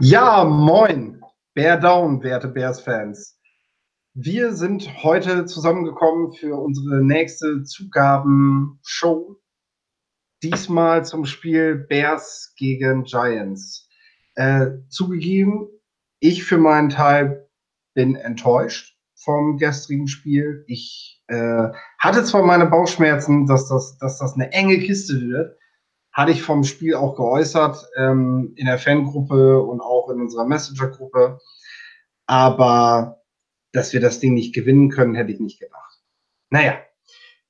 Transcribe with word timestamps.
Ja, 0.00 0.44
moin, 0.44 1.22
Bear 1.54 1.78
Down, 1.78 2.20
werte 2.24 2.48
Bears-Fans. 2.48 3.38
Wir 4.14 4.52
sind 4.52 4.90
heute 5.04 5.44
zusammengekommen 5.44 6.32
für 6.32 6.56
unsere 6.56 7.04
nächste 7.04 7.62
Zugaben-Show. 7.62 9.36
Diesmal 10.42 11.04
zum 11.04 11.24
Spiel 11.24 11.76
Bears 11.76 12.54
gegen 12.56 13.04
Giants. 13.04 13.88
Äh, 14.34 14.66
zugegeben, 14.88 15.68
ich 16.18 16.42
für 16.42 16.58
meinen 16.58 16.88
Teil 16.88 17.48
bin 17.94 18.16
enttäuscht 18.16 18.96
vom 19.14 19.58
gestrigen 19.58 20.08
Spiel. 20.08 20.64
Ich 20.66 21.22
äh, 21.28 21.68
hatte 22.00 22.24
zwar 22.24 22.42
meine 22.42 22.66
Bauchschmerzen, 22.66 23.46
dass 23.46 23.68
das, 23.68 23.96
dass 23.98 24.18
das 24.18 24.34
eine 24.34 24.52
enge 24.52 24.78
Kiste 24.80 25.20
wird, 25.20 25.56
hatte 26.14 26.30
ich 26.30 26.42
vom 26.42 26.62
Spiel 26.64 26.94
auch 26.94 27.16
geäußert 27.16 27.84
ähm, 27.96 28.52
in 28.56 28.66
der 28.66 28.78
Fangruppe 28.78 29.60
und 29.60 29.80
auch 29.80 30.08
in 30.10 30.20
unserer 30.20 30.46
Messenger-Gruppe. 30.46 31.40
Aber 32.26 33.20
dass 33.72 33.92
wir 33.92 34.00
das 34.00 34.20
Ding 34.20 34.32
nicht 34.34 34.54
gewinnen 34.54 34.90
können, 34.90 35.16
hätte 35.16 35.32
ich 35.32 35.40
nicht 35.40 35.58
gedacht. 35.58 36.00
Naja, 36.50 36.78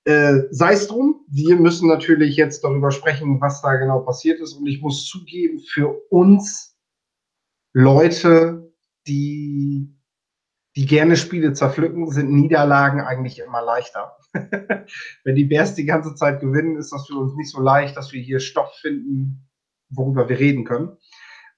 äh, 0.04 0.44
sei 0.50 0.72
es 0.72 0.88
drum. 0.88 1.24
Wir 1.28 1.56
müssen 1.56 1.88
natürlich 1.88 2.36
jetzt 2.36 2.64
darüber 2.64 2.90
sprechen, 2.90 3.40
was 3.40 3.60
da 3.60 3.76
genau 3.76 4.00
passiert 4.00 4.40
ist. 4.40 4.54
Und 4.54 4.66
ich 4.66 4.80
muss 4.80 5.06
zugeben, 5.06 5.60
für 5.60 6.00
uns 6.10 6.78
Leute, 7.74 8.72
die, 9.06 9.93
die 10.76 10.86
gerne 10.86 11.16
Spiele 11.16 11.52
zerpflücken, 11.52 12.10
sind 12.10 12.32
Niederlagen 12.32 13.00
eigentlich 13.00 13.38
immer 13.38 13.62
leichter. 13.62 14.16
Wenn 15.24 15.36
die 15.36 15.44
Bears 15.44 15.74
die 15.74 15.84
ganze 15.84 16.14
Zeit 16.14 16.40
gewinnen, 16.40 16.76
ist 16.76 16.92
das 16.92 17.06
für 17.06 17.14
uns 17.14 17.34
nicht 17.36 17.50
so 17.50 17.60
leicht, 17.60 17.96
dass 17.96 18.12
wir 18.12 18.20
hier 18.20 18.40
Stoff 18.40 18.74
finden, 18.80 19.48
worüber 19.90 20.28
wir 20.28 20.38
reden 20.38 20.64
können. 20.64 20.96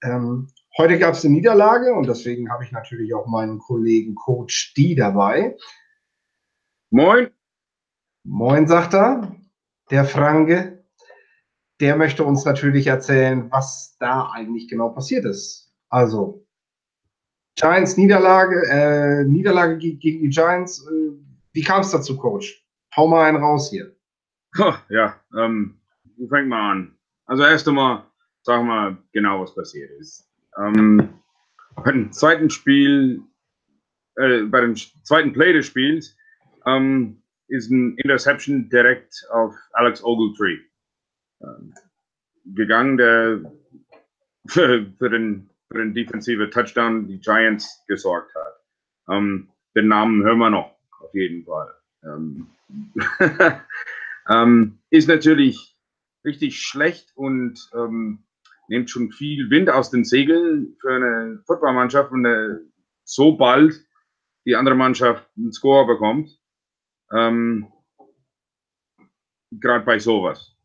Ähm, 0.03 0.49
heute 0.77 0.99
gab 0.99 1.15
es 1.15 1.25
eine 1.25 1.33
Niederlage 1.33 1.95
und 1.95 2.07
deswegen 2.07 2.51
habe 2.51 2.65
ich 2.65 2.73
natürlich 2.73 3.15
auch 3.15 3.27
meinen 3.27 3.59
Kollegen 3.59 4.15
Coach 4.15 4.75
D 4.75 4.95
dabei. 4.95 5.57
Moin. 6.91 7.31
Moin, 8.25 8.67
sagt 8.67 8.95
er. 8.95 9.35
Der 9.91 10.05
Franke. 10.05 10.85
Der 11.81 11.97
möchte 11.97 12.25
uns 12.25 12.45
natürlich 12.45 12.87
erzählen, 12.87 13.51
was 13.51 13.97
da 13.99 14.31
eigentlich 14.33 14.69
genau 14.69 14.91
passiert 14.91 15.25
ist. 15.25 15.75
Also, 15.89 16.46
Giants 17.57 17.97
Niederlage, 17.97 18.63
äh, 18.71 19.25
Niederlage 19.25 19.79
gegen 19.79 20.23
die 20.23 20.29
Giants. 20.29 20.87
Äh, 20.87 21.13
wie 21.53 21.63
kam 21.63 21.81
es 21.81 21.91
dazu, 21.91 22.17
Coach? 22.17 22.65
Hau 22.95 23.09
mal 23.09 23.25
einen 23.25 23.43
raus 23.43 23.71
hier. 23.71 23.95
Ja, 24.89 25.21
ähm, 25.39 25.79
wo 26.17 26.29
fängt 26.29 26.49
mal 26.49 26.73
an? 26.73 26.97
Also 27.27 27.43
erst 27.43 27.69
einmal, 27.69 28.05
sag 28.43 28.65
mal 28.65 28.97
genau, 29.13 29.43
was 29.43 29.55
passiert 29.55 29.91
ist. 30.01 30.31
Ähm, 30.59 31.21
beim 31.85 32.13
zweiten 32.13 32.49
Spiel, 32.49 33.23
äh, 34.17 34.43
bei 34.45 34.61
dem 34.61 34.77
zweiten 34.77 35.33
Play 35.33 35.53
des 35.53 35.67
Spiels, 35.67 36.17
ähm, 36.65 37.23
ist 37.49 37.71
ein 37.71 37.97
Interception 37.99 38.69
direkt 38.71 39.27
auf 39.31 39.55
Alex 39.73 40.03
Ogletree 40.03 40.59
ähm, 41.43 41.75
gegangen, 42.45 42.97
der 42.97 43.41
für, 44.47 44.87
für, 44.99 45.11
den, 45.11 45.51
für 45.71 45.79
den 45.79 45.95
defensive 45.95 46.51
Touchdown 46.51 47.07
die 47.07 47.19
Giants 47.19 47.85
gesorgt 47.87 48.35
hat. 48.35 48.61
Ähm, 49.09 49.49
den 49.75 49.89
Namen 49.89 50.23
hören 50.23 50.39
wir 50.39 50.51
noch, 50.51 50.77
auf 51.01 51.15
jeden 51.15 51.45
Fall. 51.45 51.75
Ähm, 52.05 52.49
ähm, 54.29 54.79
ist 54.91 55.09
natürlich 55.09 55.77
richtig 56.25 56.63
schlecht 56.63 57.13
und 57.17 57.71
ähm, 57.75 58.25
nimmt 58.69 58.91
schon 58.91 59.11
viel 59.13 59.51
Wind 59.51 59.71
aus 59.71 59.91
den 59.91 60.05
Segeln 60.05 60.77
für 60.81 60.95
eine 60.95 61.43
Footballmannschaft, 61.47 62.13
wenn 62.13 62.27
er 62.27 62.61
so 63.05 63.37
bald 63.37 63.85
die 64.45 64.57
andere 64.57 64.75
Mannschaft 64.75 65.29
einen 65.37 65.53
Score 65.53 65.87
bekommt. 65.87 66.41
Ähm, 67.13 67.73
Gerade 69.53 69.85
bei 69.85 69.99
sowas. 69.99 70.57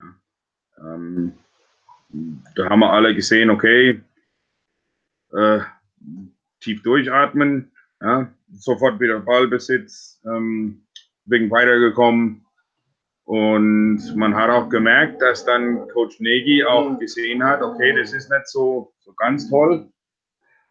Ja. 0.00 0.94
Ähm, 0.94 1.38
da 2.56 2.68
haben 2.68 2.80
wir 2.80 2.92
alle 2.92 3.14
gesehen, 3.14 3.50
okay, 3.50 4.02
äh, 5.32 5.60
tief 6.60 6.82
durchatmen, 6.82 7.72
ja, 8.00 8.32
sofort 8.52 9.00
wieder 9.00 9.20
Ballbesitz, 9.20 10.20
ähm, 10.24 10.86
wegen 11.26 11.50
weitergekommen. 11.50 12.44
Und 13.24 14.16
man 14.16 14.34
hat 14.34 14.48
auch 14.48 14.68
gemerkt, 14.70 15.20
dass 15.20 15.44
dann 15.44 15.86
Coach 15.88 16.18
Negi 16.18 16.64
auch 16.64 16.98
gesehen 16.98 17.44
hat, 17.44 17.60
okay, 17.60 17.94
das 17.94 18.12
ist 18.14 18.30
nicht 18.30 18.48
so, 18.48 18.94
so 19.00 19.12
ganz 19.14 19.50
toll. 19.50 19.92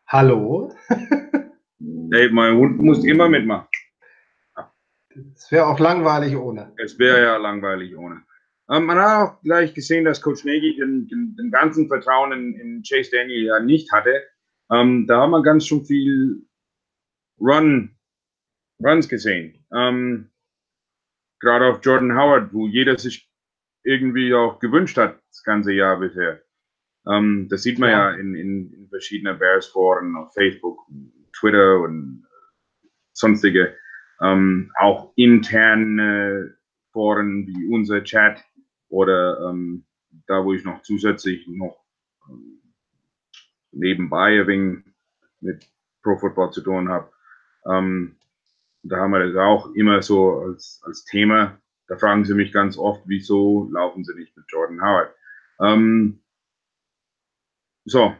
Hallo? 0.08 0.74
Ey, 2.12 2.30
mein 2.32 2.58
Hund 2.58 2.82
muss 2.82 3.06
immer 3.06 3.30
mitmachen. 3.30 3.68
Es 5.36 5.52
wäre 5.52 5.68
auch 5.68 5.80
langweilig 5.80 6.36
ohne. 6.36 6.74
Es 6.78 6.98
wäre 6.98 7.22
ja 7.22 7.38
langweilig 7.38 7.96
ohne. 7.98 8.24
Ähm, 8.70 8.86
man 8.86 8.98
hat 8.98 9.30
auch 9.30 9.42
gleich 9.42 9.74
gesehen, 9.74 10.06
dass 10.06 10.22
Coach 10.22 10.44
Nagy 10.44 10.76
den, 10.76 11.08
den, 11.08 11.36
den 11.36 11.52
ganzen 11.52 11.88
Vertrauen 11.88 12.32
in, 12.32 12.54
in, 12.60 12.84
Chase 12.84 13.12
Daniel 13.12 13.46
ja 13.46 13.60
nicht 13.60 13.92
hatte. 13.92 14.24
Ähm, 14.72 15.08
da 15.08 15.22
haben 15.22 15.32
wir 15.32 15.44
ganz 15.44 15.66
schön 15.66 15.86
viel 15.86 16.46
Run, 17.40 17.96
Runs 18.84 19.08
gesehen. 19.08 19.66
Ähm, 19.74 20.30
gerade 21.40 21.68
auf 21.68 21.80
Jordan 21.84 22.18
Howard, 22.18 22.54
wo 22.54 22.68
jeder 22.68 22.98
sich 22.98 23.30
irgendwie 23.84 24.34
auch 24.34 24.60
gewünscht 24.60 24.98
hat, 24.98 25.22
das 25.30 25.44
ganze 25.44 25.72
Jahr 25.74 26.00
bisher. 26.00 26.42
Ähm, 27.08 27.48
das 27.50 27.64
sieht 27.64 27.80
man 27.80 27.90
ja, 27.90 28.12
ja 28.12 28.18
in, 28.18 28.36
in, 28.36 28.74
in 28.74 28.90
verschiedenen 28.90 29.40
Bears-Foren 29.40 30.16
auf 30.16 30.34
Facebook, 30.34 30.80
Twitter 31.38 31.80
und 31.80 32.26
sonstige. 33.14 33.76
Ähm, 34.22 34.72
auch 34.78 35.14
interne 35.16 36.58
Foren 36.92 37.48
wie 37.48 37.68
unser 37.68 38.04
Chat 38.04 38.44
oder 38.90 39.50
ähm, 39.50 39.86
da, 40.26 40.44
wo 40.44 40.54
ich 40.54 40.64
noch 40.64 40.82
zusätzlich 40.82 41.48
noch 41.48 41.86
ähm, 42.30 42.57
nebenbei 43.72 44.40
ein 44.42 44.48
wenig 44.48 44.84
mit 45.40 45.70
Pro 46.02 46.18
Football 46.18 46.52
zu 46.52 46.62
tun 46.62 46.90
habe. 46.90 47.12
Ähm, 47.66 48.16
da 48.84 48.98
haben 48.98 49.12
wir 49.12 49.26
das 49.26 49.36
auch 49.36 49.74
immer 49.74 50.02
so 50.02 50.40
als, 50.42 50.82
als 50.86 51.06
Thema. 51.06 51.60
Da 51.88 51.98
fragen 51.98 52.26
sie 52.26 52.34
mich 52.34 52.52
ganz 52.52 52.78
oft, 52.78 53.02
wieso 53.06 53.70
laufen 53.72 54.04
sie 54.04 54.16
nicht 54.16 54.36
mit 54.36 54.46
Jordan 54.50 54.82
Howard? 54.82 55.14
Ähm, 55.60 56.20
so, 57.86 58.16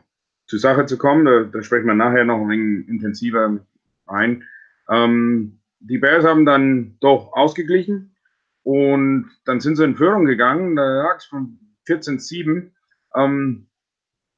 zur 0.46 0.60
Sache 0.60 0.86
zu 0.86 0.98
kommen, 0.98 1.26
da, 1.26 1.44
da 1.44 1.62
sprechen 1.62 1.88
wir 1.88 1.94
nachher 1.94 2.24
noch 2.24 2.42
ein 2.42 2.50
wenig 2.50 2.88
intensiver 2.88 3.60
ein. 4.06 4.44
Ähm, 4.90 5.60
die 5.80 5.98
Bears 5.98 6.26
haben 6.26 6.46
dann 6.46 6.98
doch 7.00 7.34
ausgeglichen 7.34 8.16
und 8.64 9.30
dann 9.46 9.60
sind 9.60 9.76
sie 9.76 9.84
in 9.84 9.96
Führung 9.96 10.26
gegangen. 10.26 10.76
Da 10.76 11.04
lag 11.04 11.18
es 11.18 11.26
von 11.26 11.60
14-7. 11.88 12.72
Ähm, 13.16 13.67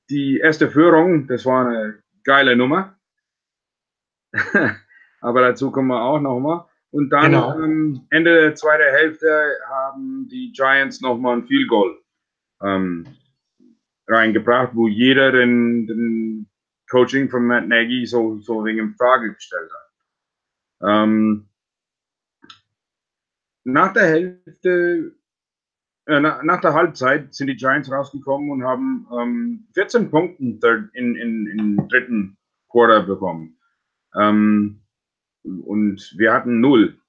die 0.09 0.37
erste 0.37 0.69
Führung, 0.69 1.27
das 1.27 1.45
war 1.45 1.67
eine 1.67 2.01
geile 2.23 2.55
Nummer. 2.55 2.97
aber 5.21 5.41
dazu 5.41 5.71
kommen 5.71 5.87
wir 5.87 6.01
auch 6.01 6.19
nochmal. 6.19 6.65
Und 6.91 7.09
dann 7.11 7.31
genau. 7.31 7.59
ähm, 7.59 8.07
Ende 8.09 8.33
der 8.33 8.55
zweiten 8.55 8.91
Hälfte 8.91 9.57
haben 9.67 10.27
die 10.27 10.51
Giants 10.51 11.01
nochmal 11.01 11.37
ein 11.37 11.45
Field 11.45 11.67
Goal 11.67 11.99
ähm, 12.63 13.05
reingebracht, 14.07 14.75
wo 14.75 14.87
jeder 14.87 15.31
den, 15.31 15.85
den 15.85 16.49
Coaching 16.89 17.29
von 17.29 17.45
Matt 17.45 17.67
Nagy 17.67 18.05
so, 18.07 18.39
so 18.39 18.65
wegen 18.65 18.95
Frage 18.95 19.33
gestellt 19.33 19.69
hat. 19.71 21.03
Ähm, 21.03 21.49
nach 23.63 23.93
der 23.93 24.07
Hälfte, 24.07 25.15
äh, 26.09 26.19
nach, 26.19 26.61
der 26.61 26.73
Halbzeit 26.73 27.33
sind 27.33 27.47
die 27.47 27.55
Giants 27.55 27.91
rausgekommen 27.91 28.49
und 28.51 28.63
haben 28.63 29.07
ähm, 29.17 29.67
14 29.75 30.09
Punkte 30.09 30.89
in, 30.93 31.15
in, 31.15 31.47
in 31.47 31.87
dritten 31.87 32.37
Quarter 32.69 33.03
bekommen. 33.03 33.57
Ähm, 34.15 34.81
und 35.43 36.13
wir 36.17 36.33
hatten 36.33 36.59
null. 36.59 36.99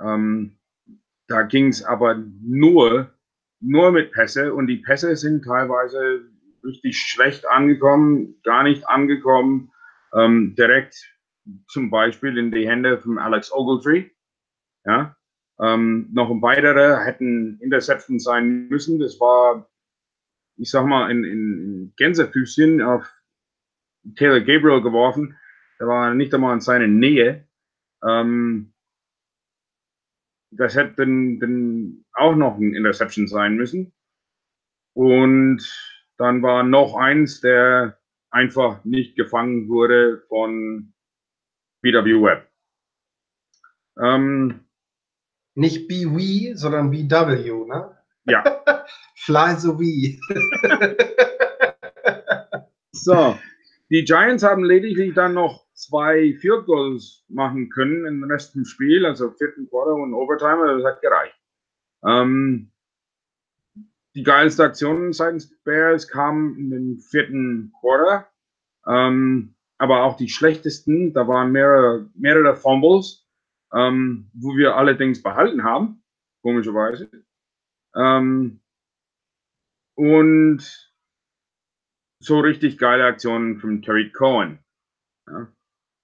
Ähm, 0.00 0.56
da 1.26 1.42
ging 1.42 1.68
es 1.68 1.82
aber 1.82 2.14
nur, 2.14 3.12
nur 3.60 3.92
mit 3.92 4.12
Pässe 4.12 4.54
und 4.54 4.68
die 4.68 4.78
Pässe 4.78 5.16
sind 5.16 5.44
teilweise 5.44 6.28
richtig 6.64 6.98
schlecht 6.98 7.46
angekommen, 7.48 8.40
gar 8.44 8.62
nicht 8.62 8.88
angekommen, 8.88 9.72
ähm, 10.14 10.54
direkt 10.54 11.12
zum 11.68 11.90
Beispiel 11.90 12.38
in 12.38 12.52
die 12.52 12.68
Hände 12.68 13.00
von 13.00 13.18
Alex 13.18 13.52
Ogletree. 13.52 14.10
Ja, 14.84 15.16
ähm, 15.62 16.08
noch 16.12 16.30
ein 16.30 16.42
weiterer 16.42 17.04
hätten 17.04 17.58
Interception 17.60 18.18
sein 18.18 18.68
müssen. 18.68 18.98
Das 18.98 19.20
war, 19.20 19.70
ich 20.56 20.70
sag 20.70 20.86
mal, 20.86 21.10
in, 21.10 21.24
in 21.24 21.94
Gänsefüßchen 21.96 22.82
auf 22.82 23.08
Taylor 24.16 24.40
Gabriel 24.40 24.82
geworfen. 24.82 25.38
Der 25.78 25.86
war 25.86 26.14
nicht 26.14 26.34
einmal 26.34 26.54
in 26.54 26.60
seiner 26.60 26.88
Nähe. 26.88 27.46
Ähm, 28.04 28.74
das 30.50 30.74
hätte 30.74 30.94
dann, 30.96 31.38
dann 31.38 32.04
auch 32.12 32.34
noch 32.34 32.58
ein 32.58 32.74
Interception 32.74 33.28
sein 33.28 33.54
müssen. 33.54 33.92
Und 34.94 35.62
dann 36.18 36.42
war 36.42 36.62
noch 36.64 36.96
eins, 36.96 37.40
der 37.40 37.98
einfach 38.30 38.84
nicht 38.84 39.16
gefangen 39.16 39.68
wurde 39.68 40.22
von 40.28 40.92
BW 41.82 42.22
Web. 42.22 42.50
Ähm, 43.98 44.66
nicht 45.54 45.88
BW, 45.88 46.54
sondern 46.54 46.90
BW, 46.90 47.66
ne? 47.66 47.96
Ja. 48.24 48.44
Fly 49.16 49.56
so 49.56 49.78
wie. 49.78 50.20
so, 52.92 53.38
die 53.90 54.04
Giants 54.04 54.42
haben 54.42 54.64
lediglich 54.64 55.14
dann 55.14 55.34
noch 55.34 55.66
zwei 55.74 56.34
Field 56.40 56.66
Goals 56.66 57.24
machen 57.28 57.68
können 57.70 58.06
im 58.06 58.24
Rest 58.24 58.54
des 58.54 58.68
Spiels, 58.68 59.04
also 59.04 59.30
vierten 59.32 59.68
Quarter 59.68 59.94
und 59.94 60.14
Overtime, 60.14 60.78
das 60.78 60.84
hat 60.84 61.02
gereicht. 61.02 61.38
Ähm, 62.04 62.70
die 64.14 64.22
geilste 64.22 64.64
Aktion 64.64 65.12
seitens 65.12 65.50
Bears 65.64 66.08
kam 66.08 66.56
in 66.58 66.70
den 66.70 66.98
vierten 66.98 67.72
Quarter, 67.80 68.28
ähm, 68.86 69.54
aber 69.78 70.04
auch 70.04 70.16
die 70.16 70.28
schlechtesten, 70.28 71.12
da 71.12 71.26
waren 71.26 71.50
mehrere, 71.50 72.08
mehrere 72.14 72.54
Fumbles, 72.54 73.21
ähm, 73.74 74.30
wo 74.34 74.56
wir 74.56 74.76
allerdings 74.76 75.22
behalten 75.22 75.64
haben, 75.64 76.02
komischerweise. 76.42 77.10
Ähm, 77.94 78.60
und 79.94 80.92
so 82.20 82.40
richtig 82.40 82.78
geile 82.78 83.04
Aktionen 83.04 83.58
von 83.58 83.82
Terry 83.82 84.10
Cohen. 84.10 84.58
Ja, 85.28 85.48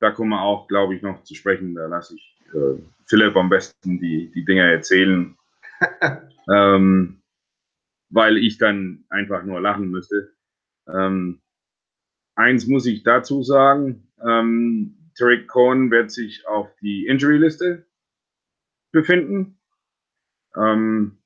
da 0.01 0.11
kommen 0.11 0.31
wir 0.31 0.43
auch, 0.43 0.69
glaube 0.69 0.95
ich, 0.95 1.03
noch 1.03 1.23
zu 1.23 1.35
sprechen. 1.35 1.75
Da 1.75 1.87
lasse 1.87 2.17
ich 2.17 2.37
äh, 2.55 2.81
Philipp 3.07 3.37
am 3.37 3.49
besten 3.49 3.99
die, 3.99 4.31
die 4.31 4.45
Dinge 4.45 4.71
erzählen. 4.71 5.37
ähm, 6.53 7.23
weil 8.11 8.39
ich 8.39 8.59
dann 8.59 9.05
einfach 9.11 9.45
nur 9.45 9.61
lachen 9.61 9.91
müsste. 9.91 10.33
Ähm, 10.89 11.41
eins 12.35 12.67
muss 12.67 12.87
ich 12.87 13.03
dazu 13.03 13.43
sagen, 13.43 14.09
ähm, 14.25 14.98
Tarek 15.19 15.49
Cohen 15.49 15.91
wird 15.91 16.11
sich 16.11 16.47
auf 16.47 16.69
die 16.81 17.07
Injury-Liste 17.07 17.87
befinden. 18.93 19.59
Ähm, 20.57 21.19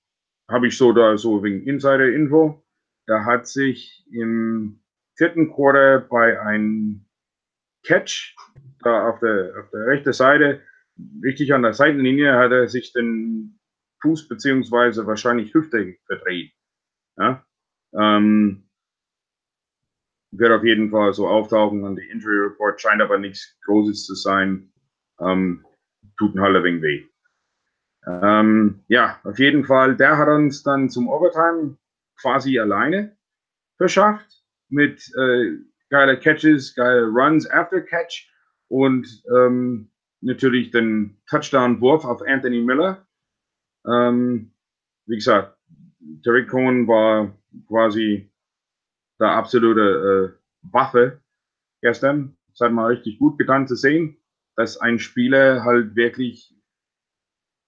Habe 0.48 0.66
ich 0.68 0.76
so 0.76 0.92
da 0.92 1.16
so 1.16 1.42
wegen 1.42 1.66
Insider-Info. 1.66 2.64
Da 3.06 3.24
hat 3.24 3.46
sich 3.46 4.06
im 4.10 4.80
vierten 5.16 5.52
Quarter 5.52 6.00
bei 6.00 6.40
einem 6.40 7.06
Catch 7.84 8.36
da 8.82 9.08
auf 9.08 9.20
der, 9.20 9.52
auf 9.60 9.70
der 9.70 9.86
rechten 9.86 10.12
Seite, 10.12 10.62
richtig 11.22 11.52
an 11.52 11.62
der 11.62 11.72
Seitenlinie, 11.72 12.36
hat 12.36 12.52
er 12.52 12.68
sich 12.68 12.92
den 12.92 13.60
Fuß 14.02 14.28
beziehungsweise 14.28 15.06
wahrscheinlich 15.06 15.54
Hüfte 15.54 15.96
verdreht. 16.06 16.52
Ja? 17.16 17.44
Ähm, 17.94 18.61
wird 20.32 20.50
auf 20.50 20.64
jeden 20.64 20.90
Fall 20.90 21.12
so 21.12 21.28
auftauchen 21.28 21.84
und 21.84 21.96
die 21.96 22.08
Injury 22.08 22.48
Report 22.48 22.80
scheint 22.80 23.02
aber 23.02 23.18
nichts 23.18 23.56
Großes 23.64 24.06
zu 24.06 24.14
sein. 24.14 24.72
Ähm, 25.20 25.64
tut 26.18 26.34
ein 26.34 26.40
halber 26.40 26.64
wenig 26.64 26.82
weh. 26.82 27.04
Ähm, 28.06 28.82
ja, 28.88 29.20
auf 29.24 29.38
jeden 29.38 29.64
Fall, 29.64 29.96
der 29.96 30.18
hat 30.18 30.28
uns 30.28 30.62
dann 30.62 30.90
zum 30.90 31.08
Overtime 31.08 31.76
quasi 32.20 32.58
alleine 32.58 33.16
verschafft 33.76 34.42
mit 34.68 35.02
äh, 35.16 35.58
geile 35.90 36.18
Catches, 36.18 36.74
geile 36.74 37.06
Runs 37.06 37.48
after 37.48 37.80
Catch 37.80 38.28
und 38.68 39.22
ähm, 39.36 39.90
natürlich 40.22 40.70
den 40.70 41.20
Touchdown-Wurf 41.28 42.04
auf 42.04 42.22
Anthony 42.22 42.62
Miller. 42.62 43.06
Ähm, 43.86 44.52
wie 45.06 45.16
gesagt, 45.16 45.58
Derek 46.00 46.48
Cohen 46.48 46.88
war 46.88 47.36
quasi 47.68 48.31
der 49.20 49.30
absolute 49.30 50.34
äh, 50.34 50.70
Waffe 50.72 51.20
gestern. 51.80 52.36
Es 52.52 52.60
hat 52.60 52.72
mal 52.72 52.92
richtig 52.92 53.18
gut 53.18 53.38
getan 53.38 53.66
zu 53.66 53.76
sehen, 53.76 54.16
dass 54.56 54.78
ein 54.78 54.98
Spieler 54.98 55.64
halt 55.64 55.96
wirklich 55.96 56.54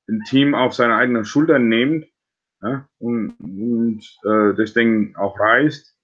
ein 0.08 0.20
Team 0.28 0.54
auf 0.54 0.74
seine 0.74 0.96
eigenen 0.96 1.24
Schultern 1.24 1.68
nimmt 1.68 2.06
ja, 2.62 2.88
und, 2.98 3.36
und 3.40 4.02
äh, 4.24 4.54
das 4.56 4.74
Ding 4.74 5.16
auch 5.16 5.38
reißt. 5.38 5.96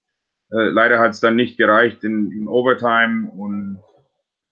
Äh, 0.51 0.69
leider 0.69 0.99
hat 0.99 1.11
es 1.11 1.19
dann 1.19 1.35
nicht 1.35 1.57
gereicht 1.57 2.03
in, 2.03 2.31
in 2.31 2.47
Overtime 2.47 3.31
und 3.31 3.79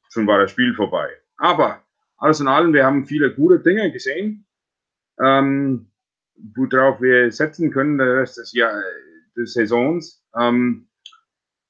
schon 0.10 0.28
war 0.28 0.40
das 0.40 0.52
Spiel 0.52 0.74
vorbei. 0.76 1.10
Aber 1.38 1.84
alles 2.18 2.40
in 2.40 2.48
allem, 2.48 2.74
wir 2.74 2.86
haben 2.86 3.06
viele 3.06 3.34
gute 3.34 3.60
Dinge 3.60 3.92
gesehen. 3.92 4.46
Ähm, 5.22 5.92
worauf 6.56 7.02
wir 7.02 7.32
setzen 7.32 7.72
können, 7.72 8.00
Rest 8.00 8.38
des, 8.38 8.54
Jahr, 8.54 8.82
des 9.40 9.54
Saisons. 9.54 10.24
Ähm, 10.38 10.88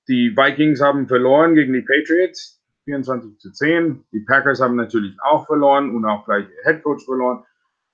die 0.08 0.36
Vikings 0.36 0.82
haben 0.82 1.08
verloren 1.08 1.56
gegen 1.56 1.74
die 1.74 1.84
Patriots, 1.84 2.62
24 2.86 3.38
zu 3.38 3.52
10. 3.52 4.04
Die 4.12 4.22
Packers 4.22 4.60
haben 4.60 4.76
natürlich 4.76 5.16
auch 5.22 5.46
verloren 5.46 5.96
und 5.96 6.04
auch 6.06 6.26
gleich 6.26 6.46
Head 6.64 6.84
Coach 6.84 7.06
verloren. 7.06 7.44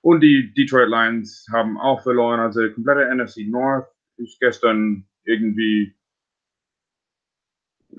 Und 0.00 0.20
die 0.20 0.54
Detroit 0.54 0.88
Lions 0.88 1.46
haben 1.52 1.78
auch 1.78 2.02
verloren. 2.02 2.40
Also 2.40 2.60
der 2.60 2.72
komplette 2.72 3.14
NFC 3.14 3.46
North 3.48 3.86
ist 4.16 4.40
gestern 4.40 5.06
irgendwie, 5.24 5.94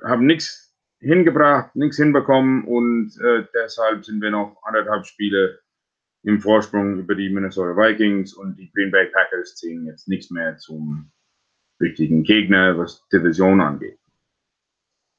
haben 0.03 0.25
nichts 0.25 0.75
hingebracht, 0.99 1.75
nichts 1.75 1.97
hinbekommen 1.97 2.63
und 2.63 3.11
äh, 3.21 3.45
deshalb 3.53 4.03
sind 4.03 4.21
wir 4.21 4.31
noch 4.31 4.57
anderthalb 4.63 5.05
Spiele 5.05 5.59
im 6.23 6.41
Vorsprung 6.41 6.97
über 6.97 7.13
die 7.13 7.29
Minnesota 7.29 7.75
Vikings 7.75 8.33
und 8.33 8.57
die 8.57 8.71
Green 8.71 8.89
Bay 8.89 9.05
Packers 9.07 9.55
ziehen 9.55 9.85
jetzt 9.85 10.07
nichts 10.07 10.31
mehr 10.31 10.57
zum 10.57 11.11
richtigen 11.79 12.23
Gegner, 12.23 12.77
was 12.77 13.07
Division 13.09 13.61
angeht. 13.61 13.99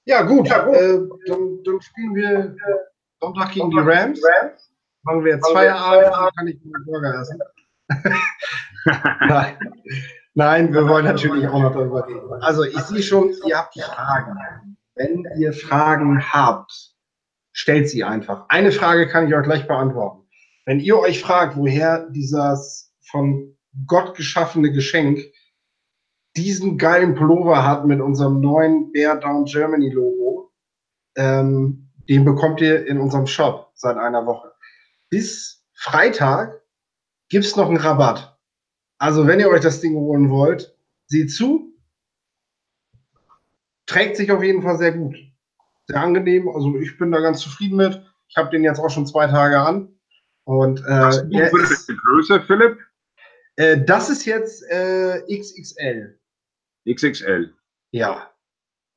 Ja, 0.05 0.23
gut. 0.23 0.49
Ja, 0.49 0.65
gut. 0.65 0.75
Äh, 0.75 0.99
dann, 1.27 1.63
dann, 1.65 1.81
spielen 1.81 2.15
wir 2.15 2.57
Sonntag 3.21 3.53
gegen 3.53 3.71
die 3.71 3.79
Rams. 3.79 4.21
Machen 5.03 5.25
wir 5.25 5.35
jetzt 5.35 5.51
Feierabend, 5.51 6.15
dann 6.15 6.31
kann 6.37 6.47
ich 6.49 6.59
meinen 6.65 6.85
Burger 6.85 7.21
essen. 7.21 7.39
Nein. 9.29 9.59
Nein, 10.35 10.73
wir 10.73 10.87
wollen 10.87 11.05
natürlich 11.05 11.49
auch 11.49 11.61
noch 11.61 11.73
darüber 11.73 12.07
reden. 12.07 12.33
Also 12.43 12.63
ich 12.63 12.79
sehe 12.79 13.03
schon, 13.03 13.35
ihr 13.47 13.59
habt 13.59 13.75
Fragen. 13.81 14.77
Wenn 14.95 15.27
ihr 15.37 15.53
Fragen 15.53 16.23
habt, 16.33 16.95
stellt 17.53 17.89
sie 17.89 18.05
einfach. 18.05 18.47
Eine 18.49 18.73
Frage 18.73 19.09
kann 19.09 19.27
ich 19.27 19.35
euch 19.35 19.43
gleich 19.43 19.67
beantworten. 19.67 20.29
Wenn 20.65 20.81
ihr 20.81 20.99
euch 20.99 21.21
fragt, 21.21 21.57
woher 21.57 22.09
dieses 22.11 22.95
von 23.11 23.57
Gott 23.87 24.17
geschaffene 24.17 24.71
Geschenk 24.71 25.21
diesen 26.39 26.79
geilen 26.79 27.15
Pullover 27.15 27.67
hat 27.67 27.85
mit 27.85 28.01
unserem 28.01 28.41
neuen 28.41 28.93
Bear 28.93 29.17
Down 29.17 29.45
Germany 29.45 29.91
Logo, 29.91 30.53
ähm, 31.17 31.91
den 32.09 32.25
bekommt 32.25 32.61
ihr 32.61 32.87
in 32.87 32.99
unserem 32.99 33.27
Shop 33.27 33.73
seit 33.75 33.97
einer 33.97 34.25
Woche. 34.25 34.53
Bis 35.11 35.65
Freitag 35.75 36.63
gibt 37.29 37.45
es 37.45 37.57
noch 37.57 37.69
einen 37.69 37.77
Rabatt. 37.77 38.39
Also 38.99 39.27
wenn 39.27 39.41
ihr 39.41 39.49
euch 39.49 39.61
das 39.61 39.81
Ding 39.81 39.95
holen 39.95 40.31
wollt, 40.31 40.75
seht 41.07 41.33
zu. 41.33 41.75
Trägt 43.87 44.17
sich 44.17 44.31
auf 44.31 44.43
jeden 44.43 44.63
Fall 44.63 44.79
sehr 44.79 44.93
gut. 44.93 45.17
Sehr 45.87 46.01
angenehm. 46.01 46.49
Also 46.49 46.77
ich 46.77 46.97
bin 46.99 47.11
da 47.11 47.21
ganz 47.21 47.41
zufrieden 47.41 47.77
mit. 47.77 48.03
Ich 48.29 48.37
habe 48.37 48.51
den 48.51 48.65
jetzt 48.65 48.79
auch 48.79 48.91
schon 48.91 49.07
zwei 49.07 49.27
Tage 49.27 49.59
an. 49.59 49.89
Und 50.45 50.81
äh, 50.81 50.89
Was 50.89 51.71
ist 51.71 51.89
die 51.89 51.97
Größe, 51.97 52.41
Philipp? 52.43 52.79
Äh, 53.57 53.85
das 53.85 54.09
ist 54.09 54.25
jetzt 54.25 54.63
äh, 54.71 55.21
XXL. 55.29 56.19
XXL. 56.95 57.53
Ja. 57.93 58.31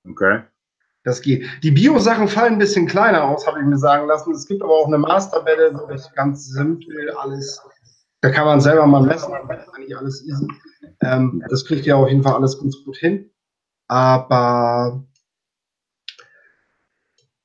Okay. 0.08 0.44
Das 1.04 1.22
geht. 1.22 1.46
Die 1.64 1.72
Bio-Sachen 1.72 2.28
fallen 2.28 2.54
ein 2.54 2.60
bisschen 2.60 2.86
kleiner 2.86 3.24
aus, 3.24 3.48
habe 3.48 3.60
ich 3.60 3.66
mir 3.66 3.78
sagen 3.78 4.08
lassen. 4.08 4.34
Es 4.34 4.48
gibt 4.48 4.62
aber 4.62 4.74
auch 4.74 4.88
eine 4.88 5.00
Masterbälle, 5.00 5.76
so 5.76 5.88
das 5.88 6.14
ganz 6.14 6.48
simpel, 6.48 7.10
alles. 7.12 7.60
Da 8.22 8.30
kann 8.30 8.46
man 8.46 8.62
selber 8.62 8.86
mal 8.86 9.02
messen, 9.02 9.34
das 9.48 9.64
ist 9.64 9.74
eigentlich 9.74 9.98
alles 9.98 10.24
easy. 10.28 10.48
Ähm, 11.02 11.44
das 11.50 11.66
kriegt 11.66 11.88
ihr 11.88 11.98
auf 11.98 12.08
jeden 12.08 12.22
Fall 12.22 12.36
alles 12.36 12.60
ganz 12.60 12.78
gut 12.84 12.98
hin. 12.98 13.32
Aber 13.88 15.04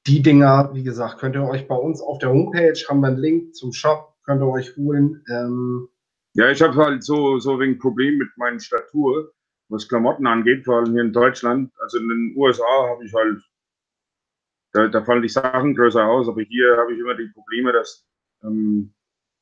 die 0.06 0.22
Dinger, 0.22 0.70
wie 0.74 0.82
gesagt, 0.82 1.18
könnt 1.18 1.34
ihr 1.34 1.48
euch 1.48 1.66
bei 1.66 1.74
uns 1.74 2.00
auf 2.00 2.18
der 2.18 2.30
Homepage, 2.30 2.78
haben 2.88 3.00
wir 3.00 3.08
einen 3.08 3.16
Link 3.16 3.54
zum 3.54 3.72
Shop, 3.72 4.14
könnt 4.24 4.42
ihr 4.42 4.48
euch 4.48 4.76
holen. 4.76 5.24
Ähm, 5.30 5.88
ja, 6.34 6.50
ich 6.50 6.60
habe 6.60 6.76
halt 6.76 7.02
so, 7.02 7.38
so 7.38 7.58
wegen 7.58 7.78
Problem 7.78 8.18
mit 8.18 8.28
meiner 8.36 8.60
Statur, 8.60 9.32
was 9.68 9.88
Klamotten 9.88 10.26
angeht, 10.26 10.64
vor 10.64 10.78
allem 10.78 10.92
hier 10.92 11.02
in 11.02 11.12
Deutschland. 11.12 11.72
Also 11.80 11.98
in 11.98 12.08
den 12.08 12.34
USA 12.36 12.88
habe 12.90 13.04
ich 13.04 13.12
halt, 13.12 13.42
da, 14.72 14.88
da, 14.88 15.02
fallen 15.02 15.22
die 15.22 15.28
Sachen 15.28 15.74
größer 15.74 16.04
aus, 16.04 16.28
aber 16.28 16.42
hier 16.42 16.76
habe 16.76 16.92
ich 16.92 17.00
immer 17.00 17.14
die 17.14 17.28
Probleme, 17.28 17.72
dass 17.72 18.06
ähm, 18.42 18.94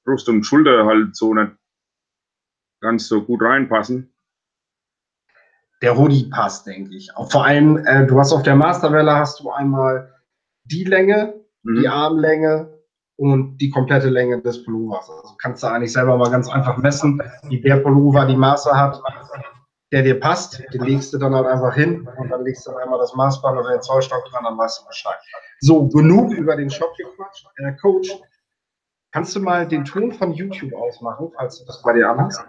Brust 0.05 0.29
und 0.29 0.45
Schulter 0.45 0.87
halt 0.87 1.17
so 1.17 1.35
nicht 1.35 1.53
ganz 2.81 3.09
so 3.09 3.23
gut 3.23 3.43
reinpassen. 3.43 4.13
Der 5.83 5.97
Hoodie 5.99 6.31
passt, 6.31 6.67
denke 6.67 6.95
ich. 6.95 7.15
Auch 7.17 7.31
vor 7.31 7.45
allem, 7.45 7.79
äh, 7.87 8.07
du 8.07 8.19
hast 8.19 8.33
auf 8.33 8.43
der 8.43 8.57
Masterwelle 8.57 9.13
hast 9.15 9.41
du 9.41 9.51
einmal 9.51 10.15
die 10.65 10.85
Länge, 10.85 11.35
mhm. 11.63 11.81
die 11.81 11.89
Armlänge 11.89 12.75
und 13.17 13.59
die 13.59 13.71
komplette 13.71 14.09
Länge 14.09 14.41
des 14.41 14.65
Pullovers. 14.65 15.09
Also 15.11 15.35
kannst 15.41 15.63
du 15.63 15.67
eigentlich 15.67 15.93
selber 15.93 16.17
mal 16.17 16.31
ganz 16.31 16.49
einfach 16.49 16.77
messen, 16.79 17.23
wie 17.49 17.61
der 17.61 17.77
Pullover 17.79 18.27
die 18.27 18.37
Maße 18.37 18.71
hat. 18.73 19.01
Der 19.93 20.03
dir 20.03 20.19
passt, 20.19 20.63
den 20.73 20.83
legst 20.83 21.13
du 21.13 21.19
dann 21.19 21.35
halt 21.35 21.47
einfach 21.47 21.75
hin 21.75 22.09
und 22.19 22.29
dann 22.31 22.45
legst 22.45 22.67
du 22.67 22.73
dann 22.73 22.83
einmal 22.83 22.99
das 22.99 23.15
Maßband 23.15 23.59
oder 23.59 23.71
den 23.71 23.83
Zollstock 23.83 24.25
dran, 24.27 24.45
dann 24.45 24.59
weißt 24.59 24.83
du 24.83 24.87
Bescheid. 24.87 25.19
So, 25.61 25.89
genug 25.89 26.33
über 26.33 26.57
den 26.57 26.71
Shop 26.71 26.97
gequatscht. 26.97 27.47
Äh, 27.57 27.73
Coach, 27.81 28.11
kannst 29.13 29.37
du 29.37 29.41
mal 29.41 29.69
den 29.69 29.85
Ton 29.85 30.13
von 30.13 30.33
YouTube 30.33 30.73
ausmachen, 30.75 31.31
falls 31.37 31.59
du 31.59 31.67
das 31.67 31.83
bei 31.83 31.93
dir 31.93 32.11
anhast? 32.11 32.45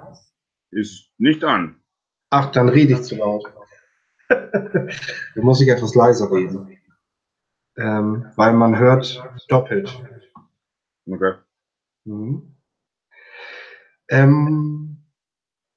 Ist 0.72 1.12
nicht 1.18 1.44
an. 1.44 1.82
Ach, 2.30 2.52
dann 2.52 2.70
rede 2.70 2.94
ich 2.94 3.04
zu 3.04 3.16
laut. 3.16 3.46
dann 4.30 4.90
muss 5.36 5.62
ich 5.62 5.70
etwas 5.70 5.94
leiser 5.96 6.32
reden. 6.32 6.78
Ähm, 7.78 8.32
weil 8.36 8.54
man 8.54 8.78
hört 8.78 9.24
doppelt. 9.50 10.02
Okay. 11.08 11.34
Mhm. 12.06 12.56
Ähm, 14.10 14.85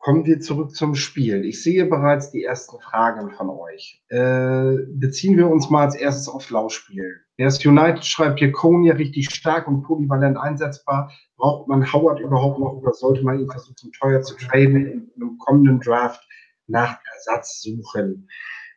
kommen 0.08 0.24
wir 0.24 0.40
zurück 0.40 0.74
zum 0.74 0.94
Spiel. 0.94 1.44
Ich 1.44 1.62
sehe 1.62 1.84
bereits 1.84 2.30
die 2.30 2.42
ersten 2.42 2.80
Fragen 2.80 3.30
von 3.30 3.50
euch. 3.50 4.02
Äh, 4.08 4.86
beziehen 4.88 5.36
wir 5.36 5.50
uns 5.50 5.68
mal 5.68 5.84
als 5.84 5.96
erstes 5.96 6.30
auf 6.30 6.48
Laufspiel. 6.48 7.20
Erst 7.36 7.66
United 7.66 8.06
schreibt 8.06 8.38
hier 8.38 8.50
Konya 8.50 8.94
richtig 8.94 9.28
stark 9.28 9.68
und 9.68 9.82
polyvalent 9.82 10.38
einsetzbar. 10.38 11.12
Braucht 11.36 11.68
man 11.68 11.92
Howard 11.92 12.20
überhaupt 12.20 12.58
noch 12.58 12.72
oder 12.72 12.94
sollte 12.94 13.22
man 13.22 13.38
ihn 13.38 13.50
versuchen, 13.50 13.92
teuer 14.00 14.22
zu 14.22 14.34
traden 14.34 15.10
und 15.14 15.22
im 15.22 15.36
kommenden 15.36 15.78
Draft 15.80 16.26
nach 16.68 16.98
Ersatz 17.14 17.60
suchen? 17.60 18.30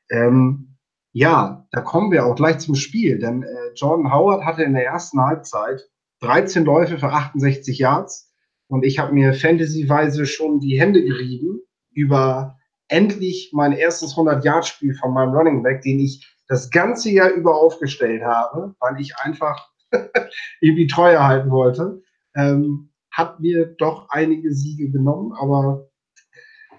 Ähm, 0.09 0.75
ja, 1.13 1.65
da 1.71 1.79
kommen 1.79 2.11
wir 2.11 2.25
auch 2.25 2.35
gleich 2.35 2.57
zum 2.57 2.75
Spiel, 2.75 3.19
denn 3.19 3.43
äh, 3.43 3.71
Jordan 3.75 4.11
Howard 4.11 4.43
hatte 4.43 4.63
in 4.63 4.73
der 4.73 4.83
ersten 4.83 5.21
Halbzeit 5.21 5.79
13 6.19 6.65
Läufe 6.65 6.97
für 6.97 7.07
68 7.07 7.79
Yards 7.79 8.30
und 8.71 8.85
ich 8.85 8.99
habe 8.99 9.13
mir 9.13 9.33
fantasyweise 9.33 10.25
schon 10.25 10.61
die 10.61 10.79
Hände 10.79 11.03
gerieben 11.03 11.59
über 11.91 12.57
endlich 12.87 13.51
mein 13.53 13.73
erstes 13.73 14.15
100-Yard-Spiel 14.15 14.95
von 14.95 15.13
meinem 15.13 15.33
Running 15.33 15.61
Back, 15.61 15.81
den 15.81 15.99
ich 15.99 16.25
das 16.47 16.69
ganze 16.69 17.11
Jahr 17.11 17.31
über 17.31 17.53
aufgestellt 17.53 18.23
habe, 18.23 18.73
weil 18.79 18.99
ich 19.01 19.13
einfach 19.17 19.69
irgendwie 20.61 20.87
treu 20.87 21.17
halten 21.17 21.51
wollte. 21.51 22.01
Ähm, 22.33 22.93
hat 23.11 23.41
mir 23.41 23.75
doch 23.77 24.07
einige 24.09 24.53
Siege 24.53 24.89
genommen, 24.89 25.33
aber 25.33 25.89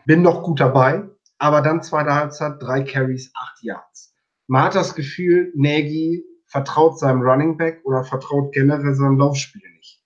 bin 0.07 0.23
noch 0.23 0.43
gut 0.43 0.61
dabei. 0.61 1.05
Aber 1.37 1.61
dann 1.61 1.83
zweite 1.83 2.15
Halbzeit, 2.15 2.55
drei 2.61 2.85
Carries, 2.85 3.31
acht 3.35 3.63
Yards. 3.63 4.15
Man 4.47 4.63
hat 4.63 4.75
das 4.75 4.95
Gefühl, 4.95 5.53
Nagy 5.55 6.25
vertraut 6.47 6.99
seinem 6.99 7.21
Running 7.21 7.59
Back 7.59 7.83
oder 7.85 8.03
vertraut 8.03 8.53
generell 8.53 8.95
seinem 8.95 9.19
Laufspiel 9.19 9.63
nicht. 9.77 10.03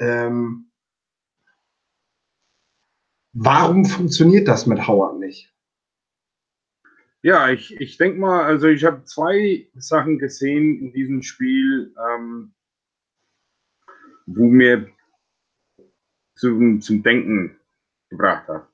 Ähm, 0.00 0.67
warum 3.40 3.84
funktioniert 3.84 4.48
das 4.48 4.66
mit 4.66 4.86
Howard 4.86 5.18
nicht? 5.18 5.52
Ja, 7.22 7.50
ich, 7.50 7.78
ich 7.80 7.96
denke 7.98 8.20
mal, 8.20 8.44
also 8.44 8.68
ich 8.68 8.84
habe 8.84 9.04
zwei 9.04 9.68
Sachen 9.74 10.18
gesehen 10.18 10.80
in 10.80 10.92
diesem 10.92 11.22
Spiel, 11.22 11.94
ähm, 11.98 12.54
wo 14.26 14.46
mir 14.46 14.88
zum, 16.36 16.80
zum 16.80 17.02
Denken 17.02 17.58
gebracht 18.08 18.46
hat. 18.48 18.68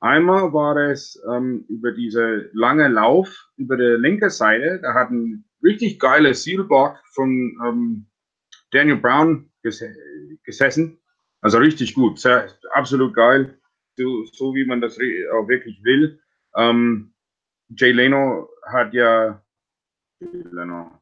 Einmal 0.00 0.52
war 0.52 0.76
es 0.76 1.20
ähm, 1.30 1.64
über 1.68 1.92
diese 1.92 2.50
lange 2.52 2.88
Lauf 2.88 3.48
über 3.56 3.76
der 3.76 3.98
linken 3.98 4.30
Seite. 4.30 4.80
Da 4.82 4.94
hat 4.94 5.10
ein 5.10 5.44
richtig 5.62 5.98
geiler 5.98 6.34
Sealblock 6.34 6.98
von 7.12 7.56
ähm, 7.64 8.06
Daniel 8.72 8.96
Brown 8.96 9.50
ges 9.62 9.82
gesessen. 10.44 10.98
Also 11.40 11.58
richtig 11.58 11.94
gut, 11.94 12.18
sehr, 12.18 12.48
absolut 12.72 13.14
geil, 13.14 13.58
so, 13.96 14.24
so 14.32 14.54
wie 14.54 14.64
man 14.64 14.80
das 14.80 14.98
auch 15.32 15.48
wirklich 15.48 15.82
will. 15.82 16.20
Ähm, 16.54 17.12
Jay 17.68 17.92
Leno 17.92 18.48
hat 18.66 18.94
ja 18.94 19.42
Leno, 20.20 21.00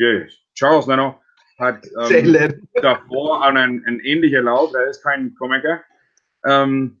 yeah, 0.00 0.26
Charles 0.54 0.86
Leno 0.86 1.20
hat 1.58 1.86
ähm, 2.10 2.68
davor 2.74 3.44
einen, 3.44 3.84
einen 3.86 4.00
ähnlichen 4.00 4.44
Lauf, 4.44 4.72
der 4.72 4.88
ist 4.88 5.02
kein 5.02 5.34
Komiker. 5.34 5.82
Ähm, 6.44 7.00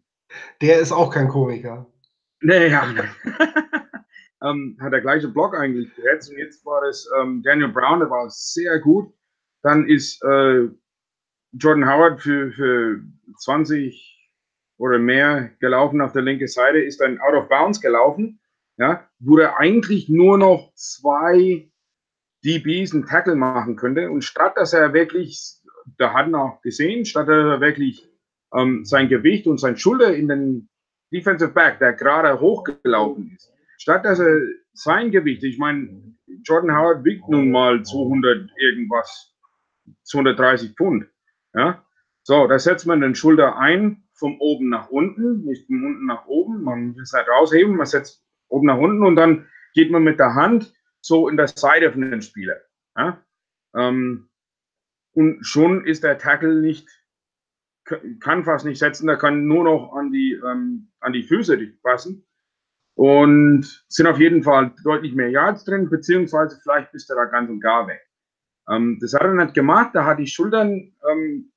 der 0.60 0.80
ist 0.80 0.92
auch 0.92 1.12
kein 1.12 1.28
Komiker. 1.28 1.86
Nee, 2.40 2.68
ja. 2.68 2.86
ähm, 4.42 4.78
hat 4.80 4.92
der 4.92 5.00
gleiche 5.00 5.28
Block 5.28 5.54
eigentlich 5.54 5.94
gesetzt 5.94 6.30
und 6.30 6.38
jetzt 6.38 6.64
war 6.64 6.82
es 6.84 7.08
ähm, 7.18 7.42
Daniel 7.42 7.68
Brown, 7.68 8.00
der 8.00 8.10
war 8.10 8.28
sehr 8.30 8.78
gut. 8.80 9.12
Dann 9.62 9.88
ist 9.88 10.22
äh, 10.24 10.68
Jordan 11.52 11.88
Howard 11.88 12.20
für, 12.20 12.52
für 12.52 13.00
20 13.38 14.15
oder 14.78 14.98
mehr 14.98 15.50
gelaufen 15.60 16.00
auf 16.00 16.12
der 16.12 16.22
linken 16.22 16.48
Seite, 16.48 16.78
ist 16.78 17.00
dann 17.00 17.18
out 17.20 17.34
of 17.34 17.48
bounds 17.48 17.80
gelaufen. 17.80 18.40
Ja, 18.78 19.08
wo 19.18 19.38
er 19.38 19.58
eigentlich 19.58 20.10
nur 20.10 20.36
noch 20.36 20.70
zwei 20.74 21.70
DBs 22.44 22.92
einen 22.92 23.06
Tackle 23.06 23.34
machen 23.34 23.76
könnte. 23.76 24.10
Und 24.10 24.22
statt 24.22 24.52
dass 24.56 24.72
er 24.72 24.92
wirklich, 24.92 25.54
da 25.98 26.12
hat 26.12 26.30
er 26.30 26.40
auch 26.40 26.60
gesehen, 26.62 27.04
statt 27.04 27.28
dass 27.28 27.36
er 27.36 27.60
wirklich 27.60 28.08
ähm, 28.54 28.84
sein 28.84 29.08
Gewicht 29.08 29.46
und 29.46 29.58
sein 29.58 29.76
Schulter 29.76 30.14
in 30.14 30.28
den 30.28 30.68
Defensive 31.12 31.52
Back, 31.52 31.78
der 31.78 31.94
gerade 31.94 32.40
hochgelaufen 32.40 33.32
ist, 33.34 33.52
statt 33.78 34.04
dass 34.04 34.18
er 34.18 34.40
sein 34.72 35.10
Gewicht, 35.10 35.42
ich 35.44 35.58
meine, 35.58 36.14
Jordan 36.42 36.76
Howard 36.76 37.04
wiegt 37.04 37.28
nun 37.28 37.50
mal 37.50 37.82
200 37.82 38.50
irgendwas, 38.58 39.34
230 40.02 40.74
Pfund, 40.74 41.06
ja, 41.54 41.82
so, 42.22 42.46
da 42.46 42.58
setzt 42.58 42.86
man 42.86 43.00
den 43.00 43.14
Schulter 43.14 43.56
ein, 43.56 44.02
von 44.16 44.36
oben 44.38 44.68
nach 44.68 44.88
unten, 44.88 45.44
nicht 45.44 45.66
von 45.66 45.84
unten 45.84 46.06
nach 46.06 46.26
oben, 46.26 46.62
man 46.62 46.96
es 47.00 47.12
halt 47.12 47.28
rausheben, 47.28 47.76
man 47.76 47.86
setzt 47.86 48.24
oben 48.48 48.66
nach 48.66 48.78
unten 48.78 49.04
und 49.04 49.16
dann 49.16 49.46
geht 49.74 49.90
man 49.90 50.04
mit 50.04 50.18
der 50.18 50.34
Hand 50.34 50.74
so 51.00 51.28
in 51.28 51.36
der 51.36 51.48
Seite 51.48 51.92
von 51.92 52.02
den 52.02 52.22
Spieler, 52.22 52.56
ja, 52.96 53.22
ähm, 53.74 54.28
und 55.12 55.44
schon 55.44 55.86
ist 55.86 56.04
der 56.04 56.18
Tackle 56.18 56.60
nicht 56.60 56.88
kann 58.20 58.44
fast 58.44 58.64
nicht 58.64 58.78
setzen, 58.78 59.06
der 59.06 59.16
kann 59.16 59.46
nur 59.46 59.64
noch 59.64 59.92
an 59.94 60.10
die, 60.10 60.32
ähm, 60.32 60.88
an 61.00 61.12
die 61.12 61.22
Füße 61.22 61.56
passen. 61.82 62.26
Und 62.94 63.84
sind 63.88 64.06
auf 64.06 64.18
jeden 64.18 64.42
Fall 64.42 64.74
deutlich 64.82 65.14
mehr 65.14 65.28
Yards 65.28 65.64
drin, 65.64 65.90
beziehungsweise 65.90 66.58
vielleicht 66.62 66.92
bist 66.92 67.10
du 67.10 67.14
da 67.14 67.26
ganz 67.26 67.50
und 67.50 67.60
gar 67.60 67.86
weg. 67.86 68.00
Ähm, 68.70 68.98
das 69.00 69.12
hat 69.12 69.22
er 69.22 69.34
nicht 69.34 69.54
gemacht, 69.54 69.90
da 69.94 70.06
hat 70.06 70.18
die 70.18 70.26
Schultern 70.26 70.94
ähm, 71.10 71.52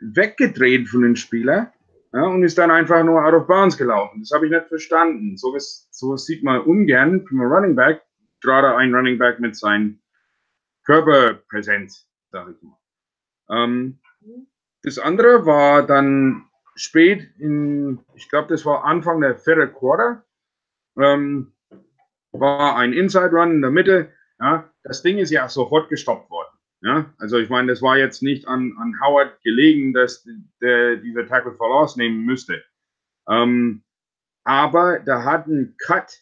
weggedreht 0.00 0.88
von 0.88 1.02
den 1.02 1.16
Spielern 1.16 1.70
ja, 2.12 2.22
und 2.22 2.42
ist 2.42 2.56
dann 2.58 2.70
einfach 2.70 3.02
nur 3.04 3.24
out 3.24 3.34
of 3.34 3.46
bounds 3.46 3.76
gelaufen. 3.76 4.20
Das 4.20 4.30
habe 4.32 4.46
ich 4.46 4.52
nicht 4.52 4.68
verstanden. 4.68 5.36
So, 5.36 5.54
ist, 5.54 5.88
so 5.94 6.16
sieht 6.16 6.42
man 6.42 6.62
ungern 6.62 7.26
vom 7.26 7.40
Running 7.40 7.76
Back, 7.76 8.02
gerade 8.40 8.74
ein 8.76 8.94
Running 8.94 9.18
Back 9.18 9.40
mit 9.40 9.56
seinen 9.56 10.00
Körperpräsenz, 10.84 12.08
sage 12.30 12.52
ich 12.52 12.62
mal. 12.62 12.78
Ähm, 13.50 13.98
das 14.82 14.98
andere 14.98 15.44
war 15.44 15.86
dann 15.86 16.46
spät 16.76 17.28
in, 17.38 18.00
ich 18.14 18.28
glaube, 18.28 18.48
das 18.48 18.64
war 18.64 18.84
Anfang 18.84 19.20
der 19.20 19.36
vierten 19.36 19.74
Quarter, 19.74 20.24
ähm, 20.96 21.52
war 22.32 22.76
ein 22.76 22.92
Inside 22.92 23.30
Run 23.30 23.50
in 23.50 23.60
der 23.60 23.70
Mitte. 23.70 24.12
Ja, 24.40 24.70
das 24.82 25.02
Ding 25.02 25.18
ist 25.18 25.30
ja 25.30 25.48
sofort 25.48 25.88
gestoppt 25.88 26.30
worden. 26.30 26.57
Ja, 26.80 27.12
also 27.18 27.38
ich 27.38 27.48
meine, 27.48 27.68
das 27.68 27.82
war 27.82 27.98
jetzt 27.98 28.22
nicht 28.22 28.46
an, 28.46 28.74
an 28.78 28.94
Howard 29.02 29.40
gelegen, 29.42 29.92
dass 29.92 30.26
der 30.60 30.96
dieser 30.96 31.26
Tackle 31.26 31.54
Verlass 31.54 31.96
nehmen 31.96 32.24
müsste. 32.24 32.62
Ähm, 33.28 33.82
aber 34.44 35.00
da 35.00 35.24
hat 35.24 35.46
ein 35.48 35.74
Cut 35.78 36.12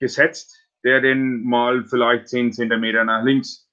gesetzt, 0.00 0.58
der 0.82 1.00
den 1.00 1.44
mal 1.44 1.84
vielleicht 1.84 2.28
10 2.28 2.52
Zentimeter 2.52 3.04
nach 3.04 3.24
links 3.24 3.70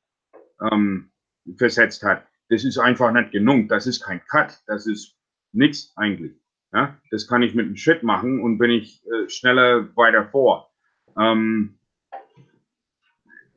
ähm, 0.61 1.11
versetzt 1.57 2.03
hat 2.03 2.29
das 2.49 2.63
ist 2.63 2.77
einfach 2.77 3.11
nicht 3.11 3.31
genug. 3.31 3.69
Das 3.69 3.87
ist 3.87 4.03
kein 4.03 4.21
Cut. 4.25 4.61
Das 4.67 4.87
ist 4.87 5.15
nichts 5.53 5.93
eigentlich. 5.95 6.33
Ja, 6.73 6.99
das 7.09 7.27
kann 7.27 7.41
ich 7.41 7.55
mit 7.55 7.65
einem 7.65 7.77
Schritt 7.77 8.03
machen 8.03 8.41
und 8.41 8.57
bin 8.57 8.69
ich 8.69 9.03
äh, 9.07 9.29
schneller 9.29 9.95
weiter 9.95 10.27
vor. 10.29 10.71
Ähm, 11.17 11.79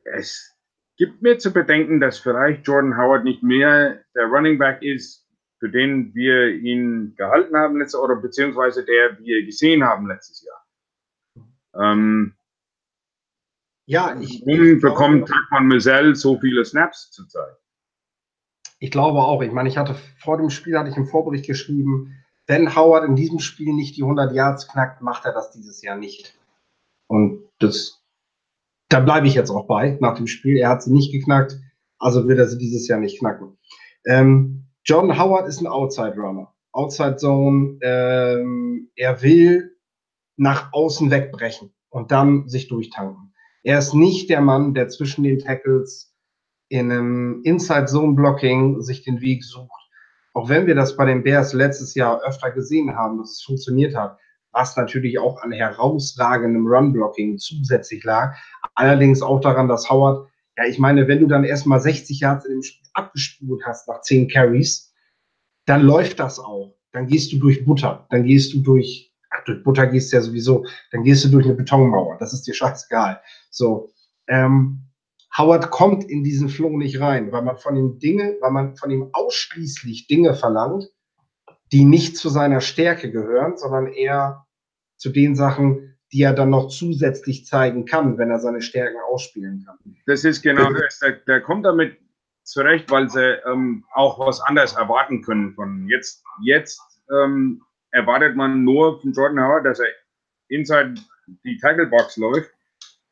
es 0.04 0.51
gibt 1.02 1.21
mir 1.21 1.37
zu 1.37 1.52
bedenken, 1.52 1.99
dass 1.99 2.21
vielleicht 2.21 2.64
Jordan 2.64 2.97
Howard 2.97 3.25
nicht 3.25 3.42
mehr 3.42 4.04
der 4.14 4.26
Running 4.26 4.56
Back 4.56 4.82
ist, 4.82 5.28
für 5.59 5.68
den 5.68 6.14
wir 6.14 6.50
ihn 6.50 7.16
gehalten 7.16 7.56
haben 7.56 7.76
letztes 7.76 7.99
oder 7.99 8.14
beziehungsweise 8.14 8.85
der 8.85 9.18
wir 9.18 9.44
gesehen 9.44 9.82
haben 9.82 10.06
letztes 10.06 10.44
Jahr. 10.44 10.64
Ähm, 11.75 12.37
ja, 13.88 14.16
ich, 14.21 14.44
warum 14.47 14.76
ich 14.76 14.80
bekommt 14.80 15.28
Takman 15.28 15.66
Mizell 15.66 16.14
so 16.14 16.38
viele 16.38 16.64
Snaps 16.64 17.11
zurzeit? 17.11 17.56
Ich 18.78 18.92
glaube 18.92 19.18
auch. 19.18 19.42
Ich 19.42 19.50
meine, 19.50 19.68
ich 19.68 19.78
hatte 19.78 19.97
vor 20.21 20.37
dem 20.37 20.50
Spiel, 20.50 20.78
hatte 20.78 20.90
ich 20.90 20.97
im 20.97 21.09
Vorbericht 21.09 21.49
geschrieben, 21.49 22.16
wenn 22.47 22.76
Howard 22.76 23.09
in 23.09 23.16
diesem 23.16 23.40
Spiel 23.40 23.73
nicht 23.73 23.97
die 23.97 24.04
100 24.04 24.32
Yards 24.32 24.68
knackt, 24.68 25.02
macht 25.02 25.25
er 25.25 25.32
das 25.32 25.50
dieses 25.50 25.82
Jahr 25.82 25.97
nicht. 25.97 26.38
Und 27.09 27.49
das, 27.59 28.01
da 28.92 29.00
bleibe 29.00 29.26
ich 29.26 29.34
jetzt 29.34 29.50
auch 29.50 29.66
bei 29.66 29.96
nach 30.00 30.16
dem 30.16 30.26
Spiel. 30.26 30.56
Er 30.58 30.68
hat 30.68 30.82
sie 30.82 30.92
nicht 30.92 31.12
geknackt, 31.12 31.58
also 31.99 32.28
wird 32.28 32.38
er 32.38 32.49
sie 32.49 32.58
dieses 32.58 32.87
Jahr 32.88 32.99
nicht 32.99 33.18
knacken. 33.18 33.56
Ähm, 34.04 34.66
John 34.84 35.18
Howard 35.18 35.49
ist 35.49 35.61
ein 35.61 35.66
Outside 35.66 36.14
Runner. 36.16 36.52
Outside 36.72 37.16
Zone. 37.16 37.78
Ähm, 37.82 38.90
er 38.96 39.22
will 39.22 39.76
nach 40.37 40.72
außen 40.72 41.11
wegbrechen 41.11 41.72
und 41.90 42.11
dann 42.11 42.49
sich 42.49 42.68
durchtanken. 42.68 43.32
Er 43.62 43.78
ist 43.78 43.94
nicht 43.94 44.28
der 44.28 44.40
Mann, 44.40 44.75
der 44.75 44.88
zwischen 44.88 45.22
den 45.22 45.38
Tackles 45.38 46.14
in 46.68 46.90
einem 46.90 47.42
Inside-Zone-Blocking 47.44 48.80
sich 48.80 49.04
den 49.04 49.20
Weg 49.20 49.44
sucht. 49.44 49.70
Auch 50.32 50.49
wenn 50.49 50.66
wir 50.66 50.75
das 50.75 50.96
bei 50.96 51.04
den 51.04 51.22
Bears 51.22 51.52
letztes 51.52 51.94
Jahr 51.94 52.22
öfter 52.22 52.50
gesehen 52.50 52.96
haben, 52.96 53.18
dass 53.18 53.32
es 53.32 53.42
funktioniert 53.42 53.94
hat, 53.94 54.18
was 54.52 54.76
natürlich 54.76 55.18
auch 55.18 55.42
an 55.42 55.52
herausragendem 55.52 56.66
Run-Blocking 56.66 57.38
zusätzlich 57.38 58.04
lag. 58.04 58.37
Allerdings 58.75 59.23
auch 59.23 59.40
daran, 59.40 59.68
dass 59.68 59.88
Howard, 59.90 60.28
ja, 60.56 60.66
ich 60.66 60.78
meine, 60.78 61.09
wenn 61.09 61.21
du 61.21 61.26
dann 61.26 61.44
erstmal 61.44 61.80
60 61.80 62.21
Yards 62.21 62.44
in 62.44 62.52
dem 62.52 62.62
Spiel 62.62 62.87
abgespult 62.94 63.62
hast 63.64 63.88
nach 63.88 64.02
10 64.02 64.28
Carries, 64.28 64.92
dann 65.66 65.82
läuft 65.82 66.21
das 66.21 66.38
auch. 66.38 66.75
Dann 66.92 67.06
gehst 67.06 67.32
du 67.32 67.38
durch 67.38 67.64
Butter, 67.64 68.06
dann 68.11 68.25
gehst 68.25 68.52
du 68.52 68.61
durch, 68.61 69.12
ach, 69.30 69.44
durch 69.44 69.62
Butter 69.64 69.87
gehst 69.87 70.12
du 70.12 70.16
ja 70.16 70.23
sowieso, 70.23 70.66
dann 70.90 71.02
gehst 71.04 71.25
du 71.25 71.28
durch 71.28 71.47
eine 71.47 71.54
Betonmauer. 71.54 72.18
Das 72.18 72.35
ist 72.35 72.47
dir 72.47 72.54
scheißegal. 72.54 73.21
So, 73.50 73.90
ähm, 74.28 74.82
Howard 75.37 75.71
kommt 75.71 76.04
in 76.04 76.23
diesen 76.23 76.50
Flow 76.50 76.76
nicht 76.76 77.00
rein, 77.00 77.32
weil 77.32 77.42
man 77.42 77.56
von 77.56 77.76
ihm 77.76 77.99
Dinge, 77.99 78.37
weil 78.40 78.50
man 78.50 78.76
von 78.76 78.90
ihm 78.90 79.09
ausschließlich 79.12 80.06
Dinge 80.06 80.35
verlangt, 80.35 80.90
die 81.72 81.84
nicht 81.84 82.16
zu 82.16 82.28
seiner 82.28 82.60
Stärke 82.60 83.10
gehören, 83.10 83.56
sondern 83.56 83.86
eher 83.88 84.46
zu 84.96 85.10
den 85.10 85.34
Sachen, 85.34 85.98
die 86.12 86.22
er 86.22 86.34
dann 86.34 86.50
noch 86.50 86.68
zusätzlich 86.68 87.46
zeigen 87.46 87.86
kann, 87.86 88.18
wenn 88.18 88.30
er 88.30 88.38
seine 88.38 88.60
Stärken 88.60 88.98
ausspielen 89.08 89.64
kann. 89.64 89.78
Das 90.06 90.24
ist 90.24 90.42
genau 90.42 90.70
das. 90.72 90.98
Der, 90.98 91.12
der 91.12 91.40
kommt 91.40 91.64
damit 91.64 91.96
zurecht, 92.42 92.90
weil 92.90 93.08
sie 93.08 93.38
ähm, 93.46 93.84
auch 93.94 94.18
was 94.18 94.40
anderes 94.42 94.74
erwarten 94.74 95.22
können 95.22 95.54
von 95.54 95.88
jetzt. 95.88 96.22
Jetzt 96.42 96.80
ähm, 97.10 97.62
erwartet 97.90 98.36
man 98.36 98.64
nur 98.64 99.00
von 99.00 99.12
Jordan 99.12 99.42
Howard, 99.42 99.64
dass 99.64 99.80
er 99.80 99.88
inside 100.48 100.94
die 101.44 101.56
Tacklebox 101.56 102.18
läuft. 102.18 102.50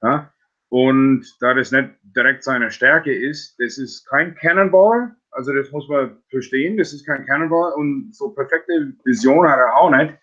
Ja? 0.02 0.30
Und 0.68 1.24
da 1.40 1.54
das 1.54 1.72
nicht 1.72 1.90
direkt 2.02 2.44
seine 2.44 2.70
Stärke 2.70 3.12
ist, 3.12 3.58
das 3.58 3.78
ist 3.78 4.06
kein 4.06 4.34
Cannonball. 4.34 5.16
Also 5.30 5.52
das 5.52 5.70
muss 5.70 5.88
man 5.88 6.18
verstehen. 6.28 6.76
Das 6.76 6.92
ist 6.92 7.06
kein 7.06 7.24
Cannonball 7.26 7.72
und 7.74 8.14
so 8.14 8.30
perfekte 8.30 8.92
Vision 9.04 9.48
hat 9.48 9.58
er 9.58 9.76
auch 9.76 9.90
nicht. 9.90 10.14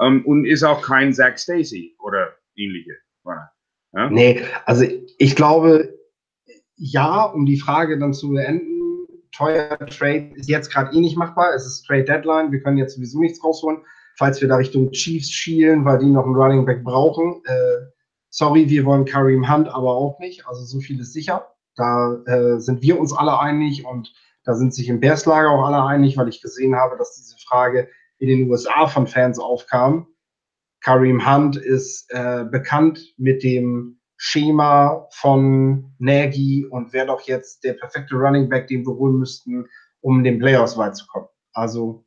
Ähm, 0.00 0.24
und 0.26 0.44
ist 0.44 0.62
auch 0.62 0.82
kein 0.82 1.12
Zach 1.12 1.38
Stacy 1.38 1.96
oder 2.00 2.34
ähnliche. 2.56 2.96
Ja? 3.96 4.10
Nee, 4.10 4.42
also 4.64 4.84
ich 5.18 5.36
glaube, 5.36 5.94
ja, 6.76 7.24
um 7.24 7.46
die 7.46 7.58
Frage 7.58 7.98
dann 7.98 8.12
zu 8.12 8.30
beenden, 8.30 9.06
teuer 9.32 9.78
Trade 9.78 10.32
ist 10.34 10.48
jetzt 10.48 10.72
gerade 10.72 10.94
eh 10.94 11.00
nicht 11.00 11.16
machbar. 11.16 11.54
Es 11.54 11.66
ist 11.66 11.86
Trade 11.86 12.04
Deadline. 12.04 12.52
Wir 12.52 12.60
können 12.60 12.78
jetzt 12.78 12.94
sowieso 12.94 13.20
nichts 13.20 13.42
rausholen. 13.42 13.82
Falls 14.18 14.40
wir 14.40 14.48
da 14.48 14.56
Richtung 14.56 14.90
Chiefs 14.92 15.30
schielen, 15.30 15.84
weil 15.84 15.98
die 15.98 16.06
noch 16.06 16.24
einen 16.24 16.34
Running 16.34 16.64
Back 16.64 16.84
brauchen, 16.84 17.42
äh, 17.44 17.86
sorry, 18.30 18.68
wir 18.68 18.84
wollen 18.84 19.04
Kareem 19.04 19.50
Hunt 19.50 19.68
aber 19.68 19.94
auch 19.94 20.18
nicht. 20.20 20.46
Also 20.46 20.64
so 20.64 20.80
viel 20.80 21.00
ist 21.00 21.12
sicher. 21.12 21.46
Da 21.76 22.22
äh, 22.26 22.58
sind 22.58 22.82
wir 22.82 22.98
uns 22.98 23.12
alle 23.12 23.38
einig 23.38 23.84
und 23.84 24.12
da 24.46 24.54
sind 24.54 24.72
sich 24.72 24.88
im 24.88 25.00
Bears-Lager 25.00 25.50
auch 25.50 25.66
alle 25.66 25.84
einig, 25.84 26.16
weil 26.16 26.28
ich 26.28 26.40
gesehen 26.40 26.76
habe, 26.76 26.96
dass 26.96 27.16
diese 27.16 27.36
Frage 27.46 27.90
in 28.18 28.28
den 28.28 28.50
USA 28.50 28.86
von 28.86 29.08
Fans 29.08 29.40
aufkam. 29.40 30.06
Kareem 30.80 31.26
Hunt 31.26 31.56
ist 31.56 32.06
äh, 32.10 32.44
bekannt 32.44 33.14
mit 33.18 33.42
dem 33.42 33.98
Schema 34.16 35.08
von 35.10 35.92
Nagy 35.98 36.64
und 36.70 36.92
wäre 36.92 37.08
doch 37.08 37.22
jetzt 37.22 37.64
der 37.64 37.74
perfekte 37.74 38.14
Running 38.14 38.48
Back, 38.48 38.68
den 38.68 38.86
wir 38.86 38.94
holen 38.94 39.18
müssten, 39.18 39.66
um 40.00 40.22
den 40.22 40.38
Playoffs 40.38 40.78
weit 40.78 40.96
zu 40.96 41.06
kommen. 41.08 41.26
Also 41.52 42.06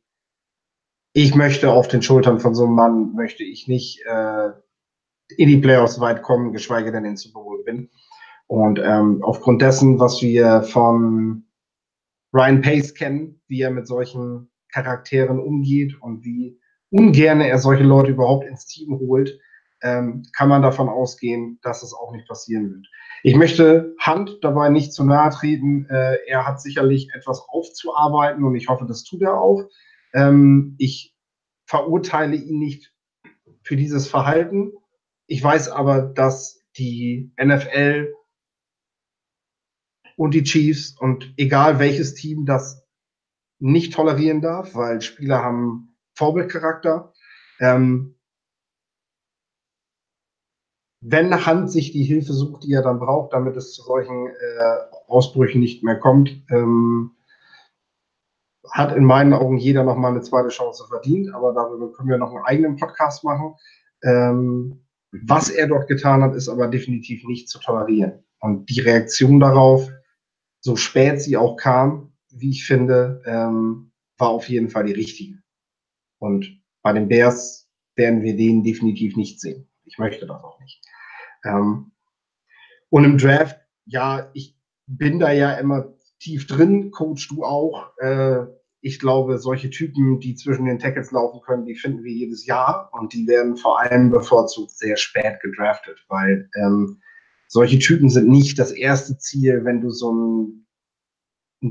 ich 1.12 1.34
möchte 1.34 1.70
auf 1.70 1.88
den 1.88 2.00
Schultern 2.00 2.40
von 2.40 2.54
so 2.54 2.64
einem 2.64 2.74
Mann, 2.74 3.14
möchte 3.14 3.44
ich 3.44 3.68
nicht 3.68 4.02
äh, 4.06 4.48
in 5.36 5.48
die 5.48 5.58
Playoffs 5.58 6.00
weit 6.00 6.22
kommen, 6.22 6.52
geschweige 6.52 6.90
denn 6.90 7.04
in 7.04 7.12
den 7.12 7.16
Super 7.16 7.40
Bowl 7.40 7.62
bin. 7.64 7.90
Und 8.46 8.80
ähm, 8.82 9.22
aufgrund 9.22 9.60
dessen, 9.60 10.00
was 10.00 10.22
wir 10.22 10.62
von 10.62 11.44
Ryan 12.32 12.62
Pace 12.62 12.94
kennen, 12.94 13.40
wie 13.48 13.60
er 13.60 13.70
mit 13.70 13.86
solchen 13.86 14.50
Charakteren 14.72 15.40
umgeht 15.40 16.00
und 16.00 16.24
wie 16.24 16.58
ungern 16.90 17.40
er 17.40 17.58
solche 17.58 17.84
Leute 17.84 18.12
überhaupt 18.12 18.46
ins 18.46 18.66
Team 18.66 18.98
holt, 18.98 19.38
ähm, 19.82 20.24
kann 20.36 20.48
man 20.48 20.62
davon 20.62 20.88
ausgehen, 20.88 21.58
dass 21.62 21.82
es 21.82 21.94
auch 21.94 22.12
nicht 22.12 22.28
passieren 22.28 22.70
wird. 22.70 22.86
Ich 23.22 23.34
möchte 23.34 23.94
Hand 23.98 24.38
dabei 24.42 24.68
nicht 24.68 24.92
zu 24.92 25.04
nahe 25.04 25.30
treten. 25.30 25.86
Äh, 25.88 26.18
er 26.26 26.46
hat 26.46 26.60
sicherlich 26.60 27.08
etwas 27.14 27.42
aufzuarbeiten 27.48 28.44
und 28.44 28.54
ich 28.54 28.68
hoffe, 28.68 28.86
das 28.86 29.04
tut 29.04 29.22
er 29.22 29.40
auch. 29.40 29.62
Ähm, 30.12 30.74
ich 30.78 31.14
verurteile 31.66 32.36
ihn 32.36 32.58
nicht 32.58 32.92
für 33.62 33.76
dieses 33.76 34.08
Verhalten. 34.08 34.72
Ich 35.26 35.42
weiß 35.42 35.68
aber, 35.68 36.02
dass 36.02 36.62
die 36.76 37.32
NFL 37.42 38.12
und 40.20 40.34
die 40.34 40.42
Chiefs 40.42 40.94
und 41.00 41.32
egal 41.38 41.78
welches 41.78 42.12
Team 42.12 42.44
das 42.44 42.86
nicht 43.58 43.94
tolerieren 43.94 44.42
darf, 44.42 44.74
weil 44.74 45.00
Spieler 45.00 45.42
haben 45.42 45.96
Vorbildcharakter. 46.14 47.14
Ähm, 47.58 48.18
wenn 51.00 51.46
Hand 51.46 51.70
sich 51.70 51.92
die 51.92 52.02
Hilfe 52.02 52.34
sucht, 52.34 52.64
die 52.64 52.74
er 52.74 52.82
dann 52.82 52.98
braucht, 52.98 53.32
damit 53.32 53.56
es 53.56 53.72
zu 53.72 53.82
solchen 53.82 54.26
äh, 54.26 54.76
Ausbrüchen 55.06 55.58
nicht 55.58 55.82
mehr 55.82 55.98
kommt, 55.98 56.44
ähm, 56.50 57.12
hat 58.70 58.94
in 58.94 59.06
meinen 59.06 59.32
Augen 59.32 59.56
jeder 59.56 59.84
noch 59.84 59.96
mal 59.96 60.10
eine 60.10 60.20
zweite 60.20 60.50
Chance 60.50 60.84
verdient. 60.86 61.34
Aber 61.34 61.54
darüber 61.54 61.94
können 61.94 62.10
wir 62.10 62.18
noch 62.18 62.34
einen 62.34 62.44
eigenen 62.44 62.76
Podcast 62.76 63.24
machen. 63.24 63.54
Ähm, 64.02 64.84
was 65.12 65.48
er 65.48 65.66
dort 65.66 65.88
getan 65.88 66.22
hat, 66.22 66.34
ist 66.34 66.50
aber 66.50 66.68
definitiv 66.68 67.24
nicht 67.24 67.48
zu 67.48 67.58
tolerieren. 67.58 68.22
Und 68.40 68.68
die 68.68 68.80
Reaktion 68.80 69.40
darauf, 69.40 69.90
so 70.60 70.76
spät 70.76 71.20
sie 71.20 71.36
auch 71.36 71.56
kam, 71.56 72.12
wie 72.30 72.50
ich 72.50 72.64
finde, 72.64 73.22
ähm, 73.26 73.92
war 74.18 74.28
auf 74.28 74.48
jeden 74.48 74.70
Fall 74.70 74.84
die 74.84 74.92
richtige. 74.92 75.38
Und 76.18 76.60
bei 76.82 76.92
den 76.92 77.08
Bears 77.08 77.68
werden 77.96 78.22
wir 78.22 78.36
den 78.36 78.62
definitiv 78.62 79.16
nicht 79.16 79.40
sehen. 79.40 79.68
Ich 79.84 79.98
möchte 79.98 80.26
das 80.26 80.42
auch 80.42 80.60
nicht. 80.60 80.80
Ähm, 81.44 81.92
und 82.90 83.04
im 83.04 83.18
Draft, 83.18 83.58
ja, 83.86 84.30
ich 84.34 84.56
bin 84.86 85.18
da 85.18 85.32
ja 85.32 85.54
immer 85.54 85.94
tief 86.18 86.46
drin, 86.46 86.90
coach 86.90 87.28
du 87.28 87.44
auch. 87.44 87.96
Äh, 87.98 88.46
ich 88.82 88.98
glaube, 88.98 89.38
solche 89.38 89.70
Typen, 89.70 90.20
die 90.20 90.34
zwischen 90.34 90.64
den 90.64 90.78
Tackles 90.78 91.10
laufen 91.10 91.40
können, 91.42 91.66
die 91.66 91.74
finden 91.74 92.02
wir 92.02 92.12
jedes 92.12 92.46
Jahr 92.46 92.90
und 92.92 93.12
die 93.12 93.26
werden 93.26 93.56
vor 93.56 93.80
allem 93.80 94.10
bevorzugt 94.10 94.70
sehr 94.70 94.96
spät 94.96 95.40
gedraftet, 95.42 96.04
weil 96.08 96.48
ähm, 96.54 97.00
solche 97.50 97.80
Typen 97.80 98.08
sind 98.08 98.28
nicht 98.28 98.60
das 98.60 98.70
erste 98.70 99.18
Ziel, 99.18 99.64
wenn 99.64 99.80
du 99.80 99.90
so 99.90 100.12
ein, 100.12 100.66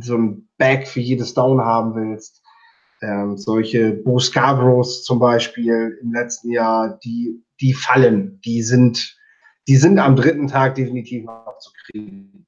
so 0.02 0.18
ein 0.18 0.50
Bag 0.58 0.86
für 0.88 1.00
jedes 1.00 1.34
Down 1.34 1.62
haben 1.62 1.96
willst. 1.96 2.44
Ähm, 3.02 3.38
solche 3.38 3.94
Bo 3.94 4.20
Scarboroughs 4.20 5.04
zum 5.04 5.20
Beispiel 5.20 5.98
im 6.02 6.12
letzten 6.12 6.52
Jahr, 6.52 7.00
die, 7.00 7.42
die 7.62 7.74
fallen, 7.74 8.42
die 8.42 8.62
sind, 8.62 9.18
die 9.70 9.78
sind 9.78 10.00
am 10.00 10.18
dritten 10.18 10.50
Tag 10.50 10.76
definitiv 10.76 11.24
noch 11.24 11.58
zu 11.60 11.72
kriegen. 11.86 12.46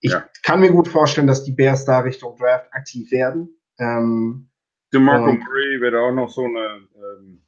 Ich 0.00 0.10
ja. 0.10 0.24
kann 0.42 0.60
mir 0.60 0.72
gut 0.72 0.88
vorstellen, 0.88 1.28
dass 1.28 1.44
die 1.44 1.52
Bears 1.52 1.84
da 1.84 2.00
Richtung 2.00 2.36
Draft 2.36 2.72
aktiv 2.72 3.12
werden. 3.12 3.56
Ähm, 3.78 4.50
DeMarco 4.92 5.32
Murray 5.32 5.80
wird 5.80 5.94
auch 5.94 6.10
noch 6.10 6.28
so 6.28 6.42
eine 6.42 6.88
ähm, 6.96 7.42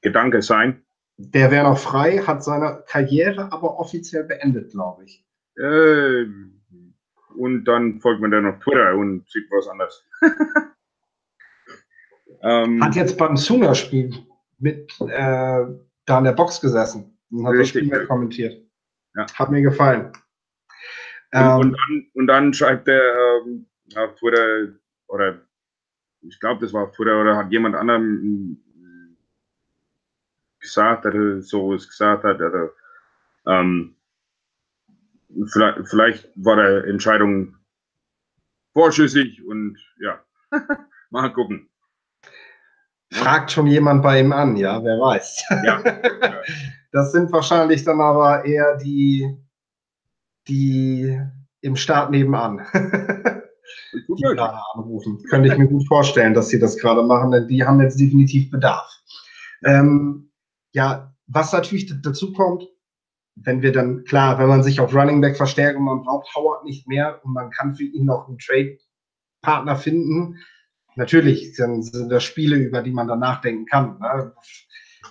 Gedanke 0.00 0.40
sein. 0.40 0.83
Der 1.16 1.50
wäre 1.50 1.64
noch 1.64 1.78
frei, 1.78 2.18
hat 2.18 2.42
seine 2.42 2.82
Karriere 2.88 3.52
aber 3.52 3.78
offiziell 3.78 4.24
beendet, 4.24 4.72
glaube 4.72 5.04
ich. 5.04 5.24
Äh, 5.56 6.26
und 7.36 7.64
dann 7.64 8.00
folgt 8.00 8.20
man 8.20 8.30
dann 8.30 8.46
auf 8.46 8.58
Twitter 8.58 8.96
und 8.96 9.28
sieht 9.30 9.50
was 9.50 9.68
anderes. 9.68 10.04
ähm, 12.42 12.82
hat 12.82 12.96
jetzt 12.96 13.16
beim 13.16 13.36
Sunger-Spiel 13.36 14.12
mit 14.58 14.92
äh, 15.00 15.64
da 16.06 16.18
in 16.18 16.24
der 16.24 16.32
Box 16.32 16.60
gesessen 16.60 17.16
und 17.30 17.46
hat 17.46 17.54
richtig, 17.54 17.88
das 17.88 17.98
Spiel 17.98 18.06
kommentiert. 18.06 18.62
Ja. 19.14 19.26
Hat 19.34 19.50
mir 19.50 19.62
gefallen. 19.62 20.12
Und, 21.32 21.40
ähm, 21.40 21.58
und, 21.58 21.72
dann, 21.72 22.06
und, 22.14 22.26
dann, 22.26 22.54
schreibt 22.54 22.88
er 22.88 23.42
ähm, 23.44 23.66
auf 23.96 24.14
Twitter, 24.16 24.72
oder 25.08 25.40
ich 26.22 26.38
glaube, 26.40 26.60
das 26.60 26.72
war 26.72 26.84
auf 26.84 26.92
Twitter, 26.92 27.20
oder 27.20 27.36
hat 27.36 27.52
jemand 27.52 27.76
anderem 27.76 28.63
gesagt, 30.64 31.04
dass 31.04 31.14
er 31.14 31.42
sowas 31.42 31.88
gesagt 31.88 32.24
hat, 32.24 32.40
oder 32.40 32.70
ähm, 33.46 33.96
vielleicht, 35.46 35.88
vielleicht 35.88 36.30
war 36.36 36.56
der 36.56 36.84
Entscheidung 36.84 37.56
vorschüssig 38.72 39.44
und 39.46 39.78
ja, 40.00 40.20
mal 41.10 41.32
gucken. 41.32 41.68
Fragt 43.12 43.52
schon 43.52 43.68
jemand 43.68 44.02
bei 44.02 44.20
ihm 44.20 44.32
an, 44.32 44.56
ja, 44.56 44.82
wer 44.82 44.98
weiß. 44.98 45.44
Ja. 45.64 45.82
Das 46.94 47.10
sind 47.10 47.32
wahrscheinlich 47.32 47.82
dann 47.82 48.00
aber 48.00 48.44
eher 48.44 48.76
die 48.76 49.36
die 50.46 51.20
im 51.60 51.74
Staat 51.74 52.12
nebenan 52.12 52.64
die 53.92 54.22
gerade 54.22 54.58
anrufen. 54.74 55.22
Könnte 55.28 55.48
ich 55.48 55.58
mir 55.58 55.66
gut 55.66 55.86
vorstellen, 55.86 56.34
dass 56.34 56.48
sie 56.48 56.58
das 56.58 56.76
gerade 56.76 57.02
machen, 57.02 57.30
denn 57.30 57.48
die 57.48 57.64
haben 57.64 57.80
jetzt 57.80 57.98
definitiv 57.98 58.50
Bedarf. 58.50 58.88
Ähm, 59.64 60.30
ja, 60.74 61.14
was 61.26 61.52
natürlich 61.52 61.90
dazu 62.02 62.32
kommt, 62.32 62.68
wenn 63.36 63.62
wir 63.62 63.72
dann, 63.72 64.04
klar, 64.04 64.38
wenn 64.38 64.48
man 64.48 64.62
sich 64.62 64.80
auf 64.80 64.94
Running 64.94 65.20
Back 65.20 65.36
verstärkt 65.36 65.78
und 65.78 65.84
man 65.84 66.02
braucht 66.02 66.34
Howard 66.34 66.64
nicht 66.64 66.86
mehr 66.86 67.20
und 67.24 67.32
man 67.32 67.50
kann 67.50 67.74
für 67.74 67.84
ihn 67.84 68.04
noch 68.04 68.28
einen 68.28 68.38
Trade-Partner 68.38 69.76
finden, 69.76 70.38
natürlich 70.96 71.54
dann 71.56 71.82
sind 71.82 72.10
das 72.10 72.22
Spiele, 72.22 72.56
über 72.56 72.82
die 72.82 72.92
man 72.92 73.08
dann 73.08 73.20
nachdenken 73.20 73.66
kann. 73.66 73.98
Ne? 73.98 74.34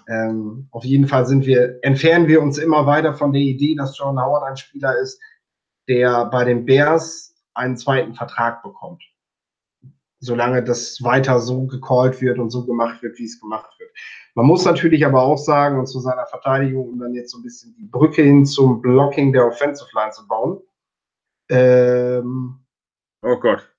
Ähm, 0.07 0.67
auf 0.71 0.83
jeden 0.83 1.07
Fall 1.07 1.25
sind 1.25 1.45
wir, 1.45 1.79
entfernen 1.81 2.27
wir 2.27 2.41
uns 2.41 2.57
immer 2.57 2.85
weiter 2.85 3.13
von 3.13 3.31
der 3.31 3.41
Idee, 3.41 3.75
dass 3.75 3.97
John 3.97 4.19
Howard 4.19 4.43
ein 4.43 4.57
Spieler 4.57 4.97
ist, 4.99 5.19
der 5.87 6.25
bei 6.25 6.43
den 6.43 6.65
Bears 6.65 7.35
einen 7.53 7.77
zweiten 7.77 8.15
Vertrag 8.15 8.63
bekommt. 8.63 9.03
Solange 10.23 10.63
das 10.63 11.03
weiter 11.03 11.39
so 11.39 11.65
gecallt 11.65 12.21
wird 12.21 12.39
und 12.39 12.49
so 12.49 12.65
gemacht 12.65 13.01
wird, 13.03 13.19
wie 13.19 13.25
es 13.25 13.39
gemacht 13.39 13.69
wird. 13.77 13.91
Man 14.35 14.45
muss 14.45 14.65
natürlich 14.65 15.05
aber 15.05 15.21
auch 15.21 15.37
sagen, 15.37 15.79
und 15.79 15.87
zu 15.87 15.99
seiner 15.99 16.25
Verteidigung, 16.25 16.89
um 16.89 16.99
dann 16.99 17.13
jetzt 17.13 17.31
so 17.31 17.37
ein 17.37 17.43
bisschen 17.43 17.75
die 17.75 17.85
Brücke 17.85 18.23
hin 18.23 18.45
zum 18.45 18.81
Blocking 18.81 19.33
der 19.33 19.45
Offensive 19.47 19.89
Line 19.93 20.11
zu 20.11 20.27
bauen. 20.27 20.61
Ähm, 21.49 22.59
oh 23.21 23.37
Gott. 23.37 23.69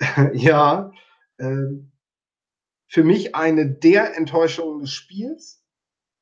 ja, 0.32 0.92
ähm, 1.38 1.92
für 2.88 3.04
mich 3.04 3.34
eine 3.34 3.68
der 3.68 4.16
Enttäuschungen 4.16 4.80
des 4.80 4.92
Spiels 4.92 5.64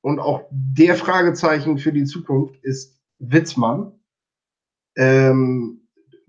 und 0.03 0.20
auch 0.20 0.49
der 0.51 0.96
Fragezeichen 0.96 1.79
für 1.79 1.92
die 1.92 2.05
Zukunft 2.05 2.57
ist 2.64 2.99
Witzmann. 3.18 3.92
Ähm, 4.96 5.79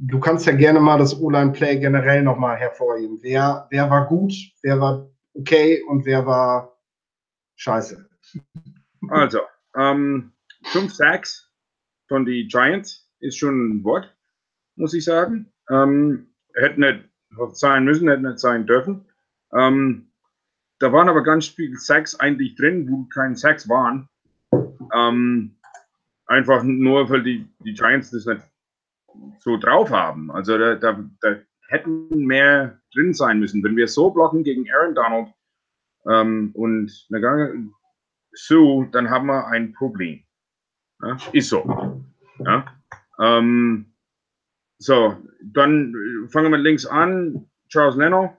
du 0.01 0.19
kannst 0.19 0.45
ja 0.45 0.53
gerne 0.53 0.79
mal 0.79 0.97
das 0.97 1.19
O-Line-Play 1.19 1.79
generell 1.79 2.23
nochmal 2.23 2.57
hervorheben. 2.57 3.19
Wer, 3.21 3.67
wer 3.69 3.89
war 3.89 4.07
gut, 4.07 4.33
wer 4.63 4.79
war 4.79 5.09
okay 5.33 5.81
und 5.87 6.05
wer 6.05 6.25
war 6.25 6.77
scheiße. 7.55 8.09
Also, 9.09 9.39
ähm, 9.75 10.31
fünf 10.63 10.93
Sacks 10.93 11.51
von 12.07 12.25
den 12.25 12.47
Giants 12.47 13.09
ist 13.19 13.37
schon 13.37 13.69
ein 13.69 13.83
Wort, 13.83 14.15
muss 14.75 14.93
ich 14.93 15.05
sagen. 15.05 15.51
Ähm, 15.69 16.33
hätte 16.55 16.79
nicht 16.79 17.05
sein 17.53 17.85
müssen, 17.85 18.09
hätte 18.09 18.27
nicht 18.27 18.39
sein 18.39 18.65
dürfen. 18.65 19.05
Ähm, 19.53 20.11
da 20.79 20.91
waren 20.91 21.09
aber 21.09 21.23
ganz 21.23 21.47
viele 21.47 21.77
Sacks 21.77 22.19
eigentlich 22.19 22.55
drin, 22.55 22.89
wo 22.89 23.05
keine 23.05 23.35
Sacks 23.35 23.69
waren. 23.69 24.09
Ähm, 24.93 25.55
einfach 26.25 26.63
nur, 26.63 27.09
weil 27.09 27.23
die, 27.23 27.47
die 27.63 27.73
Giants 27.73 28.11
das 28.11 28.25
nicht 28.25 28.50
so 29.39 29.57
drauf 29.57 29.91
haben. 29.91 30.31
Also 30.31 30.57
da, 30.57 30.75
da, 30.75 31.03
da 31.21 31.35
hätten 31.69 32.09
mehr 32.25 32.79
drin 32.93 33.13
sein 33.13 33.39
müssen. 33.39 33.63
Wenn 33.63 33.77
wir 33.77 33.87
so 33.87 34.11
blocken 34.11 34.43
gegen 34.43 34.65
Aaron 34.71 34.95
Donald, 34.95 35.27
ähm, 36.07 36.51
und 36.53 36.91
eine 37.09 37.21
Gange 37.21 37.69
so, 38.33 38.83
dann 38.91 39.09
haben 39.09 39.27
wir 39.27 39.47
ein 39.47 39.73
Problem. 39.73 40.23
Ja? 41.01 41.17
Ist 41.33 41.49
so. 41.49 42.03
Ja? 42.39 42.65
Ähm, 43.19 43.93
so, 44.77 45.17
dann 45.43 45.93
fangen 46.31 46.51
wir 46.51 46.57
links 46.57 46.85
an. 46.85 47.49
Charles 47.69 47.95
Leno. 47.95 48.35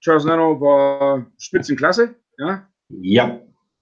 Charles 0.00 0.24
Leno 0.24 0.60
war 0.60 1.26
Spitzenklasse. 1.38 2.14
Ja. 2.38 2.68
ja. 2.88 3.40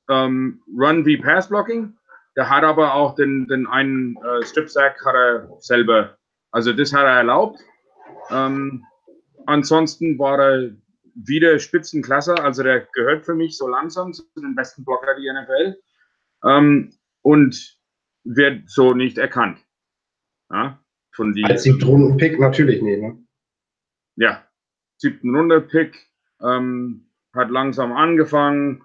Ähm, 0.09 0.63
Run 0.79 1.05
wie 1.07 1.17
Pass 1.17 1.49
Blocking. 1.49 1.97
Der 2.37 2.51
hat 2.51 2.65
aber 2.65 2.95
auch 2.95 3.15
den, 3.15 3.47
den 3.49 3.67
einen 3.67 4.17
äh, 4.17 4.45
Strip 4.45 4.69
Sack 4.69 5.05
hat 5.05 5.15
er 5.15 5.49
selber, 5.61 6.17
also 6.55 6.73
das 6.73 6.93
hat 6.93 7.03
er 7.03 7.17
erlaubt. 7.17 7.59
Ähm, 8.31 8.85
ansonsten 9.45 10.17
war 10.21 10.39
er 10.39 10.71
wieder 11.17 11.59
Spitzenklasse, 11.59 12.35
also 12.35 12.63
der 12.63 12.87
gehört 12.93 13.25
für 13.25 13.35
mich 13.35 13.57
so 13.57 13.67
langsam 13.67 14.13
zu 14.13 14.23
den 14.37 14.55
besten 14.55 14.85
Blocker 14.85 15.17
der 15.17 15.43
NFL 15.43 15.77
ähm, 16.45 16.93
und 17.23 17.77
wird 18.23 18.71
so 18.71 18.95
nicht 18.95 19.19
erkannt. 19.19 19.59
Ja, 20.49 20.79
von 21.11 21.33
die, 21.33 21.45
Als 21.45 21.65
siebten 21.65 21.89
Runden 21.89 22.17
Pick 22.19 22.39
natürlich 22.39 22.81
nicht, 22.81 23.03
ne? 23.03 23.19
Ja, 24.15 24.45
siebten 24.99 25.35
Runde 25.35 25.61
Pick, 25.61 26.09
ähm, 26.41 27.11
hat 27.33 27.51
langsam 27.51 27.93
angefangen, 27.93 28.85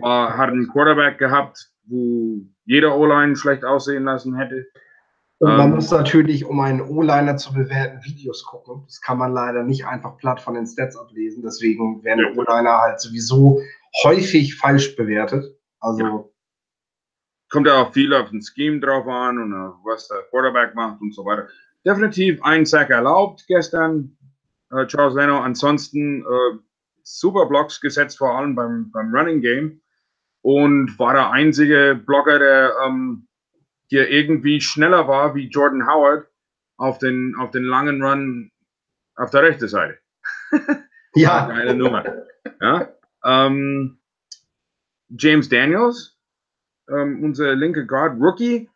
war, 0.00 0.36
hat 0.36 0.50
einen 0.50 0.68
Quarterback 0.68 1.16
gehabt, 1.16 1.70
wo 1.84 2.42
jeder 2.66 2.94
O-Line 2.94 3.36
schlecht 3.36 3.64
aussehen 3.64 4.04
lassen 4.04 4.36
hätte. 4.36 4.66
Und 5.40 5.56
man 5.56 5.68
ähm, 5.68 5.74
muss 5.76 5.90
natürlich, 5.90 6.44
um 6.44 6.58
einen 6.60 6.80
O-Liner 6.80 7.36
zu 7.36 7.52
bewerten, 7.52 8.04
Videos 8.04 8.44
gucken. 8.44 8.82
Das 8.86 9.00
kann 9.00 9.18
man 9.18 9.32
leider 9.32 9.62
nicht 9.62 9.86
einfach 9.86 10.16
platt 10.16 10.40
von 10.40 10.54
den 10.54 10.66
Stats 10.66 10.96
ablesen. 10.96 11.42
Deswegen 11.44 12.02
werden 12.02 12.24
ja. 12.24 12.40
O-Liner 12.40 12.78
halt 12.78 13.00
sowieso 13.00 13.60
häufig 14.02 14.56
falsch 14.56 14.96
bewertet. 14.96 15.44
Also. 15.80 16.04
Ja. 16.04 16.24
Kommt 17.50 17.66
ja 17.66 17.80
auch 17.80 17.92
viel 17.92 18.12
auf 18.12 18.28
den 18.30 18.42
Scheme 18.42 18.80
drauf 18.80 19.06
an 19.06 19.38
und 19.38 19.52
was 19.84 20.08
der 20.08 20.18
Quarterback 20.28 20.74
macht 20.74 21.00
und 21.00 21.14
so 21.14 21.24
weiter. 21.24 21.48
Definitiv 21.86 22.42
ein 22.42 22.66
Sack 22.66 22.90
erlaubt 22.90 23.44
gestern, 23.46 24.18
äh, 24.70 24.86
Charles 24.86 25.14
Leno. 25.14 25.38
Ansonsten 25.38 26.22
äh, 26.22 26.58
super 27.04 27.46
Blocks 27.46 27.80
gesetzt, 27.80 28.18
vor 28.18 28.36
allem 28.36 28.54
beim, 28.54 28.90
beim 28.90 29.14
Running 29.14 29.40
Game. 29.40 29.80
Und 30.42 30.98
war 30.98 31.14
der 31.14 31.30
einzige 31.30 31.98
Blocker, 32.04 32.38
der 32.38 32.72
ähm, 32.84 33.27
hier 33.88 34.08
irgendwie 34.08 34.60
schneller 34.60 35.08
war 35.08 35.34
wie 35.34 35.48
Jordan 35.48 35.86
Howard 35.86 36.28
auf 36.76 36.98
den, 36.98 37.34
auf 37.38 37.50
den 37.50 37.64
langen 37.64 38.02
Run 38.02 38.52
auf 39.16 39.30
der 39.30 39.42
rechten 39.42 39.68
Seite. 39.68 39.98
ja. 41.14 41.48
Eine 41.48 41.74
Nummer. 41.74 42.04
Ja. 42.60 42.88
Ähm, 43.24 43.98
James 45.08 45.48
Daniels, 45.48 46.16
ähm, 46.88 47.24
unser 47.24 47.54
linke 47.54 47.86
Guard 47.86 48.20
Rookie, 48.20 48.70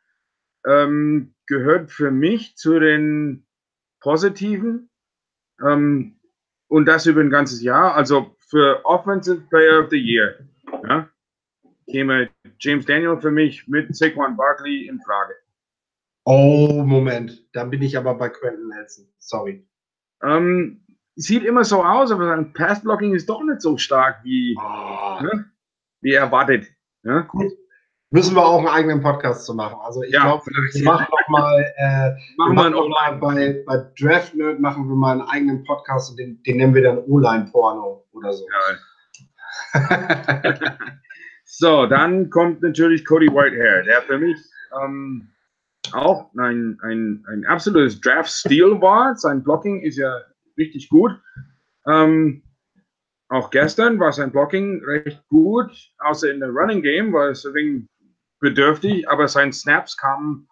ähm, 0.66 1.34
gehört 1.46 1.90
für 1.90 2.10
mich 2.10 2.56
zu 2.56 2.78
den 2.80 3.46
positiven 4.00 4.90
ähm, 5.64 6.18
und 6.68 6.86
das 6.86 7.06
über 7.06 7.20
ein 7.20 7.30
ganzes 7.30 7.62
Jahr. 7.62 7.94
Also 7.94 8.36
für 8.48 8.84
Offensive 8.84 9.42
Player 9.48 9.80
of 9.80 9.90
the 9.90 9.98
Year. 9.98 10.38
Ja, 10.88 11.08
käme 11.92 12.30
James 12.58 12.86
Daniel 12.86 13.20
für 13.20 13.30
mich 13.30 13.68
mit 13.68 13.94
Saquon 13.94 14.36
Barkley 14.36 14.88
in 14.88 15.00
Frage. 15.00 15.34
Oh, 16.24 16.82
Moment. 16.84 17.44
Dann 17.52 17.70
bin 17.70 17.82
ich 17.82 17.96
aber 17.96 18.14
bei 18.14 18.28
Quentin 18.28 18.68
Nelson. 18.68 19.06
Sorry. 19.18 19.66
Ähm, 20.22 20.84
sieht 21.16 21.44
immer 21.44 21.64
so 21.64 21.84
aus, 21.84 22.10
aber 22.10 22.26
sein 22.26 22.52
Passblocking 22.52 23.14
ist 23.14 23.28
doch 23.28 23.42
nicht 23.42 23.60
so 23.60 23.76
stark 23.76 24.24
wie, 24.24 24.56
oh. 24.58 25.22
ne, 25.22 25.50
wie 26.00 26.14
erwartet. 26.14 26.66
Ne? 27.02 27.26
Gut. 27.28 27.52
Müssen 28.10 28.36
wir 28.36 28.44
auch 28.44 28.58
einen 28.58 28.68
eigenen 28.68 29.00
Podcast 29.00 29.46
zu 29.46 29.54
machen. 29.54 29.78
Also 29.82 30.02
ich 30.02 30.12
ja, 30.12 30.22
glaube, 30.22 30.44
wir 30.46 30.84
machen 30.84 31.06
noch 31.10 31.28
mal, 31.28 31.74
äh, 31.76 32.10
machen 32.36 32.56
wir 32.56 32.88
mal 32.88 33.16
bei, 33.16 33.64
bei 33.66 33.90
Draft 33.98 34.34
Nerd 34.34 34.60
machen 34.60 34.86
wir 34.86 34.94
mal 34.94 35.12
einen 35.12 35.28
eigenen 35.28 35.64
Podcast 35.64 36.10
und 36.10 36.18
den, 36.18 36.42
den 36.42 36.58
nennen 36.58 36.74
wir 36.74 36.82
dann 36.82 36.98
O-Line 36.98 37.48
Porno 37.50 38.06
oder 38.12 38.32
so. 38.34 38.46
Ja. 39.74 40.70
So, 41.54 41.84
dann 41.84 42.30
kommt 42.30 42.62
natürlich 42.62 43.04
Cody 43.04 43.28
Whitehair, 43.28 43.82
der 43.82 44.00
für 44.02 44.18
mich 44.18 44.38
ähm, 44.82 45.28
auch 45.92 46.32
ein, 46.34 46.78
ein, 46.80 47.26
ein 47.28 47.44
absolutes 47.44 48.00
Draft-Stil 48.00 48.80
war. 48.80 49.16
Sein 49.16 49.44
Blocking 49.44 49.82
ist 49.82 49.98
ja 49.98 50.22
richtig 50.56 50.88
gut. 50.88 51.12
Ähm, 51.86 52.42
auch 53.28 53.50
gestern 53.50 54.00
war 54.00 54.14
sein 54.14 54.32
Blocking 54.32 54.82
recht 54.82 55.22
gut, 55.28 55.70
außer 55.98 56.30
in 56.30 56.40
der 56.40 56.48
Running 56.48 56.80
Game 56.80 57.12
war 57.12 57.28
es 57.28 57.44
ein 57.44 57.52
wenig 57.52 57.88
bedürftig, 58.40 59.06
aber 59.10 59.28
sein 59.28 59.52
Snaps 59.52 59.98
kamen 59.98 60.48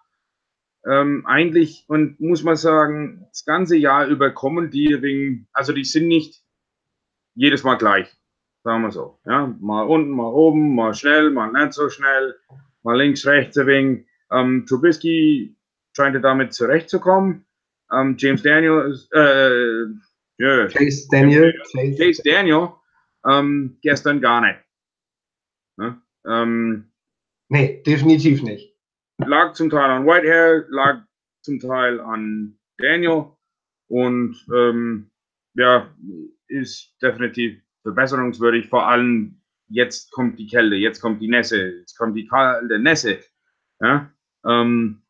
ähm, 0.84 1.24
eigentlich 1.24 1.86
und 1.88 2.20
muss 2.20 2.42
man 2.42 2.56
sagen, 2.56 3.24
das 3.30 3.46
ganze 3.46 3.76
Jahr 3.78 4.06
über 4.06 4.32
kommen 4.32 4.70
die 4.70 5.00
wegen, 5.00 5.48
also 5.54 5.72
die 5.72 5.84
sind 5.84 6.08
nicht 6.08 6.42
jedes 7.34 7.64
Mal 7.64 7.76
gleich. 7.76 8.19
Sagen 8.62 8.82
wir 8.82 8.90
so. 8.90 9.18
Ja, 9.24 9.54
mal 9.60 9.82
unten, 9.82 10.10
mal 10.10 10.28
oben, 10.28 10.74
mal 10.74 10.94
schnell, 10.94 11.30
mal 11.30 11.50
nicht 11.50 11.72
so 11.72 11.88
schnell, 11.88 12.36
mal 12.82 12.96
links, 12.96 13.26
rechts 13.26 13.56
ein 13.56 13.66
wenig. 13.66 14.06
Ähm, 14.30 14.66
Trubisky 14.66 15.56
scheint 15.96 16.22
damit 16.22 16.52
zurechtzukommen. 16.52 17.46
Ähm, 17.92 18.16
James 18.18 18.42
Daniel, 18.42 18.96
äh, 19.12 20.42
yeah. 20.42 20.68
Chase 20.68 21.08
Daniel. 21.10 21.52
Chase 21.96 22.22
Daniel, 22.22 22.68
ähm, 23.26 23.78
gestern 23.82 24.20
gar 24.20 24.42
nicht. 24.42 24.60
Ja, 25.78 26.00
ähm, 26.26 26.92
nee, 27.48 27.82
definitiv 27.84 28.42
nicht. 28.42 28.76
Lag 29.18 29.54
zum 29.54 29.70
Teil 29.70 29.90
an 29.90 30.06
Whitehair, 30.06 30.66
lag 30.68 31.02
zum 31.42 31.58
Teil 31.58 32.00
an 32.00 32.58
Daniel 32.78 33.32
und 33.88 34.36
ähm, 34.54 35.10
ja, 35.54 35.92
ist 36.46 36.94
definitiv 37.02 37.60
verbesserungswürdig, 37.82 38.68
vor 38.68 38.86
allem 38.86 39.40
jetzt 39.68 40.10
kommt 40.12 40.38
die 40.38 40.46
Kälte, 40.46 40.76
jetzt 40.76 41.00
kommt 41.00 41.20
die 41.22 41.28
Nässe, 41.28 41.78
jetzt 41.80 41.96
kommt 41.96 42.16
die 42.16 42.26
kalte 42.26 42.78
Nässe. 42.78 43.18
Ja? 43.80 44.10
Ähm, 44.44 45.02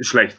schlecht. 0.00 0.38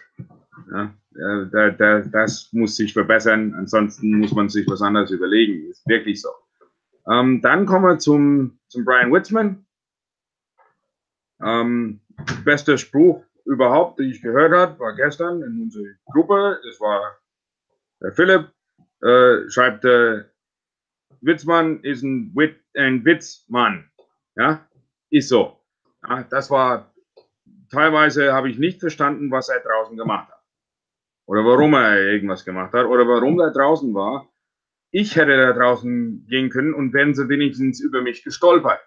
Ja? 0.71 0.93
Da, 1.11 1.69
da, 1.69 1.99
das 2.01 2.51
muss 2.51 2.75
sich 2.75 2.91
verbessern, 2.91 3.53
ansonsten 3.53 4.19
muss 4.19 4.33
man 4.33 4.49
sich 4.49 4.67
was 4.67 4.81
anderes 4.81 5.11
überlegen. 5.11 5.69
Ist 5.69 5.87
wirklich 5.87 6.21
so. 6.21 6.29
Ähm, 7.09 7.41
dann 7.41 7.65
kommen 7.65 7.85
wir 7.85 7.99
zum, 7.99 8.59
zum 8.67 8.83
Brian 8.83 9.13
Witzman. 9.13 9.65
Ähm, 11.41 12.01
bester 12.43 12.77
Spruch 12.77 13.23
überhaupt, 13.45 13.99
den 13.99 14.09
ich 14.09 14.21
gehört 14.21 14.53
habe, 14.53 14.79
war 14.79 14.95
gestern 14.95 15.41
in 15.41 15.61
unserer 15.61 15.93
Gruppe. 16.11 16.59
Das 16.65 16.79
war 16.81 17.17
der 18.01 18.11
Philipp, 18.11 18.51
äh, 19.01 19.49
schreibt, 19.49 19.85
äh, 19.85 20.25
Witzmann 21.25 21.81
ist 21.81 22.03
ein, 22.03 22.31
Wit 22.35 22.59
ein 22.75 23.03
Witzmann. 23.05 23.89
Ja, 24.35 24.67
ist 25.09 25.29
so. 25.29 25.59
Ja, 26.07 26.23
das 26.23 26.51
war, 26.51 26.93
teilweise 27.71 28.33
habe 28.33 28.49
ich 28.49 28.57
nicht 28.57 28.79
verstanden, 28.79 29.31
was 29.31 29.49
er 29.49 29.59
draußen 29.61 29.97
gemacht 29.97 30.29
hat. 30.29 30.43
Oder 31.25 31.43
warum 31.43 31.73
er 31.73 31.99
irgendwas 31.99 32.45
gemacht 32.45 32.73
hat. 32.73 32.85
Oder 32.85 33.07
warum 33.07 33.39
er 33.39 33.51
draußen 33.51 33.93
war. 33.93 34.29
Ich 34.91 35.15
hätte 35.15 35.35
da 35.35 35.53
draußen 35.53 36.25
gehen 36.27 36.49
können 36.49 36.73
und 36.73 36.93
wären 36.93 37.13
sie 37.13 37.27
wenigstens 37.27 37.81
über 37.81 38.01
mich 38.01 38.23
gestolpert. 38.23 38.79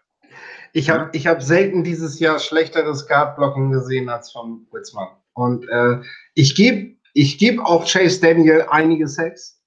Ich 0.73 0.91
habe 0.91 1.11
ich 1.13 1.27
hab 1.27 1.43
selten 1.43 1.83
dieses 1.83 2.21
Jahr 2.21 2.39
schlechteres 2.39 3.09
Guardblocking 3.09 3.73
gesehen 3.73 4.09
als 4.09 4.33
von 4.33 4.67
Witzmann. 4.71 5.09
Und 5.33 5.69
äh, 5.69 6.01
ich 6.35 6.55
gebe 6.55 6.97
ich 7.15 7.39
geb 7.39 7.59
auch 7.61 7.85
Chase 7.85 8.21
Daniel 8.21 8.67
einige 8.71 9.09
Sex, 9.09 9.61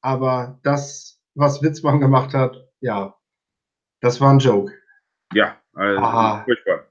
aber 0.00 0.58
das, 0.62 1.15
was 1.36 1.62
Witzmann 1.62 2.00
gemacht 2.00 2.34
hat, 2.34 2.68
ja, 2.80 3.14
das 4.00 4.20
war 4.20 4.32
ein 4.32 4.38
Joke. 4.38 4.72
Ja, 5.32 5.60
also 5.74 6.44
furchtbar. 6.44 6.86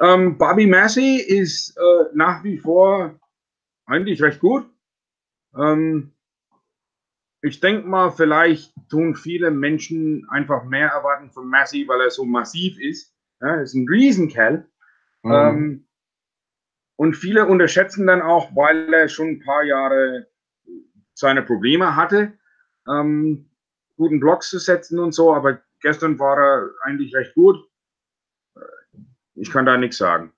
Ähm, 0.00 0.38
Bobby 0.38 0.66
Massey 0.66 1.16
ist 1.16 1.76
äh, 1.76 2.04
nach 2.14 2.44
wie 2.44 2.58
vor 2.58 3.18
eigentlich 3.86 4.22
recht 4.22 4.40
gut. 4.40 4.70
Ähm, 5.56 6.14
ich 7.42 7.60
denke 7.60 7.86
mal, 7.86 8.10
vielleicht 8.10 8.72
tun 8.90 9.14
viele 9.14 9.50
Menschen 9.50 10.26
einfach 10.30 10.64
mehr 10.64 10.88
erwarten 10.88 11.30
von 11.30 11.48
Massey, 11.48 11.88
weil 11.88 12.02
er 12.02 12.10
so 12.10 12.24
massiv 12.24 12.78
ist. 12.78 13.14
Ja, 13.40 13.56
er 13.56 13.62
ist 13.62 13.74
ein 13.74 13.88
Riesenkerl. 13.88 14.68
Mhm. 15.22 15.32
Ähm, 15.32 15.86
und 16.96 17.14
viele 17.14 17.46
unterschätzen 17.46 18.06
dann 18.06 18.20
auch, 18.20 18.54
weil 18.54 18.92
er 18.92 19.08
schon 19.08 19.28
ein 19.28 19.40
paar 19.40 19.62
Jahre 19.64 20.26
seine 21.14 21.42
Probleme 21.42 21.96
hatte, 21.96 22.38
ähm, 22.88 23.49
guten 24.00 24.18
Blocks 24.18 24.48
zu 24.48 24.58
setzen 24.58 24.98
und 24.98 25.12
so. 25.12 25.34
Aber 25.34 25.60
gestern 25.82 26.18
war 26.18 26.36
er 26.38 26.70
eigentlich 26.82 27.14
recht 27.14 27.34
gut. 27.34 27.56
Ich 29.34 29.50
kann 29.50 29.66
da 29.66 29.76
nichts 29.76 29.98
sagen. 29.98 30.32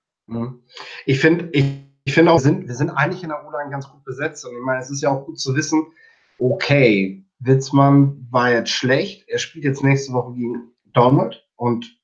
Ich 1.05 1.19
finde, 1.19 1.49
ich, 1.53 1.65
ich 2.03 2.13
finde 2.13 2.31
auch, 2.31 2.35
wir 2.35 2.41
sind, 2.41 2.67
wir 2.67 2.75
sind 2.75 2.89
eigentlich 2.89 3.23
in 3.23 3.29
der 3.29 3.45
O-Line 3.45 3.71
ganz 3.71 3.89
gut 3.89 4.03
besetzt. 4.03 4.45
Und 4.45 4.53
ich 4.53 4.63
meine, 4.63 4.81
es 4.81 4.89
ist 4.89 5.01
ja 5.01 5.09
auch 5.09 5.25
gut 5.25 5.39
zu 5.39 5.55
wissen, 5.55 5.87
okay, 6.37 7.25
Witzmann 7.39 8.27
war 8.29 8.51
jetzt 8.51 8.71
schlecht. 8.71 9.27
Er 9.27 9.39
spielt 9.39 9.65
jetzt 9.65 9.83
nächste 9.83 10.13
Woche 10.13 10.33
gegen 10.33 10.71
Donald 10.93 11.45
und 11.55 11.97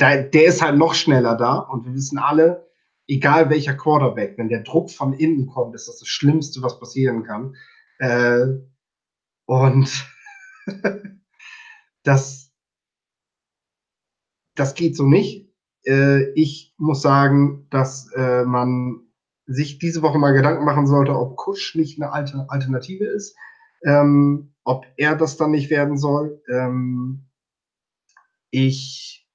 der, 0.00 0.22
der 0.22 0.44
ist 0.44 0.62
halt 0.62 0.76
noch 0.76 0.94
schneller 0.94 1.36
da. 1.36 1.58
Und 1.58 1.86
wir 1.86 1.94
wissen 1.94 2.18
alle, 2.18 2.68
egal 3.08 3.50
welcher 3.50 3.74
Quarterback, 3.74 4.36
wenn 4.36 4.48
der 4.48 4.62
Druck 4.62 4.90
von 4.90 5.12
innen 5.12 5.46
kommt, 5.46 5.74
ist 5.74 5.88
das 5.88 5.98
das 5.98 6.08
Schlimmste, 6.08 6.62
was 6.62 6.78
passieren 6.78 7.24
kann. 7.24 7.56
Äh, 7.98 8.60
und 9.48 10.06
das, 12.02 12.52
das 14.54 14.74
geht 14.74 14.94
so 14.94 15.06
nicht. 15.06 15.50
Äh, 15.86 16.32
ich 16.32 16.74
muss 16.76 17.00
sagen, 17.00 17.66
dass 17.70 18.12
äh, 18.14 18.44
man 18.44 19.06
sich 19.46 19.78
diese 19.78 20.02
Woche 20.02 20.18
mal 20.18 20.34
Gedanken 20.34 20.66
machen 20.66 20.86
sollte, 20.86 21.18
ob 21.18 21.36
Kusch 21.36 21.74
nicht 21.76 21.98
eine 21.98 22.12
Alter 22.12 22.44
Alternative 22.48 23.06
ist, 23.06 23.38
ähm, 23.84 24.52
ob 24.64 24.84
er 24.98 25.16
das 25.16 25.38
dann 25.38 25.52
nicht 25.52 25.70
werden 25.70 25.96
soll. 25.96 26.42
Ähm, 26.50 27.24
ich 28.50 29.26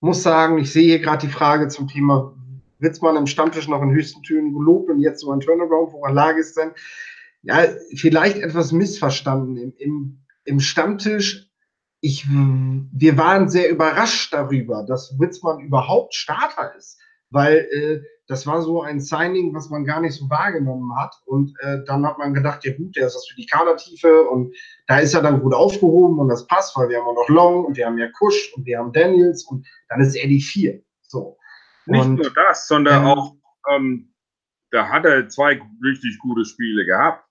muss 0.00 0.24
sagen, 0.24 0.58
ich 0.58 0.72
sehe 0.72 0.86
hier 0.86 0.98
gerade 0.98 1.24
die 1.24 1.32
Frage 1.32 1.68
zum 1.68 1.86
Thema 1.86 2.34
Witzmann 2.80 3.16
im 3.16 3.28
Stammtisch 3.28 3.68
noch 3.68 3.82
in 3.82 3.92
höchsten 3.92 4.24
Tönen 4.24 4.52
gelobt 4.52 4.90
und 4.90 5.00
jetzt 5.00 5.20
so 5.20 5.30
ein 5.30 5.38
Turnaround, 5.38 5.92
woran 5.92 6.14
lag 6.14 6.36
es 6.36 6.54
denn? 6.54 6.72
Ja, 7.42 7.66
vielleicht 7.94 8.38
etwas 8.38 8.72
missverstanden. 8.72 9.56
Im, 9.56 9.72
im, 9.78 10.24
im 10.44 10.60
Stammtisch, 10.60 11.50
ich, 12.00 12.26
wir 12.28 13.16
waren 13.16 13.48
sehr 13.48 13.70
überrascht 13.70 14.32
darüber, 14.32 14.84
dass 14.84 15.18
Witzmann 15.18 15.60
überhaupt 15.60 16.14
Starter 16.14 16.74
ist 16.76 16.98
weil 17.30 17.68
äh, 17.72 18.00
das 18.26 18.46
war 18.46 18.62
so 18.62 18.82
ein 18.82 19.00
Signing, 19.00 19.54
was 19.54 19.70
man 19.70 19.84
gar 19.84 20.00
nicht 20.00 20.14
so 20.14 20.28
wahrgenommen 20.28 20.94
hat. 20.98 21.14
Und 21.24 21.54
äh, 21.60 21.78
dann 21.86 22.06
hat 22.06 22.18
man 22.18 22.34
gedacht, 22.34 22.64
ja 22.64 22.74
gut, 22.74 22.96
der 22.96 23.06
ist 23.06 23.14
das 23.14 23.26
für 23.26 23.36
die 23.36 23.46
Kadertiefe 23.46 24.24
und 24.24 24.54
da 24.86 24.98
ist 24.98 25.14
er 25.14 25.22
dann 25.22 25.40
gut 25.40 25.54
aufgehoben 25.54 26.18
und 26.18 26.28
das 26.28 26.46
passt, 26.46 26.76
weil 26.76 26.88
wir 26.88 26.98
haben 26.98 27.06
auch 27.06 27.14
noch 27.14 27.28
Long 27.28 27.64
und 27.64 27.76
wir 27.76 27.86
haben 27.86 27.98
ja 27.98 28.08
Kusch 28.18 28.52
und 28.54 28.66
wir 28.66 28.78
haben 28.78 28.92
Daniels 28.92 29.44
und 29.44 29.66
dann 29.88 30.00
ist 30.00 30.14
er 30.14 30.28
die 30.28 30.40
vier. 30.40 30.82
So. 31.02 31.38
Nicht 31.86 32.04
und, 32.04 32.16
nur 32.16 32.32
das, 32.34 32.68
sondern 32.68 33.02
ähm, 33.02 33.08
auch, 33.08 33.34
ähm, 33.70 34.14
da 34.70 34.88
hat 34.88 35.06
er 35.06 35.28
zwei 35.28 35.60
richtig 35.82 36.18
gute 36.18 36.44
Spiele 36.44 36.84
gehabt. 36.84 37.24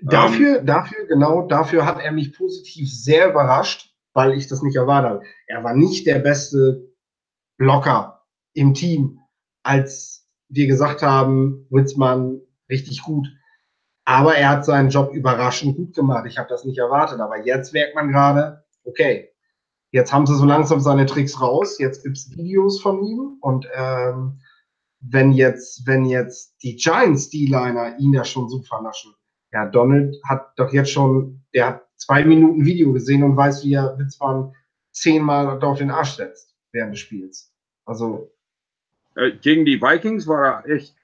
Dafür, 0.00 0.60
ähm, 0.60 0.66
dafür, 0.66 1.06
genau, 1.06 1.46
dafür 1.46 1.84
hat 1.84 2.00
er 2.00 2.12
mich 2.12 2.36
positiv 2.36 2.90
sehr 2.92 3.30
überrascht, 3.30 3.94
weil 4.14 4.32
ich 4.32 4.48
das 4.48 4.62
nicht 4.62 4.76
erwartet 4.76 5.10
habe. 5.10 5.24
Er 5.46 5.62
war 5.62 5.74
nicht 5.74 6.06
der 6.06 6.18
beste 6.18 6.92
Blocker 7.58 8.22
im 8.54 8.74
Team, 8.74 9.20
als 9.62 10.26
wir 10.48 10.66
gesagt 10.66 11.02
haben, 11.02 11.66
Witzmann 11.70 12.40
richtig 12.68 13.02
gut. 13.02 13.28
Aber 14.04 14.34
er 14.34 14.48
hat 14.48 14.64
seinen 14.64 14.90
Job 14.90 15.12
überraschend 15.12 15.76
gut 15.76 15.94
gemacht. 15.94 16.26
Ich 16.26 16.38
habe 16.38 16.48
das 16.48 16.64
nicht 16.64 16.78
erwartet. 16.78 17.20
Aber 17.20 17.44
jetzt 17.44 17.72
merkt 17.72 17.94
man 17.94 18.10
gerade, 18.10 18.64
okay, 18.84 19.30
jetzt 19.92 20.12
haben 20.12 20.26
sie 20.26 20.36
so 20.36 20.44
langsam 20.44 20.80
seine 20.80 21.06
Tricks 21.06 21.40
raus. 21.40 21.78
Jetzt 21.78 22.02
gibt 22.02 22.16
es 22.16 22.30
Videos 22.30 22.80
von 22.80 23.02
ihm. 23.04 23.38
Und 23.40 23.68
ähm, 23.74 24.40
wenn 25.00 25.32
jetzt, 25.32 25.86
wenn 25.86 26.04
jetzt 26.04 26.56
die 26.62 26.76
Giants 26.76 27.30
D-Liner 27.30 27.98
ihn 27.98 28.12
ja 28.12 28.24
schon 28.24 28.48
so 28.48 28.60
vernaschen, 28.62 29.14
ja, 29.52 29.66
Donald 29.66 30.16
hat 30.24 30.52
doch 30.56 30.72
jetzt 30.72 30.90
schon, 30.90 31.42
der 31.54 31.66
hat 31.66 31.88
zwei 31.96 32.24
Minuten 32.24 32.64
Video 32.64 32.92
gesehen 32.92 33.22
und 33.22 33.36
weiß, 33.36 33.64
wie 33.64 33.74
er 33.74 33.98
Witzmann 33.98 34.54
zehnmal 34.92 35.62
auf 35.62 35.78
den 35.78 35.90
Arsch 35.90 36.16
setzt 36.16 36.54
während 36.72 36.92
des 36.92 37.00
Spiels. 37.00 37.52
Also 37.84 38.32
äh, 39.14 39.32
gegen 39.32 39.64
die 39.64 39.80
Vikings 39.80 40.26
war 40.26 40.64
er 40.64 40.68
echt 40.68 40.96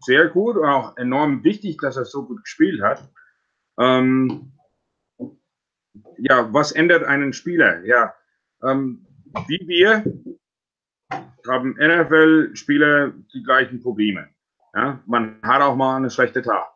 sehr 0.00 0.28
gut 0.28 0.56
und 0.56 0.66
auch 0.66 0.96
enorm 0.96 1.44
wichtig, 1.44 1.78
dass 1.78 1.96
er 1.96 2.04
so 2.04 2.24
gut 2.24 2.42
gespielt 2.44 2.80
hat. 2.82 3.08
Ähm, 3.78 4.52
ja, 6.18 6.52
was 6.52 6.72
ändert 6.72 7.04
einen 7.04 7.32
Spieler? 7.32 7.84
Ja, 7.84 8.14
ähm, 8.62 9.06
wie 9.48 9.66
wir 9.66 10.04
haben 11.48 11.72
NFL-Spieler 11.72 13.12
die 13.32 13.42
gleichen 13.42 13.80
Probleme. 13.80 14.28
Ja, 14.74 15.02
man 15.06 15.40
hat 15.42 15.62
auch 15.62 15.74
mal 15.74 15.96
einen 15.96 16.10
schlechten 16.10 16.42
Tag. 16.42 16.68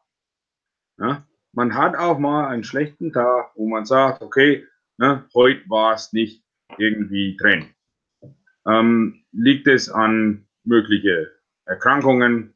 Ja, 0.98 1.26
man 1.52 1.74
hat 1.74 1.96
auch 1.96 2.18
mal 2.18 2.48
einen 2.48 2.64
schlechten 2.64 3.12
Tag, 3.12 3.52
wo 3.56 3.68
man 3.68 3.84
sagt, 3.84 4.22
okay, 4.22 4.66
ne, 4.98 5.24
heute 5.34 5.68
war 5.68 5.94
es 5.94 6.12
nicht 6.12 6.44
irgendwie 6.78 7.36
drin. 7.36 7.74
Ähm, 8.66 9.24
liegt 9.32 9.66
es 9.66 9.88
an 9.90 10.46
mögliche 10.64 11.30
Erkrankungen, 11.66 12.54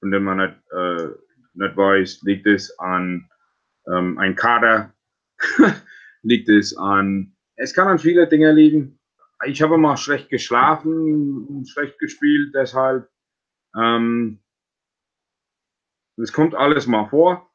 von 0.00 0.10
denen 0.10 0.24
man 0.24 0.38
nicht, 0.38 0.54
äh, 0.72 1.08
nicht 1.54 1.76
weiß, 1.76 2.22
liegt 2.22 2.46
es 2.46 2.78
an 2.78 3.28
ähm, 3.86 4.18
ein 4.18 4.34
Kader, 4.34 4.94
liegt 6.22 6.48
es 6.48 6.76
an, 6.76 7.34
es 7.56 7.74
kann 7.74 7.88
an 7.88 7.98
viele 7.98 8.26
Dinge 8.26 8.52
liegen. 8.52 8.98
Ich 9.44 9.60
habe 9.60 9.76
mal 9.76 9.96
schlecht 9.96 10.30
geschlafen 10.30 11.46
und 11.46 11.68
schlecht 11.68 11.98
gespielt, 11.98 12.54
deshalb, 12.54 13.08
ähm, 13.76 14.38
das 16.16 16.32
kommt 16.32 16.54
alles 16.54 16.86
mal 16.86 17.06
vor. 17.06 17.50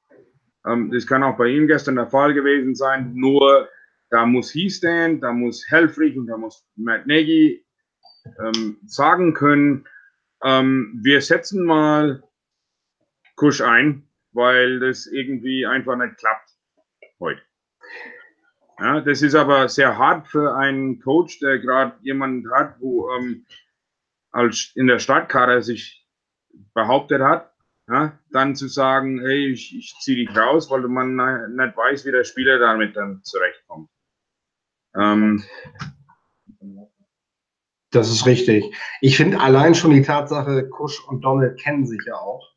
Ähm, 0.66 0.92
das 0.92 1.08
kann 1.08 1.24
auch 1.24 1.38
bei 1.38 1.48
Ihnen 1.48 1.68
gestern 1.68 1.96
der 1.96 2.08
Fall 2.08 2.34
gewesen 2.34 2.76
sein, 2.76 3.14
nur 3.14 3.70
da 4.10 4.26
muss 4.26 4.54
Heastan, 4.54 5.20
da 5.20 5.34
muss 5.34 5.66
Helfrich 5.70 6.18
und 6.18 6.28
da 6.28 6.38
muss 6.38 6.66
Matt 6.76 7.08
Nagy 7.08 7.66
ähm, 8.40 8.78
sagen 8.86 9.34
können, 9.34 9.88
ähm, 10.44 11.00
wir 11.04 11.22
setzen 11.22 11.66
mal 11.66 12.24
Kusch 13.36 13.62
ein, 13.62 14.08
weil 14.32 14.80
das 14.80 15.08
irgendwie 15.08 15.66
einfach 15.66 15.98
nicht 15.98 16.18
klappt 16.18 16.52
heute. 17.20 17.42
Ja, 18.80 19.02
das 19.02 19.22
ist 19.22 19.36
aber 19.36 19.70
sehr 19.70 19.98
hart 19.98 20.28
für 20.28 20.56
einen 20.56 21.00
Coach, 21.00 21.40
der 21.40 21.60
gerade 21.60 21.98
jemanden 22.02 22.50
hat, 22.52 22.80
wo 22.80 23.10
ähm, 23.12 23.46
als 24.32 24.72
in 24.76 24.88
der 24.88 25.00
Startkader 25.00 25.64
sich 25.64 26.08
behauptet 26.74 27.22
hat, 27.22 27.52
ja, 27.90 28.20
dann 28.32 28.56
zu 28.56 28.68
sagen, 28.68 29.20
hey, 29.22 29.48
ich, 29.48 29.76
ich 29.76 29.96
ziehe 30.02 30.18
dich 30.18 30.36
raus, 30.36 30.70
weil 30.70 30.82
man 30.88 31.16
nicht 31.16 31.78
weiß, 31.78 32.06
wie 32.06 32.12
der 32.12 32.26
Spieler 32.26 32.60
damit 32.60 32.96
dann 32.96 33.22
zurechtkommt. 33.24 33.90
Ähm, 34.96 35.44
das 37.92 38.12
ist 38.12 38.26
richtig. 38.26 38.76
Ich 39.00 39.16
finde 39.16 39.40
allein 39.40 39.74
schon 39.74 39.92
die 39.92 40.02
Tatsache, 40.02 40.68
Kusch 40.70 41.02
und 41.08 41.22
Donald 41.22 41.60
kennen 41.60 41.86
sich 41.86 42.02
ja 42.06 42.16
auch. 42.16 42.54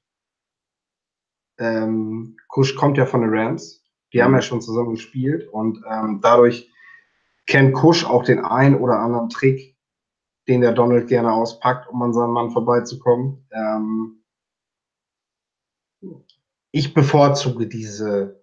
Ähm, 1.59 2.37
Kusch 2.49 2.75
kommt 2.75 2.99
ja 2.99 3.07
von 3.07 3.21
den 3.21 3.31
Rams. 3.33 3.85
Die 4.13 4.19
mhm. 4.19 4.23
haben 4.23 4.35
ja 4.35 4.43
schon 4.43 4.61
zusammen 4.61 4.95
gespielt 4.95 5.49
und 5.49 5.85
ähm, 5.89 6.21
dadurch 6.21 6.69
kennt 7.47 7.75
Kusch 7.75 8.05
auch 8.05 8.25
den 8.25 8.45
einen 8.45 8.77
oder 8.77 8.99
anderen 8.99 9.29
Trick, 9.29 9.77
den 10.49 10.63
der 10.63 10.73
Donald 10.73 11.09
gerne 11.09 11.33
auspackt, 11.33 11.89
um 11.89 12.03
an 12.03 12.13
seinem 12.13 12.33
Mann 12.33 12.51
vorbeizukommen. 12.51 13.47
Ähm, 13.53 14.20
ich 16.73 16.95
bevorzuge 16.95 17.67
diese, 17.67 18.43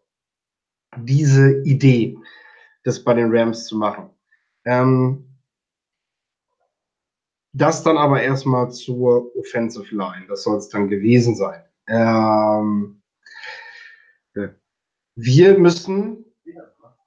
diese 0.98 1.62
Idee, 1.64 2.18
das 2.84 3.04
bei 3.04 3.14
den 3.14 3.36
Rams 3.36 3.66
zu 3.66 3.78
machen. 3.78 4.10
Ähm, 4.66 5.24
das 7.54 7.84
dann 7.84 7.98
aber 7.98 8.22
erstmal 8.22 8.72
zur 8.72 9.36
Offensive 9.36 9.96
Line. 9.96 10.28
Das 10.28 10.44
soll 10.44 10.58
es 10.58 10.70
dann 10.70 10.90
gewesen 10.90 11.36
sein. 11.36 11.64
Ähm, 11.88 13.02
wir 15.16 15.58
müssen, 15.58 16.26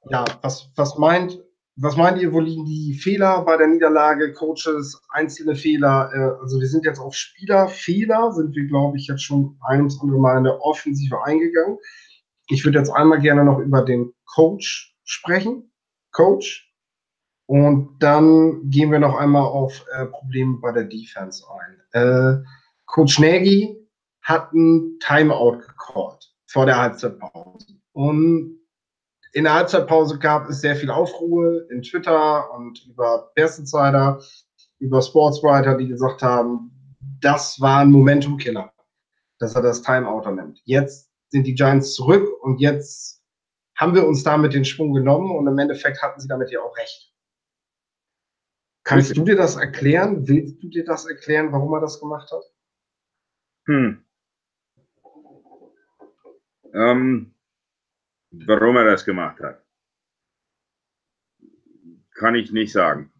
ja, 0.08 0.24
was, 0.42 0.68
was 0.74 0.98
meint, 0.98 1.40
was 1.82 1.96
meint 1.96 2.20
ihr, 2.20 2.32
wo 2.32 2.40
liegen 2.40 2.66
die 2.66 2.92
Fehler 2.92 3.42
bei 3.44 3.56
der 3.56 3.66
Niederlage, 3.66 4.34
Coaches, 4.34 5.00
einzelne 5.08 5.56
Fehler? 5.56 6.10
Äh, 6.12 6.42
also 6.42 6.60
wir 6.60 6.66
sind 6.66 6.84
jetzt 6.84 7.00
auf 7.00 7.14
Spielerfehler, 7.14 8.32
sind 8.32 8.54
wir, 8.54 8.66
glaube 8.66 8.98
ich, 8.98 9.06
jetzt 9.06 9.22
schon 9.22 9.58
ein 9.66 9.82
und 9.82 9.98
andere 10.00 10.20
Mal 10.20 10.38
in 10.38 10.44
der 10.44 10.60
Offensive 10.60 11.24
eingegangen. 11.24 11.78
Ich 12.48 12.64
würde 12.64 12.78
jetzt 12.78 12.90
einmal 12.90 13.20
gerne 13.20 13.44
noch 13.44 13.58
über 13.58 13.82
den 13.82 14.12
Coach 14.26 14.94
sprechen. 15.04 15.72
Coach. 16.12 16.70
Und 17.46 17.98
dann 17.98 18.68
gehen 18.68 18.92
wir 18.92 18.98
noch 18.98 19.16
einmal 19.16 19.42
auf 19.42 19.84
äh, 19.92 20.06
Probleme 20.06 20.58
bei 20.60 20.72
der 20.72 20.84
Defense 20.84 21.44
ein. 21.50 22.00
Äh, 22.00 22.44
Coach 22.86 23.18
Nagy 23.18 23.76
hat 24.22 24.52
ein 24.52 24.98
Timeout 25.00 25.58
gecallt 25.58 26.32
vor 26.46 26.66
der 26.66 26.76
Halbzeitpause. 26.76 27.74
Und 27.92 28.59
in 29.32 29.44
der 29.44 29.54
Halbzeitpause 29.54 30.18
gab 30.18 30.48
es 30.48 30.60
sehr 30.60 30.76
viel 30.76 30.90
Aufruhe 30.90 31.66
in 31.70 31.82
Twitter 31.82 32.52
und 32.52 32.84
über 32.86 33.30
Insider, 33.36 34.20
über 34.78 35.02
Sportswriter, 35.02 35.76
die 35.76 35.88
gesagt 35.88 36.22
haben, 36.22 36.70
das 37.20 37.60
war 37.60 37.80
ein 37.80 37.92
Momentum-Killer, 37.92 38.72
dass 39.38 39.54
er 39.54 39.62
das 39.62 39.82
Timeout 39.82 40.28
nimmt. 40.30 40.60
Jetzt 40.64 41.10
sind 41.28 41.46
die 41.46 41.54
Giants 41.54 41.94
zurück 41.94 42.28
und 42.42 42.60
jetzt 42.60 43.22
haben 43.76 43.94
wir 43.94 44.06
uns 44.06 44.22
damit 44.22 44.52
den 44.52 44.64
Schwung 44.64 44.92
genommen 44.92 45.30
und 45.36 45.46
im 45.46 45.58
Endeffekt 45.58 46.02
hatten 46.02 46.20
sie 46.20 46.28
damit 46.28 46.50
ja 46.50 46.60
auch 46.60 46.76
recht. 46.76 47.14
Kannst 48.82 49.16
du 49.16 49.22
dir 49.22 49.36
das 49.36 49.56
erklären? 49.56 50.26
Willst 50.26 50.62
du 50.62 50.68
dir 50.68 50.84
das 50.84 51.06
erklären, 51.06 51.52
warum 51.52 51.72
er 51.74 51.80
das 51.80 52.00
gemacht 52.00 52.30
hat? 52.32 52.42
Hm. 53.66 54.04
Ähm, 56.72 57.34
warum 58.30 58.76
er 58.76 58.84
das 58.84 59.04
gemacht 59.04 59.40
hat, 59.40 59.64
kann 62.14 62.34
ich 62.34 62.52
nicht 62.52 62.72
sagen. 62.72 63.12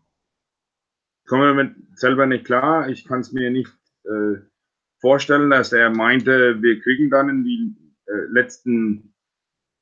Komme 1.27 1.55
mit 1.55 1.77
selber 1.95 2.27
nicht 2.27 2.45
klar. 2.45 2.89
Ich 2.89 3.07
kann 3.07 3.21
es 3.21 3.33
mir 3.33 3.51
nicht 3.51 3.73
äh, 4.05 4.41
vorstellen, 5.01 5.51
dass 5.51 5.73
er 5.73 5.91
meinte, 5.91 6.61
wir 6.63 6.81
kriegen 6.81 7.11
dann 7.11 7.29
in 7.29 7.45
die 7.45 7.77
äh, 8.07 8.27
letzten 8.31 9.15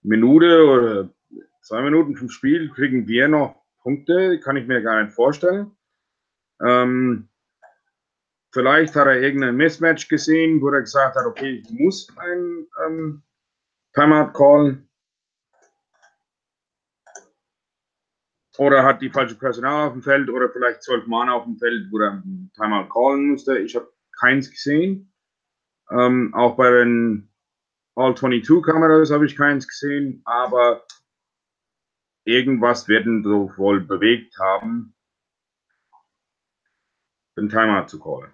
Minute 0.02 0.64
oder 0.66 1.14
zwei 1.62 1.82
Minuten 1.82 2.16
vom 2.16 2.30
Spiel 2.30 2.70
kriegen 2.70 3.08
wir 3.08 3.28
noch 3.28 3.64
Punkte. 3.82 4.40
Kann 4.40 4.56
ich 4.56 4.66
mir 4.66 4.82
gar 4.82 5.02
nicht 5.02 5.14
vorstellen. 5.14 5.76
Ähm, 6.64 7.28
vielleicht 8.52 8.94
hat 8.96 9.06
er 9.06 9.20
irgendein 9.20 9.56
Mismatch 9.56 10.08
gesehen, 10.08 10.60
wo 10.60 10.68
er 10.70 10.80
gesagt 10.80 11.16
hat, 11.16 11.26
okay, 11.26 11.62
ich 11.64 11.70
muss 11.70 12.08
ein 12.16 12.66
ähm, 12.86 13.22
Timeout 13.94 14.32
callen. 14.32 14.87
Oder 18.58 18.82
hat 18.82 19.00
die 19.00 19.10
falsche 19.10 19.36
Personal 19.36 19.86
auf 19.86 19.92
dem 19.92 20.02
Feld 20.02 20.28
oder 20.28 20.50
vielleicht 20.50 20.82
zwölf 20.82 21.06
Mann 21.06 21.28
auf 21.28 21.44
dem 21.44 21.56
Feld, 21.58 21.90
wo 21.92 22.00
er 22.00 22.22
Timeout 22.54 22.88
callen 22.88 23.30
musste. 23.30 23.58
Ich 23.58 23.76
habe 23.76 23.90
keins 24.18 24.50
gesehen. 24.50 25.12
Ähm, 25.90 26.34
auch 26.34 26.56
bei 26.56 26.68
den 26.70 27.30
All-22-Kameras 27.94 29.12
habe 29.12 29.26
ich 29.26 29.36
keins 29.36 29.66
gesehen, 29.66 30.22
aber 30.24 30.84
irgendwas 32.24 32.88
werden 32.88 33.22
so 33.22 33.52
wohl 33.56 33.80
bewegt 33.80 34.36
haben, 34.38 34.94
den 37.36 37.48
Timeout 37.48 37.86
zu 37.86 38.00
callen. 38.00 38.32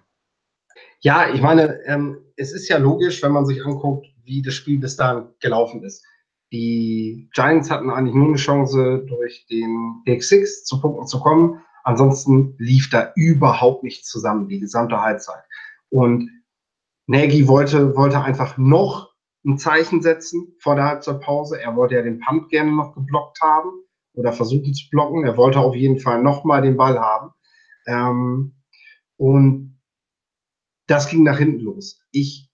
Ja, 0.99 1.29
ich 1.31 1.41
meine, 1.41 1.81
ähm, 1.85 2.25
es 2.35 2.51
ist 2.51 2.67
ja 2.67 2.77
logisch, 2.77 3.21
wenn 3.21 3.31
man 3.31 3.45
sich 3.45 3.63
anguckt, 3.63 4.07
wie 4.23 4.41
das 4.41 4.55
Spiel 4.55 4.79
bis 4.79 4.95
dahin 4.95 5.29
gelaufen 5.39 5.83
ist. 5.83 6.03
Die 6.51 7.29
Giants 7.33 7.69
hatten 7.69 7.89
eigentlich 7.89 8.15
nur 8.15 8.27
eine 8.27 8.37
Chance, 8.37 9.03
durch 9.07 9.45
den 9.49 10.01
Pick 10.05 10.23
Six 10.23 10.63
zu 10.65 10.79
Punkten 10.79 11.07
zu 11.07 11.19
kommen. 11.19 11.61
Ansonsten 11.83 12.55
lief 12.57 12.89
da 12.89 13.11
überhaupt 13.15 13.83
nichts 13.83 14.09
zusammen, 14.09 14.47
die 14.47 14.59
gesamte 14.59 15.01
Halbzeit. 15.01 15.43
Und 15.89 16.29
Nagy 17.07 17.47
wollte, 17.47 17.95
wollte 17.95 18.21
einfach 18.21 18.57
noch 18.57 19.13
ein 19.45 19.57
Zeichen 19.57 20.01
setzen 20.01 20.55
vor 20.59 20.75
der 20.75 20.85
Halbzeitpause. 20.85 21.61
Er 21.61 21.75
wollte 21.75 21.95
ja 21.95 22.01
den 22.01 22.19
Punt 22.19 22.49
gerne 22.49 22.71
noch 22.71 22.95
geblockt 22.95 23.39
haben 23.41 23.69
oder 24.13 24.33
versuchen 24.33 24.73
zu 24.73 24.89
blocken. 24.89 25.23
Er 25.23 25.37
wollte 25.37 25.59
auf 25.59 25.75
jeden 25.75 25.99
Fall 25.99 26.23
nochmal 26.23 26.61
den 26.61 26.77
Ball 26.77 26.99
haben. 26.99 27.31
Ähm, 27.85 28.55
und 29.17 29.79
das 30.87 31.07
ging 31.07 31.23
nach 31.23 31.37
hinten 31.37 31.59
los. 31.59 32.01
Ich 32.11 32.49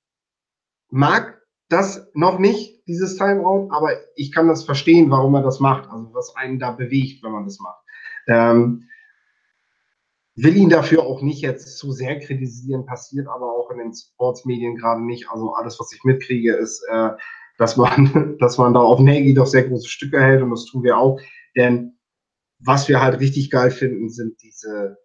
mag 0.90 1.41
das 1.72 2.10
noch 2.14 2.40
nicht, 2.40 2.86
dieses 2.88 3.16
Timeout, 3.16 3.70
aber 3.72 3.92
ich 4.16 4.32
kann 4.32 4.48
das 4.48 4.64
verstehen, 4.64 5.10
warum 5.10 5.36
er 5.36 5.44
das 5.44 5.60
macht, 5.60 5.90
also 5.90 6.14
was 6.14 6.36
einen 6.36 6.60
da 6.60 6.72
bewegt, 6.72 7.24
wenn 7.24 7.32
man 7.32 7.46
das 7.46 7.60
macht. 7.60 7.82
Ähm, 8.28 8.88
will 10.36 10.58
ihn 10.58 10.70
dafür 10.70 11.04
auch 11.04 11.22
nicht 11.22 11.42
jetzt 11.42 11.78
zu 11.78 11.92
sehr 11.92 12.20
kritisieren, 12.20 12.86
passiert 12.86 13.28
aber 13.28 13.52
auch 13.52 13.70
in 13.72 13.78
den 13.78 13.94
Sportsmedien 13.94 14.76
gerade 14.76 15.02
nicht. 15.06 15.30
Also 15.30 15.54
alles, 15.54 15.80
was 15.80 15.94
ich 15.94 16.04
mitkriege, 16.04 16.56
ist, 16.56 16.84
äh, 16.90 17.12
dass 17.58 17.78
man, 17.78 18.38
dass 18.40 18.58
man 18.58 18.74
da 18.74 18.80
auf 18.80 19.00
Nagy 19.00 19.34
doch 19.34 19.48
sehr 19.48 19.68
große 19.68 19.88
Stücke 19.88 20.20
hält 20.20 20.42
und 20.42 20.52
das 20.52 20.66
tun 20.66 20.84
wir 20.84 20.98
auch. 20.98 21.20
Denn 21.56 21.98
was 22.60 22.88
wir 22.88 23.02
halt 23.02 23.20
richtig 23.20 23.50
geil 23.50 23.72
finden, 23.72 24.10
sind 24.10 24.42
diese, 24.42 24.98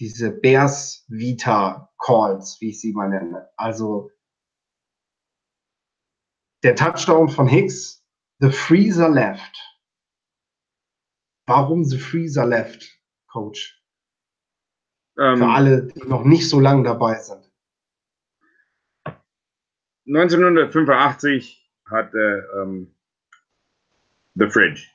diese 0.00 0.30
Bears 0.30 1.04
Vita 1.08 1.90
Calls, 2.04 2.58
wie 2.60 2.70
ich 2.70 2.80
sie 2.80 2.92
mal 2.92 3.08
nenne. 3.08 3.48
Also 3.56 4.10
der 6.62 6.76
Touchdown 6.76 7.28
von 7.28 7.46
Hicks, 7.46 8.04
The 8.38 8.50
Freezer 8.50 9.08
Left. 9.08 9.58
Warum 11.46 11.84
The 11.84 11.98
Freezer 11.98 12.46
Left, 12.46 12.88
Coach? 13.28 13.80
Ähm, 15.18 15.38
Für 15.38 15.48
alle, 15.48 15.82
die 15.88 16.06
noch 16.06 16.24
nicht 16.24 16.48
so 16.48 16.60
lange 16.60 16.84
dabei 16.84 17.18
sind. 17.20 17.50
1985 20.06 21.70
hatte 21.90 22.48
ähm, 22.60 22.94
The 24.34 24.48
Fridge. 24.48 24.88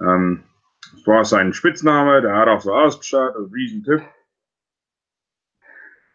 Ähm, 0.00 0.44
das 0.92 1.06
war 1.06 1.24
sein 1.24 1.52
Spitzname, 1.52 2.22
der 2.22 2.34
hat 2.34 2.48
auch 2.48 2.60
so 2.60 2.72
ausgeschaut, 2.72 3.36
ein 3.36 3.52
Riesentyp. 3.52 4.02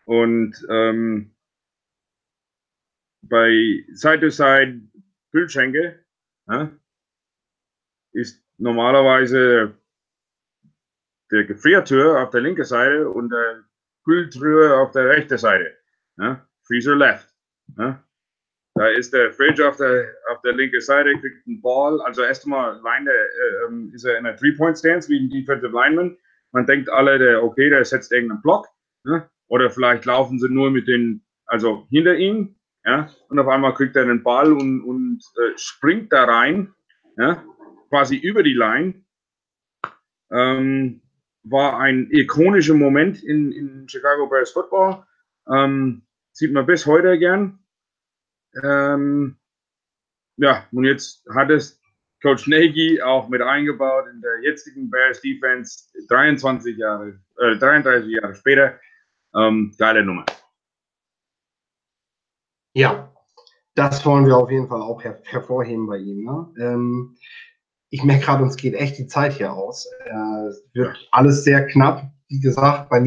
Und 0.05 0.65
ähm, 0.69 1.33
bei 3.23 3.86
Side-to-Side 3.91 4.81
Kühlschränke 5.31 5.99
ja, 6.47 6.71
ist 8.12 8.43
normalerweise 8.57 9.73
der 11.31 11.45
Gefriertür 11.45 12.21
auf 12.21 12.29
der 12.29 12.41
linken 12.41 12.65
Seite 12.65 13.09
und 13.09 13.29
der 13.29 13.63
Kühltür 14.03 14.79
auf 14.79 14.91
der 14.91 15.09
rechten 15.09 15.38
Seite. 15.38 15.75
Ja, 16.17 16.47
Freezer 16.63 16.95
left. 16.95 17.33
Ja. 17.77 18.03
Da 18.75 18.88
ist 18.88 19.13
der 19.13 19.31
Fridge 19.31 19.67
auf 19.67 19.77
der, 19.77 20.13
auf 20.31 20.41
der 20.41 20.53
linken 20.53 20.81
Seite, 20.81 21.12
kriegt 21.19 21.48
einen 21.48 21.62
Ball. 21.62 22.02
Also 22.02 22.23
erstmal 22.23 22.81
Line, 22.81 23.10
äh, 23.10 23.65
ähm, 23.67 23.91
ist 23.93 24.04
er 24.04 24.17
in 24.17 24.25
einer 24.25 24.35
Three-Point-Stance 24.35 25.10
wie 25.10 25.19
ein 25.19 25.29
Defensive 25.29 25.71
Lineman. 25.71 26.17
Man 26.52 26.65
denkt 26.65 26.89
alle, 26.89 27.17
der, 27.19 27.43
okay, 27.43 27.69
der 27.69 27.85
setzt 27.85 28.12
irgendeinen 28.12 28.41
Block. 28.41 28.67
Ja. 29.06 29.29
Oder 29.48 29.69
vielleicht 29.69 30.06
laufen 30.06 30.39
sie 30.39 30.50
nur 30.50 30.71
mit 30.71 30.87
den, 30.87 31.23
also 31.45 31.85
hinter 31.89 32.15
ihm, 32.15 32.56
ja, 32.86 33.10
und 33.29 33.40
auf 33.40 33.48
einmal 33.48 33.73
kriegt 33.73 33.96
er 33.96 34.06
den 34.06 34.23
Ball 34.23 34.52
und, 34.52 34.81
und 34.81 35.23
äh, 35.38 35.58
springt 35.58 36.12
da 36.12 36.25
rein, 36.25 36.73
ja, 37.17 37.44
quasi 37.90 38.17
über 38.17 38.44
die 38.44 38.54
Line. 38.54 39.04
Ähm, 40.31 41.02
war 41.44 41.79
ein 41.79 42.10
ikonischer 42.12 42.73
Moment 42.73 43.23
in, 43.23 43.52
in 43.52 43.88
Chicago 43.88 44.27
Bears 44.27 44.52
Football. 44.52 45.04
Ähm, 45.48 46.04
sieht 46.31 46.54
man 46.54 46.65
bis 46.65 46.86
heute 46.86 47.17
gern. 47.19 47.60
Ähm, 48.63 49.38
ja, 50.38 50.65
und 50.71 50.86
jetzt 50.86 51.25
hat 51.34 51.50
es 51.50 51.81
Coach 52.21 52.48
Nagy 52.48 53.02
auch 53.02 53.27
mit 53.29 53.42
eingebaut 53.42 54.06
in 54.12 54.21
der 54.21 54.42
jetzigen 54.42 54.90
Bears 54.90 55.21
Defense 55.21 55.90
23 56.08 56.77
Jahre, 56.77 57.19
äh, 57.38 57.58
33 57.58 58.12
Jahre 58.12 58.36
später. 58.36 58.79
Ähm, 59.36 59.73
geile 59.77 60.04
Nummer. 60.04 60.25
Ja, 62.74 63.13
das 63.76 64.06
wollen 64.06 64.26
wir 64.26 64.38
auf 64.38 64.52
jeden 64.52 64.67
Fall 64.67 64.82
auch 64.82 65.04
her 65.04 65.21
hervorheben 65.26 65.88
bei 65.88 65.98
ihm. 65.98 66.24
Ne? 66.24 66.48
Ähm, 66.60 67.15
ich 67.90 68.04
merke 68.04 68.26
gerade, 68.26 68.44
uns 68.44 68.56
geht 68.56 68.74
echt 68.74 68.98
die 68.98 69.08
Zeit 69.08 69.34
hier 69.34 69.54
aus. 69.54 69.88
Äh, 70.06 70.48
es 70.48 70.63
wird 70.74 71.08
alles 71.12 71.44
sehr 71.44 71.65
knapp. 71.67 72.12
Wie 72.28 72.40
gesagt, 72.40 72.90
bei 72.90 73.00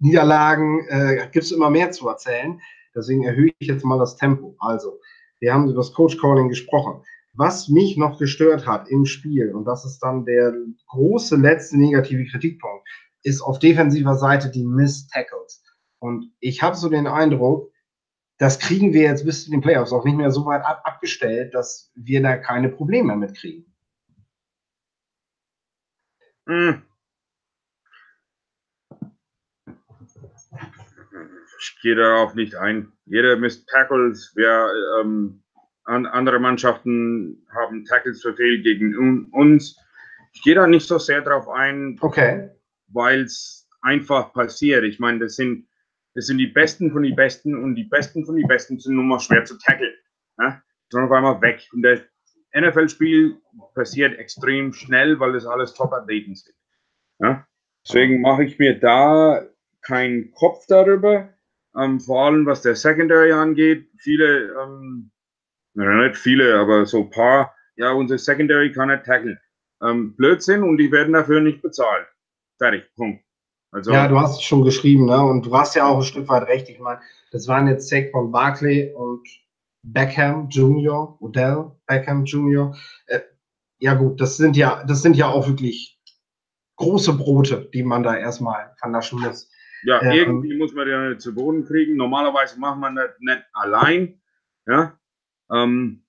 Niederlagen 0.00 0.84
äh, 0.88 1.28
gibt 1.30 1.44
es 1.44 1.52
immer 1.52 1.70
mehr 1.70 1.92
zu 1.92 2.08
erzählen. 2.08 2.60
Deswegen 2.94 3.22
erhöhe 3.22 3.52
ich 3.58 3.68
jetzt 3.68 3.84
mal 3.84 3.98
das 3.98 4.16
Tempo. 4.16 4.56
Also, 4.58 4.98
wir 5.38 5.54
haben 5.54 5.64
über 5.64 5.76
das 5.76 5.92
Coach 5.92 6.18
Calling 6.18 6.48
gesprochen. 6.48 7.02
Was 7.34 7.68
mich 7.68 7.96
noch 7.96 8.18
gestört 8.18 8.66
hat 8.66 8.88
im 8.88 9.06
Spiel, 9.06 9.54
und 9.54 9.64
das 9.64 9.84
ist 9.84 10.00
dann 10.00 10.24
der 10.24 10.52
große 10.88 11.36
letzte 11.36 11.78
negative 11.78 12.26
Kritikpunkt, 12.30 12.86
ist 13.22 13.40
auf 13.40 13.58
defensiver 13.58 14.16
Seite 14.16 14.50
die 14.50 14.64
Miss 14.64 15.06
Tackles. 15.06 15.62
Und 15.98 16.32
ich 16.40 16.62
habe 16.62 16.76
so 16.76 16.88
den 16.88 17.06
Eindruck, 17.06 17.71
das 18.42 18.58
kriegen 18.58 18.92
wir 18.92 19.02
jetzt 19.02 19.24
bis 19.24 19.44
zu 19.44 19.52
den 19.52 19.60
Playoffs 19.60 19.92
auch 19.92 20.04
nicht 20.04 20.16
mehr 20.16 20.32
so 20.32 20.44
weit 20.44 20.64
ab 20.64 20.82
abgestellt, 20.82 21.54
dass 21.54 21.92
wir 21.94 22.20
da 22.20 22.36
keine 22.36 22.70
Probleme 22.70 23.14
mitkriegen. 23.14 23.72
Hm. 26.48 26.82
Ich 31.60 31.78
gehe 31.82 31.94
darauf 31.94 32.34
nicht 32.34 32.56
ein. 32.56 32.90
Jeder 33.04 33.36
misst 33.36 33.68
Tackles. 33.68 34.32
Wer, 34.34 34.72
ähm, 35.00 35.44
an, 35.84 36.06
andere 36.06 36.40
Mannschaften 36.40 37.46
haben 37.54 37.84
Tackles 37.84 38.22
verfehlt 38.22 38.64
gegen 38.64 39.30
uns. 39.30 39.76
Ich 40.32 40.42
gehe 40.42 40.56
da 40.56 40.66
nicht 40.66 40.88
so 40.88 40.98
sehr 40.98 41.20
drauf 41.20 41.48
ein, 41.48 41.96
okay. 42.00 42.50
weil 42.88 43.20
es 43.20 43.68
einfach 43.82 44.32
passiert. 44.32 44.82
Ich 44.82 44.98
meine, 44.98 45.20
das 45.20 45.36
sind, 45.36 45.68
das 46.14 46.26
sind 46.26 46.38
die 46.38 46.46
Besten 46.46 46.92
von 46.92 47.02
den 47.02 47.16
Besten 47.16 47.54
und 47.54 47.74
die 47.74 47.84
Besten 47.84 48.24
von 48.24 48.36
den 48.36 48.46
Besten 48.46 48.78
sind 48.78 48.94
nun 48.94 49.08
mal 49.08 49.20
schwer 49.20 49.44
zu 49.44 49.58
tackeln. 49.58 49.94
Ja? 50.38 50.62
Sind 50.90 51.02
auf 51.02 51.10
einmal 51.10 51.40
weg. 51.40 51.68
Und 51.72 51.82
der, 51.82 52.02
NFL-Spiel 52.54 53.38
passiert 53.74 54.18
extrem 54.18 54.72
schnell, 54.72 55.18
weil 55.20 55.32
das 55.32 55.46
alles 55.46 55.74
Top-Athleten 55.74 56.34
sind. 56.34 56.54
Ja? 57.18 57.46
Deswegen 57.86 58.20
mache 58.20 58.44
ich 58.44 58.58
mir 58.58 58.78
da 58.78 59.46
keinen 59.80 60.32
Kopf 60.32 60.66
darüber. 60.68 61.32
Ähm, 61.76 62.00
vor 62.00 62.26
allem 62.26 62.44
was 62.46 62.62
der 62.62 62.76
Secondary 62.76 63.32
angeht. 63.32 63.88
Viele, 63.98 64.54
ähm, 64.62 65.10
nicht 65.74 66.16
viele, 66.18 66.58
aber 66.58 66.84
so 66.84 67.04
ein 67.04 67.10
paar, 67.10 67.54
ja, 67.76 67.92
unser 67.92 68.18
Secondary 68.18 68.70
kann 68.72 68.88
nicht 68.88 69.04
tackeln. 69.04 69.40
Ähm, 69.82 70.14
Blödsinn 70.14 70.62
und 70.62 70.76
die 70.76 70.92
werden 70.92 71.14
dafür 71.14 71.40
nicht 71.40 71.62
bezahlt. 71.62 72.06
Fertig, 72.58 72.94
Punkt. 72.94 73.24
Also, 73.72 73.90
ja, 73.90 74.06
du 74.06 74.20
hast 74.20 74.36
es 74.36 74.42
schon 74.42 74.62
geschrieben, 74.64 75.06
ne? 75.06 75.20
Und 75.20 75.46
du 75.46 75.56
hast 75.56 75.74
ja 75.74 75.86
auch 75.86 75.96
ein 75.96 76.02
Stück 76.02 76.28
weit 76.28 76.46
recht. 76.46 76.68
Ich 76.68 76.78
meine, 76.78 77.00
das 77.30 77.48
waren 77.48 77.66
jetzt 77.66 77.88
Sack 77.88 78.10
von 78.10 78.30
Barkley 78.30 78.92
und 78.94 79.26
Beckham 79.82 80.48
Jr., 80.50 81.16
Odell 81.20 81.72
Beckham 81.86 82.24
Jr. 82.24 82.76
Äh, 83.06 83.20
ja 83.78 83.94
gut, 83.94 84.20
das 84.20 84.36
sind 84.36 84.56
ja, 84.56 84.84
das 84.84 85.02
sind 85.02 85.16
ja 85.16 85.28
auch 85.28 85.48
wirklich 85.48 85.98
große 86.76 87.14
Brote, 87.14 87.70
die 87.72 87.82
man 87.82 88.02
da 88.02 88.16
erstmal 88.16 88.74
vernaschen 88.78 89.20
muss. 89.20 89.50
Ja, 89.84 90.02
ähm, 90.02 90.12
irgendwie 90.12 90.56
muss 90.56 90.74
man 90.74 90.88
ja 90.88 91.18
zu 91.18 91.34
Boden 91.34 91.64
kriegen. 91.64 91.96
Normalerweise 91.96 92.60
macht 92.60 92.78
man 92.78 92.94
das 92.94 93.10
nicht 93.20 93.42
allein. 93.54 94.20
Ja, 94.66 94.98
ähm, 95.50 96.04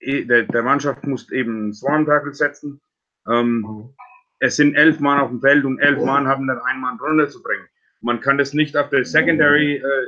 eh, 0.00 0.24
der, 0.24 0.44
der, 0.44 0.62
Mannschaft 0.62 1.06
muss 1.06 1.30
eben 1.30 1.56
einen 1.56 1.72
Swarm 1.74 2.06
Tackle 2.06 2.34
setzen. 2.34 2.80
Ähm, 3.28 3.60
mhm. 3.60 3.94
Es 4.40 4.56
sind 4.56 4.74
elf 4.74 5.00
Mann 5.00 5.20
auf 5.20 5.28
dem 5.28 5.40
Feld 5.40 5.64
und 5.64 5.78
elf. 5.78 6.02
Mann 6.02 6.26
haben 6.26 6.46
dann 6.46 6.58
einen 6.58 6.80
Mann 6.80 6.98
runterzubringen. 6.98 7.66
Man 8.00 8.20
kann 8.20 8.38
das 8.38 8.54
nicht 8.54 8.76
auf 8.76 8.88
der 8.88 9.04
Secondary 9.04 9.76
äh, 9.76 10.06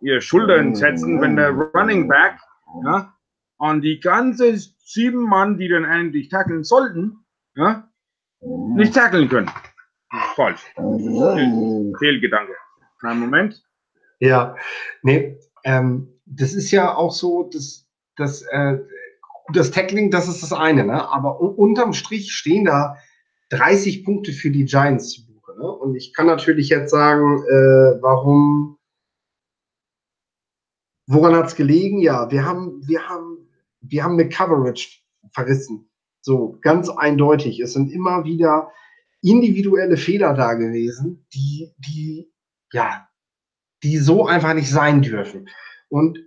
ihre 0.00 0.20
Schultern 0.20 0.74
setzen, 0.74 1.20
wenn 1.20 1.36
der 1.36 1.50
Running 1.50 2.08
Back 2.08 2.38
ja, 2.84 3.14
an 3.58 3.80
die 3.80 4.00
ganze 4.00 4.56
sieben 4.78 5.22
Mann, 5.28 5.58
die 5.58 5.68
dann 5.68 5.84
eigentlich 5.84 6.28
tackeln 6.28 6.64
sollten, 6.64 7.24
ja, 7.54 7.88
nicht 8.40 8.94
tackeln 8.94 9.28
können. 9.28 9.50
Falsch. 10.34 10.62
Fehl, 10.74 11.92
Fehlgedanke. 11.98 12.54
Kleinen 12.98 13.20
Moment. 13.20 13.62
Ja, 14.18 14.56
nee, 15.02 15.38
ähm, 15.64 16.20
das 16.26 16.54
ist 16.54 16.70
ja 16.70 16.94
auch 16.94 17.12
so, 17.12 17.44
dass 17.44 17.86
das, 18.16 18.42
äh, 18.42 18.78
das 19.52 19.70
Tackling, 19.70 20.10
das 20.10 20.28
ist 20.28 20.42
das 20.42 20.52
eine, 20.52 20.84
ne? 20.84 21.08
aber 21.08 21.40
unterm 21.40 21.92
Strich 21.92 22.32
stehen 22.32 22.64
da 22.64 22.96
30 23.50 24.04
Punkte 24.04 24.32
für 24.32 24.50
die 24.50 24.64
Giants 24.64 25.10
zu 25.10 25.26
buchen. 25.26 25.58
Ne? 25.58 25.70
Und 25.70 25.94
ich 25.96 26.14
kann 26.14 26.26
natürlich 26.26 26.68
jetzt 26.68 26.90
sagen, 26.90 27.42
äh, 27.48 28.02
warum 28.02 28.78
Woran 31.12 31.34
hat 31.34 31.48
es 31.48 31.56
gelegen? 31.56 31.98
Ja, 31.98 32.30
wir 32.30 32.44
haben, 32.44 32.86
wir 32.86 33.08
haben, 33.08 33.48
wir 33.80 34.04
haben 34.04 34.12
eine 34.12 34.28
Coverage 34.28 35.00
verrissen. 35.32 35.90
So, 36.20 36.56
ganz 36.60 36.88
eindeutig. 36.88 37.58
Es 37.58 37.72
sind 37.72 37.90
immer 37.90 38.22
wieder 38.22 38.70
individuelle 39.20 39.96
Fehler 39.96 40.34
da 40.34 40.54
gewesen, 40.54 41.26
die, 41.34 41.74
die, 41.78 42.32
ja, 42.72 43.08
die 43.82 43.98
so 43.98 44.24
einfach 44.28 44.54
nicht 44.54 44.70
sein 44.70 45.02
dürfen. 45.02 45.48
Und 45.88 46.20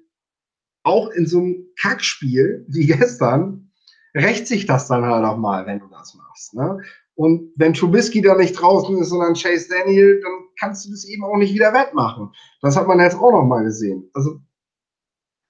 auch 0.83 1.09
in 1.09 1.25
so 1.25 1.39
einem 1.39 1.65
Kackspiel 1.79 2.65
wie 2.67 2.87
gestern 2.87 3.71
rächt 4.15 4.47
sich 4.47 4.65
das 4.65 4.87
dann 4.87 5.05
halt 5.05 5.25
auch 5.25 5.37
mal, 5.37 5.65
wenn 5.65 5.79
du 5.79 5.87
das 5.87 6.13
machst. 6.15 6.53
Ne? 6.53 6.79
Und 7.15 7.51
wenn 7.55 7.73
Trubisky 7.73 8.21
da 8.21 8.35
nicht 8.35 8.53
draußen 8.53 8.97
ist, 8.97 9.09
sondern 9.09 9.33
Chase 9.33 9.69
Daniel, 9.69 10.19
dann 10.21 10.31
kannst 10.59 10.85
du 10.85 10.91
das 10.91 11.05
eben 11.05 11.23
auch 11.23 11.37
nicht 11.37 11.53
wieder 11.53 11.73
wettmachen. 11.73 12.31
Das 12.61 12.75
hat 12.75 12.87
man 12.87 12.99
jetzt 12.99 13.15
auch 13.15 13.31
noch 13.31 13.45
mal 13.45 13.63
gesehen. 13.63 14.09
Also 14.13 14.39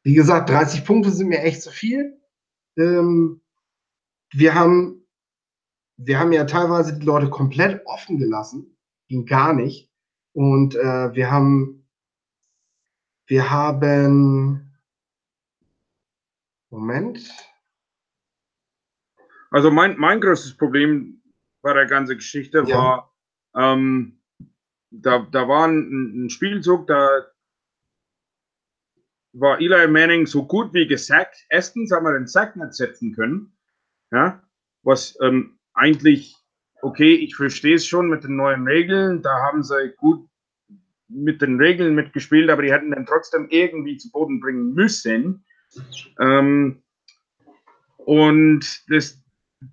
wie 0.03 0.13
gesagt, 0.13 0.49
30 0.49 0.85
Punkte 0.85 1.11
sind 1.11 1.29
mir 1.29 1.41
echt 1.41 1.61
zu 1.61 1.71
viel. 1.71 2.19
Ähm, 2.77 3.41
wir 4.33 4.55
haben, 4.55 5.07
wir 5.97 6.19
haben 6.19 6.33
ja 6.33 6.43
teilweise 6.45 6.97
die 6.97 7.05
Leute 7.05 7.29
komplett 7.29 7.85
offen 7.85 8.17
gelassen, 8.17 8.77
ging 9.07 9.25
gar 9.25 9.53
nicht. 9.53 9.89
Und 10.33 10.75
äh, 10.75 11.13
wir 11.13 11.31
haben, 11.31 11.87
wir 13.27 13.49
haben, 13.49 14.72
Moment. 16.73 17.29
Also 19.51 19.69
mein, 19.69 19.95
mein 19.99 20.19
größtes 20.19 20.57
Problem 20.57 21.21
bei 21.61 21.71
der 21.71 21.85
ganzen 21.85 22.15
Geschichte 22.15 22.63
ja. 22.65 22.75
war, 22.75 23.15
ähm, 23.55 24.19
da, 24.89 25.19
da 25.31 25.47
war 25.47 25.67
ein, 25.67 26.25
ein 26.25 26.29
Spielzug, 26.31 26.87
da, 26.87 27.27
war 29.33 29.59
Eli 29.61 29.87
Manning 29.87 30.25
so 30.25 30.47
gut 30.47 30.73
wie 30.73 30.87
gesackt. 30.87 31.45
Erstens 31.49 31.91
haben 31.91 32.05
wir 32.05 32.13
den 32.13 32.25
Sack 32.25 32.55
nicht 32.55 32.73
setzen 32.73 33.13
können. 33.13 33.55
Ja, 34.11 34.41
was 34.81 35.15
ähm, 35.21 35.59
eigentlich, 35.75 36.35
okay, 36.81 37.13
ich 37.13 37.35
verstehe 37.35 37.75
es 37.75 37.85
schon 37.85 38.09
mit 38.09 38.23
den 38.23 38.35
neuen 38.35 38.67
Regeln. 38.67 39.21
Da 39.21 39.41
haben 39.41 39.63
sie 39.63 39.93
gut 39.97 40.27
mit 41.07 41.39
den 41.43 41.57
Regeln 41.57 41.93
mitgespielt, 41.93 42.49
aber 42.49 42.63
die 42.63 42.73
hätten 42.73 42.91
dann 42.91 43.05
trotzdem 43.05 43.47
irgendwie 43.49 43.97
zu 43.97 44.09
Boden 44.11 44.39
bringen 44.39 44.73
müssen. 44.73 45.45
Ähm, 46.19 46.83
und 47.97 48.83
das 48.89 49.21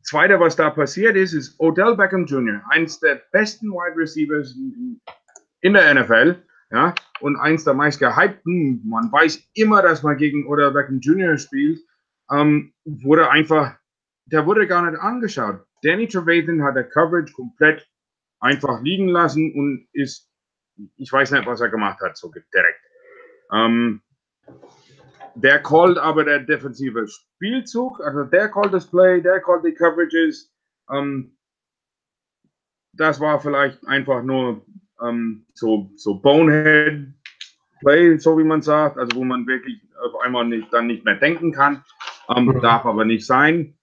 Zweite, 0.03 0.38
was 0.38 0.57
da 0.57 0.70
passiert 0.70 1.16
ist, 1.16 1.32
ist 1.32 1.59
Odell 1.59 1.96
Beckham 1.96 2.26
Jr., 2.26 2.62
eines 2.70 3.01
der 3.01 3.22
besten 3.32 3.70
Wide 3.70 3.96
Receivers 3.96 4.57
in 5.61 5.72
der 5.72 5.94
NFL, 5.94 6.42
ja, 6.70 6.94
und 7.20 7.36
eins 7.36 7.64
der 7.64 7.74
meist 7.74 7.98
gehypten, 7.98 8.82
man 8.88 9.11
weiß 9.11 9.42
immer, 9.55 9.82
dass 9.82 10.03
man 10.03 10.16
gegen 10.16 10.46
oder 10.46 10.70
Beckham 10.70 11.01
Jr. 11.01 11.36
spielt, 11.36 11.80
ähm, 12.30 12.72
wurde 12.84 13.28
einfach, 13.30 13.76
der 14.26 14.46
wurde 14.46 14.66
gar 14.66 14.88
nicht 14.88 15.01
angeschaut. 15.01 15.64
Danny 15.82 16.07
Trevathan 16.07 16.62
hat 16.62 16.76
der 16.76 16.88
Coverage 16.88 17.32
komplett 17.32 17.88
einfach 18.38 18.80
liegen 18.82 19.09
lassen 19.09 19.53
und 19.55 19.88
ist, 19.92 20.30
ich 20.96 21.12
weiß 21.12 21.32
nicht, 21.32 21.46
was 21.46 21.61
er 21.61 21.68
gemacht 21.68 22.01
hat, 22.01 22.16
so 22.16 22.30
direkt. 22.30 22.80
Ähm, 23.53 24.03
der 25.34 25.62
callt 25.62 25.98
aber 25.98 26.24
der 26.24 26.40
defensive 26.40 27.06
Spielzug, 27.08 28.00
also 28.00 28.24
der 28.24 28.48
callt 28.48 28.72
das 28.72 28.86
Play, 28.86 29.20
der 29.20 29.40
callt 29.40 29.64
die 29.64 29.74
Coverages. 29.74 30.52
Ähm, 30.90 31.36
das 32.92 33.20
war 33.20 33.40
vielleicht 33.40 33.86
einfach 33.86 34.22
nur 34.22 34.64
ähm, 35.02 35.46
so, 35.54 35.90
so 35.96 36.14
Bonehead 36.14 37.14
Play, 37.80 38.18
so 38.18 38.38
wie 38.38 38.44
man 38.44 38.62
sagt, 38.62 38.98
also 38.98 39.16
wo 39.16 39.24
man 39.24 39.46
wirklich 39.46 39.80
auf 40.02 40.20
einmal 40.20 40.44
nicht, 40.44 40.72
dann 40.72 40.86
nicht 40.86 41.04
mehr 41.04 41.16
denken 41.16 41.52
kann. 41.52 41.84
Ähm, 42.28 42.46
mhm. 42.46 42.60
Darf 42.60 42.84
aber 42.84 43.04
nicht 43.04 43.26
sein 43.26 43.76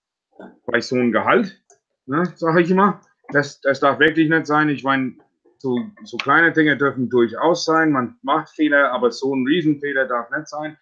bei 0.67 0.79
so 0.81 0.95
einem 0.95 1.11
Gehalt, 1.11 1.61
ne, 2.05 2.23
sage 2.35 2.61
ich 2.61 2.71
immer. 2.71 3.01
Das, 3.29 3.59
das 3.61 3.79
darf 3.79 3.99
wirklich 3.99 4.29
nicht 4.29 4.45
sein. 4.45 4.69
Ich 4.69 4.83
meine, 4.83 5.15
so, 5.57 5.79
so 6.03 6.17
kleine 6.17 6.51
Dinge 6.51 6.77
dürfen 6.77 7.09
durchaus 7.09 7.65
sein. 7.65 7.91
Man 7.91 8.17
macht 8.21 8.49
Fehler, 8.49 8.91
aber 8.91 9.11
so 9.11 9.33
ein 9.35 9.45
Riesenfehler 9.45 10.05
darf 10.05 10.29
nicht 10.29 10.47
sein. 10.47 10.77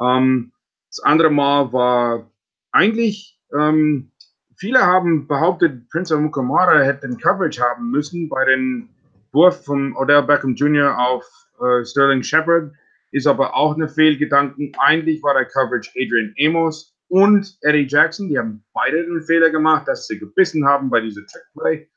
Ähm, 0.00 0.52
das 0.88 1.00
andere 1.00 1.30
Mal 1.30 1.72
war 1.72 2.30
eigentlich, 2.72 3.38
ähm, 3.52 4.10
viele 4.56 4.80
haben 4.80 5.26
behauptet, 5.26 5.88
Prince 5.90 6.16
Mukamara 6.16 6.80
hätte 6.82 7.08
den 7.08 7.18
Coverage 7.18 7.62
haben 7.62 7.90
müssen 7.90 8.28
bei 8.28 8.44
den 8.44 8.88
Wurf 9.32 9.64
von 9.64 9.96
Odell 9.96 10.22
Beckham 10.22 10.54
Jr. 10.54 10.96
auf 10.98 11.24
äh, 11.60 11.84
Sterling 11.84 12.22
Shepard 12.22 12.72
ist 13.14 13.28
aber 13.28 13.54
auch 13.54 13.76
eine 13.76 13.88
Fehlgedanken. 13.88 14.72
Eigentlich 14.78 15.22
war 15.22 15.34
der 15.34 15.44
Coverage 15.44 15.90
Adrian 15.96 16.34
Amos. 16.40 16.96
und 17.08 17.56
Eddie 17.60 17.86
Jackson, 17.88 18.28
die 18.28 18.36
haben 18.36 18.64
beide 18.72 19.04
den 19.04 19.22
Fehler 19.22 19.50
gemacht, 19.50 19.86
dass 19.86 20.08
sie 20.08 20.18
gebissen 20.18 20.66
haben 20.66 20.90
bei 20.90 21.00
dieser 21.00 21.24
Trickplay. 21.24 21.88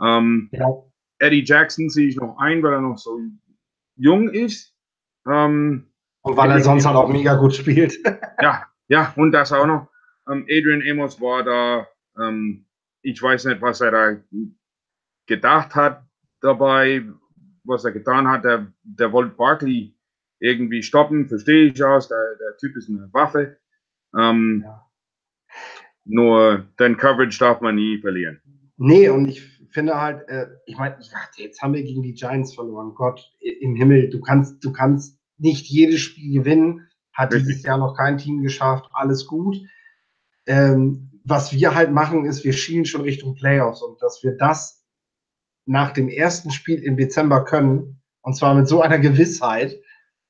Ähm, 0.00 0.48
ja. 0.52 0.66
Eddie 1.18 1.44
Jackson 1.44 1.90
sehe 1.90 2.08
ich 2.08 2.16
noch 2.16 2.38
ein, 2.38 2.62
weil 2.62 2.72
er 2.72 2.80
noch 2.80 2.96
so 2.96 3.20
jung 3.96 4.30
ist. 4.30 4.74
Ähm, 5.30 5.91
und 6.22 6.36
weil 6.36 6.50
er 6.50 6.60
sonst 6.60 6.86
halt 6.86 6.96
auch 6.96 7.08
mega 7.08 7.34
gut 7.34 7.54
spielt. 7.54 7.98
ja, 8.40 8.66
ja, 8.88 9.12
und 9.16 9.32
das 9.32 9.52
auch 9.52 9.66
noch. 9.66 9.88
Ähm, 10.30 10.46
Adrian 10.48 10.82
Amos 10.88 11.20
war 11.20 11.42
da, 11.42 11.86
ähm, 12.18 12.66
ich 13.02 13.20
weiß 13.20 13.46
nicht, 13.46 13.60
was 13.60 13.80
er 13.80 13.90
da 13.90 14.16
gedacht 15.26 15.74
hat 15.74 16.04
dabei, 16.40 17.04
was 17.64 17.84
er 17.84 17.92
getan 17.92 18.28
hat. 18.28 18.44
Der, 18.44 18.72
der 18.82 19.12
wollte 19.12 19.34
Barkley 19.34 19.96
irgendwie 20.38 20.82
stoppen, 20.82 21.28
verstehe 21.28 21.72
ich 21.72 21.82
aus. 21.82 22.08
Der, 22.08 22.36
der 22.38 22.56
Typ 22.58 22.76
ist 22.76 22.88
eine 22.88 23.08
Waffe. 23.12 23.58
Ähm, 24.16 24.62
ja. 24.64 24.86
Nur 26.04 26.66
den 26.78 26.96
Coverage 26.96 27.38
darf 27.38 27.60
man 27.60 27.76
nie 27.76 27.98
verlieren. 27.98 28.40
Nee, 28.76 29.08
und 29.08 29.26
ich 29.28 29.40
finde 29.70 30.00
halt, 30.00 30.28
äh, 30.28 30.48
ich 30.66 30.76
meine, 30.76 30.98
jetzt 31.36 31.62
haben 31.62 31.74
wir 31.74 31.82
gegen 31.82 32.02
die 32.02 32.14
Giants 32.14 32.54
verloren. 32.54 32.94
Gott 32.94 33.32
im 33.40 33.74
Himmel, 33.74 34.10
du 34.10 34.20
kannst, 34.20 34.64
du 34.64 34.72
kannst 34.72 35.21
nicht 35.38 35.66
jedes 35.66 36.00
Spiel 36.00 36.40
gewinnen. 36.40 36.88
Hat 37.12 37.32
Richtig. 37.32 37.48
dieses 37.48 37.62
Jahr 37.64 37.78
noch 37.78 37.96
kein 37.96 38.18
Team 38.18 38.42
geschafft. 38.42 38.88
Alles 38.92 39.26
gut. 39.26 39.56
Ähm, 40.46 41.10
was 41.24 41.52
wir 41.52 41.74
halt 41.74 41.92
machen, 41.92 42.24
ist, 42.24 42.44
wir 42.44 42.52
schielen 42.52 42.84
schon 42.84 43.02
Richtung 43.02 43.34
Playoffs 43.34 43.82
und 43.82 44.00
dass 44.02 44.22
wir 44.22 44.36
das 44.36 44.84
nach 45.66 45.92
dem 45.92 46.08
ersten 46.08 46.50
Spiel 46.50 46.82
im 46.82 46.96
Dezember 46.96 47.44
können, 47.44 48.00
und 48.22 48.36
zwar 48.36 48.54
mit 48.54 48.68
so 48.68 48.82
einer 48.82 48.98
Gewissheit, 48.98 49.78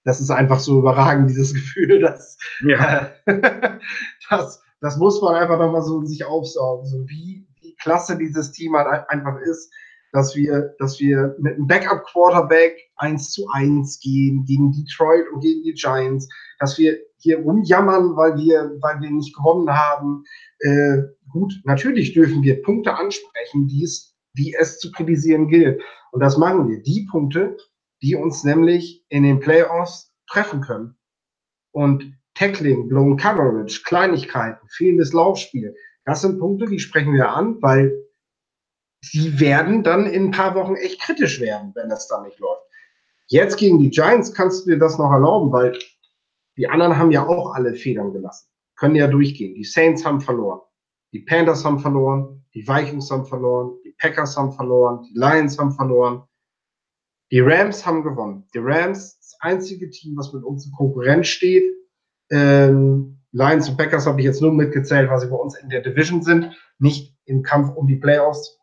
das 0.04 0.20
ist 0.20 0.30
einfach 0.30 0.60
so 0.60 0.78
überragend, 0.78 1.30
dieses 1.30 1.54
Gefühl, 1.54 2.00
dass, 2.00 2.38
ja. 2.60 3.12
äh, 3.26 3.78
das, 4.30 4.62
das 4.80 4.96
muss 4.98 5.22
man 5.22 5.34
einfach 5.34 5.58
nochmal 5.58 5.82
so 5.82 6.04
sich 6.04 6.24
aufsaugen, 6.24 6.86
so 6.86 7.08
wie, 7.08 7.46
wie 7.60 7.74
klasse 7.76 8.18
dieses 8.18 8.52
Team 8.52 8.76
halt 8.76 9.08
einfach 9.08 9.38
ist, 9.40 9.72
dass 10.12 10.36
wir, 10.36 10.74
dass 10.78 11.00
wir 11.00 11.34
mit 11.38 11.54
einem 11.54 11.66
Backup-Quarterback 11.66 12.76
1 12.96 13.32
zu 13.32 13.48
1 13.52 14.00
gehen 14.00 14.44
gegen 14.44 14.72
Detroit 14.72 15.24
und 15.32 15.40
gegen 15.40 15.62
die 15.62 15.72
Giants, 15.72 16.28
dass 16.58 16.78
wir 16.78 16.98
hier 17.16 17.38
rumjammern, 17.38 18.16
weil 18.16 18.36
wir, 18.36 18.76
weil 18.80 19.00
wir 19.00 19.10
nicht 19.10 19.34
gewonnen 19.34 19.70
haben. 19.70 20.24
Äh, 20.60 20.98
gut, 21.30 21.54
natürlich 21.64 22.12
dürfen 22.12 22.42
wir 22.42 22.62
Punkte 22.62 22.94
ansprechen, 22.94 23.66
die 23.68 23.84
es, 23.84 24.14
die 24.36 24.54
es 24.58 24.78
zu 24.78 24.92
kritisieren 24.92 25.48
gilt. 25.48 25.82
Und 26.12 26.20
das 26.20 26.36
machen 26.36 26.68
wir. 26.68 26.82
Die 26.82 27.06
Punkte, 27.10 27.56
die 28.02 28.14
uns 28.16 28.44
nämlich 28.44 29.04
in 29.08 29.22
den 29.22 29.40
Playoffs 29.40 30.12
treffen 30.28 30.60
können. 30.60 30.96
Und 31.72 32.14
Tackling, 32.34 32.88
Blown 32.88 33.16
Coverage, 33.16 33.82
Kleinigkeiten, 33.84 34.66
fehlendes 34.68 35.12
Laufspiel, 35.12 35.74
das 36.04 36.22
sind 36.22 36.38
Punkte, 36.38 36.66
die 36.66 36.80
sprechen 36.80 37.14
wir 37.14 37.30
an, 37.30 37.62
weil 37.62 37.92
die 39.12 39.40
werden 39.40 39.82
dann 39.82 40.06
in 40.06 40.26
ein 40.26 40.30
paar 40.30 40.54
Wochen 40.54 40.76
echt 40.76 41.00
kritisch 41.00 41.40
werden, 41.40 41.72
wenn 41.74 41.88
das 41.88 42.08
dann 42.08 42.24
nicht 42.24 42.38
läuft. 42.38 42.62
Jetzt 43.26 43.56
gegen 43.56 43.78
die 43.78 43.90
Giants 43.90 44.32
kannst 44.32 44.66
du 44.66 44.70
dir 44.70 44.78
das 44.78 44.98
noch 44.98 45.10
erlauben, 45.10 45.52
weil 45.52 45.78
die 46.56 46.68
anderen 46.68 46.96
haben 46.96 47.10
ja 47.10 47.26
auch 47.26 47.54
alle 47.54 47.74
Federn 47.74 48.12
gelassen. 48.12 48.48
Können 48.76 48.94
ja 48.94 49.06
durchgehen. 49.06 49.54
Die 49.54 49.64
Saints 49.64 50.04
haben 50.04 50.20
verloren. 50.20 50.60
Die 51.12 51.20
Panthers 51.20 51.64
haben 51.64 51.78
verloren. 51.78 52.44
Die 52.54 52.66
Vikings 52.66 53.10
haben 53.10 53.24
verloren. 53.24 53.78
Die 53.84 53.94
Packers 53.98 54.36
haben 54.36 54.52
verloren. 54.52 55.02
Die 55.02 55.18
Lions 55.18 55.58
haben 55.58 55.72
verloren. 55.72 56.22
Die 57.30 57.40
Rams 57.40 57.86
haben 57.86 58.02
gewonnen. 58.02 58.46
Die 58.54 58.58
Rams, 58.58 59.18
das 59.18 59.36
einzige 59.40 59.88
Team, 59.88 60.16
was 60.16 60.32
mit 60.32 60.44
uns 60.44 60.66
in 60.66 60.72
Konkurrenz 60.72 61.28
steht. 61.28 61.64
Ähm, 62.30 63.18
Lions 63.32 63.68
und 63.70 63.78
Packers 63.78 64.06
habe 64.06 64.20
ich 64.20 64.26
jetzt 64.26 64.42
nur 64.42 64.52
mitgezählt, 64.52 65.08
weil 65.10 65.18
sie 65.18 65.28
bei 65.28 65.36
uns 65.36 65.56
in 65.58 65.70
der 65.70 65.80
Division 65.80 66.22
sind, 66.22 66.54
nicht 66.78 67.16
im 67.24 67.42
Kampf 67.42 67.74
um 67.74 67.86
die 67.86 67.96
Playoffs, 67.96 68.58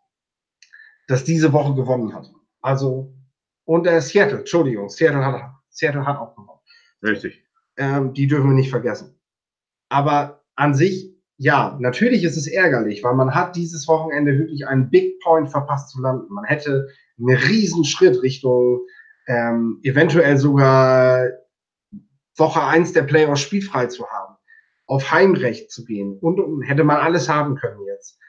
das 1.10 1.24
diese 1.24 1.51
Woche 1.51 1.74
gewonnen 1.74 2.14
hat. 2.14 2.32
Also, 2.62 3.12
und 3.66 3.88
äh, 3.88 3.99
Seattle, 3.99 4.39
Entschuldigung, 4.39 4.89
Seattle 4.89 5.26
hat, 5.26 5.51
Seattle 5.70 6.05
hat 6.05 6.18
auch 6.18 6.36
gewonnen. 6.36 6.60
Richtig. 7.01 7.43
Ähm, 7.78 8.14
die 8.14 8.28
dürfen 8.28 8.49
wir 8.49 8.55
nicht 8.55 8.70
vergessen. 8.70 9.20
Aber 9.89 10.43
an 10.55 10.76
sich, 10.76 11.16
ja, 11.38 11.76
natürlich 11.80 12.24
ist 12.24 12.38
es 12.38 12.45
ärgerlich, 12.45 13.03
weil 13.03 13.16
man 13.16 13.34
hat 13.34 13.55
dieses 13.55 13.88
Wochenende 13.88 14.38
wirklich 14.38 14.68
einen 14.68 14.91
Big 14.91 15.20
Point 15.22 15.49
verpasst 15.49 15.89
zu 15.89 16.01
landen. 16.01 16.32
Man 16.32 16.43
hätte 16.43 16.89
einen 17.18 17.36
riesen 17.36 17.86
Schritt 17.86 18.22
Richtung 18.22 18.82
ähm, 19.26 19.80
eventuell 19.82 20.38
sogar 20.38 21.28
Woche 22.36 22.62
eins 22.62 22.93
der 22.93 23.03
Playoffs 23.03 23.41
spielfrei 23.41 23.88
zu 23.88 24.07
haben, 24.07 24.36
auf 24.86 25.12
Heimrecht 25.12 25.72
zu 25.72 25.86
gehen 25.86 26.20
und, 26.20 26.39
und 26.39 26.62
hätte 26.62 26.84
man 26.84 26.97
alles 26.97 27.30
haben 27.30 27.55
können 27.55 27.84
jetzt. 27.88 28.20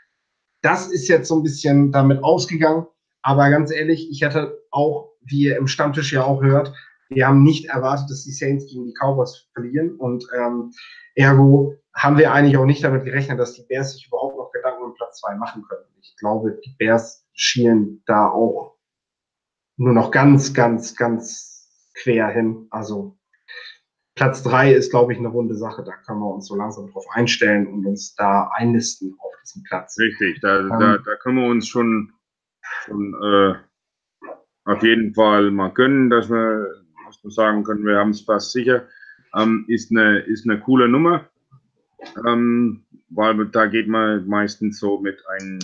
Das 0.63 0.89
ist 0.89 1.09
jetzt 1.09 1.29
so 1.29 1.37
ein 1.37 1.43
bisschen 1.43 1.93
damit 1.93 2.23
ausgegangen, 2.23 2.87
aber 3.23 3.51
ganz 3.51 3.71
ehrlich, 3.71 4.09
ich 4.11 4.23
hätte 4.23 4.59
auch, 4.71 5.13
wie 5.23 5.45
ihr 5.45 5.57
im 5.57 5.67
Stammtisch 5.67 6.13
ja 6.13 6.25
auch 6.25 6.43
hört, 6.43 6.73
wir 7.09 7.27
haben 7.27 7.43
nicht 7.43 7.67
erwartet, 7.67 8.09
dass 8.09 8.25
die 8.25 8.33
Saints 8.33 8.67
gegen 8.67 8.87
die 8.87 8.95
Cowboys 8.95 9.49
verlieren 9.53 9.97
und 9.97 10.25
ähm, 10.37 10.73
ergo 11.15 11.75
haben 11.95 12.19
wir 12.19 12.33
eigentlich 12.33 12.57
auch 12.57 12.67
nicht 12.67 12.85
damit 12.85 13.05
gerechnet, 13.05 13.39
dass 13.39 13.55
die 13.55 13.65
Bears 13.69 13.93
sich 13.93 14.07
überhaupt 14.07 14.37
noch 14.37 14.53
Gedanken 14.53 14.85
um 14.85 14.95
Platz 14.95 15.21
zwei 15.21 15.35
machen 15.35 15.65
können. 15.69 15.85
Ich 16.01 16.17
glaube, 16.17 16.59
die 16.65 16.75
Bears 16.79 17.27
schielen 17.33 18.03
da 18.07 18.29
auch 18.29 18.77
nur 19.77 19.93
noch 19.93 20.11
ganz, 20.11 20.55
ganz, 20.55 20.95
ganz 20.95 21.91
quer 21.95 22.29
hin. 22.29 22.67
Also 22.71 23.19
Platz 24.15 24.43
drei 24.43 24.75
ist, 24.75 24.91
glaube 24.91 25.13
ich, 25.13 25.19
eine 25.19 25.29
runde 25.29 25.55
Sache. 25.55 25.83
Da 25.85 25.93
können 26.07 26.21
wir 26.21 26.35
uns 26.35 26.47
so 26.47 26.57
langsam 26.57 26.91
drauf 26.91 27.07
einstellen 27.13 27.67
und 27.67 27.87
uns 27.87 28.15
da 28.15 28.51
einnisten 28.55 29.17
auf 29.19 29.33
diesem 29.43 29.63
Platz. 29.63 29.97
Richtig, 29.99 30.41
da, 30.41 30.61
ähm, 30.61 30.69
da, 30.69 30.99
da 30.99 31.17
können 31.17 31.37
wir 31.37 31.47
uns 31.47 31.69
schon, 31.69 32.13
schon 32.85 33.15
äh, 33.23 33.55
auf 34.65 34.83
jeden 34.83 35.15
Fall 35.15 35.51
mal 35.51 35.73
gönnen, 35.73 36.11
dass 36.11 36.29
wir, 36.29 36.67
dass 37.07 37.23
wir 37.23 37.31
sagen 37.31 37.65
können, 37.65 37.85
wir 37.85 37.97
haben 37.97 38.11
es 38.11 38.23
fast 38.23 38.53
sicher. 38.53 38.87
Ähm, 39.35 39.65
ist, 39.69 39.91
eine, 39.91 40.19
ist 40.21 40.49
eine 40.49 40.61
coole 40.61 40.89
Nummer, 40.89 41.25
ähm, 42.27 42.85
weil 43.11 43.47
da 43.47 43.67
geht 43.67 43.89
man 43.89 44.27
meistens 44.27 44.81
so 44.81 45.01
mit 45.01 45.23
einem 45.29 45.61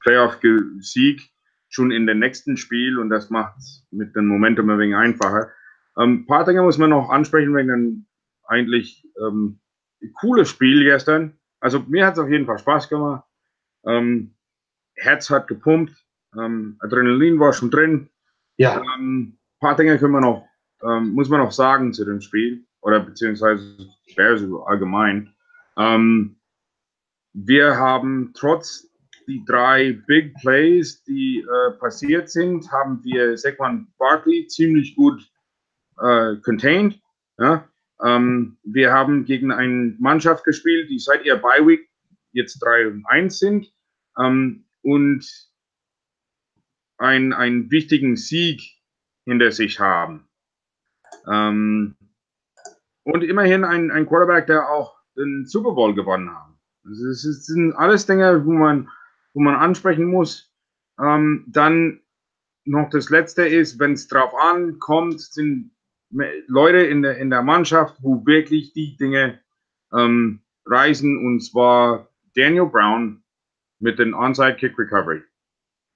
Playoff-Sieg 0.00 1.22
schon 1.68 1.90
in 1.90 2.06
den 2.06 2.18
nächsten 2.18 2.56
Spiel 2.56 2.98
und 2.98 3.08
das 3.08 3.30
macht 3.30 3.56
es 3.58 3.86
mit 3.90 4.14
dem 4.14 4.26
Momentum 4.28 4.70
ein 4.70 4.78
wenig 4.78 4.96
einfacher. 4.96 5.50
Ähm, 5.98 6.20
ein 6.20 6.26
paar 6.26 6.44
Dinge 6.44 6.62
muss 6.62 6.78
man 6.78 6.90
noch 6.90 7.10
ansprechen, 7.10 7.54
wegen 7.54 7.70
ein 7.70 8.06
eigentlich 8.46 9.06
ähm, 9.20 9.60
cooles 10.20 10.48
Spiel 10.48 10.84
gestern. 10.84 11.38
Also 11.60 11.80
mir 11.88 12.06
hat 12.06 12.14
es 12.14 12.20
auf 12.20 12.28
jeden 12.28 12.46
Fall 12.46 12.58
Spaß 12.58 12.88
gemacht. 12.88 13.24
Ähm, 13.84 14.34
Herz 14.96 15.30
hat 15.30 15.48
gepumpt, 15.48 15.92
ähm, 16.38 16.76
Adrenalin 16.80 17.38
war 17.40 17.52
schon 17.52 17.70
drin. 17.70 18.10
Ja. 18.56 18.82
Ähm, 18.98 19.38
paar 19.60 19.76
Dinge 19.76 19.98
können 19.98 20.12
wir 20.12 20.20
noch, 20.20 20.46
muss 21.00 21.30
man 21.30 21.40
noch 21.40 21.52
sagen 21.52 21.94
zu 21.94 22.04
dem 22.04 22.20
Spiel 22.20 22.66
oder 22.82 23.00
beziehungsweise 23.00 23.88
Bears 24.14 24.42
allgemein. 24.66 25.34
Wir 27.32 27.76
haben 27.76 28.32
trotz 28.34 28.86
die 29.26 29.44
drei 29.44 29.98
Big 30.06 30.34
Plays, 30.34 31.02
die 31.04 31.40
äh, 31.40 31.70
passiert 31.78 32.28
sind, 32.28 32.70
haben 32.70 33.02
wir 33.02 33.36
Saquon 33.36 33.88
Barkley 33.98 34.46
ziemlich 34.46 34.94
gut 34.96 35.26
äh, 36.00 36.36
contained. 36.36 37.00
Ja? 37.38 37.68
Ähm, 38.02 38.58
wir 38.62 38.92
haben 38.92 39.24
gegen 39.24 39.52
eine 39.52 39.94
Mannschaft 39.98 40.44
gespielt, 40.44 40.90
die 40.90 40.98
seit 40.98 41.24
ihr 41.24 41.36
Bye 41.36 41.66
Week 41.66 41.88
jetzt 42.32 42.58
3 42.60 42.88
und 42.88 43.06
1 43.06 43.38
sind 43.38 43.72
ähm, 44.18 44.64
und 44.82 45.26
ein, 46.98 47.32
einen 47.32 47.70
wichtigen 47.70 48.16
Sieg 48.16 48.62
hinter 49.24 49.52
sich 49.52 49.80
haben. 49.80 50.28
Ähm, 51.26 51.96
und 53.04 53.22
immerhin 53.22 53.64
ein, 53.64 53.90
ein 53.90 54.06
Quarterback, 54.06 54.46
der 54.46 54.68
auch 54.68 54.96
den 55.16 55.46
Super 55.46 55.72
Bowl 55.72 55.94
gewonnen 55.94 56.30
hat. 56.30 56.50
Das 56.84 57.22
sind 57.22 57.72
alles 57.74 58.06
Dinge, 58.06 58.44
wo 58.44 58.52
man 58.52 58.88
wo 59.34 59.40
man 59.40 59.56
ansprechen 59.56 60.06
muss. 60.06 60.50
Ähm, 60.98 61.44
dann 61.48 62.00
noch 62.64 62.88
das 62.88 63.10
Letzte 63.10 63.46
ist, 63.46 63.78
wenn 63.78 63.92
es 63.92 64.08
drauf 64.08 64.32
ankommt, 64.34 65.20
sind 65.20 65.72
Leute 66.46 66.78
in 66.78 67.02
der, 67.02 67.18
in 67.18 67.30
der 67.30 67.42
Mannschaft, 67.42 67.96
wo 68.00 68.24
wirklich 68.26 68.72
die 68.72 68.96
Dinge 68.96 69.40
ähm, 69.92 70.42
reisen, 70.66 71.18
und 71.18 71.40
zwar 71.40 72.08
Daniel 72.34 72.66
Brown 72.66 73.22
mit 73.80 73.98
den 73.98 74.14
Onside 74.14 74.56
Kick 74.56 74.78
Recovery. 74.78 75.22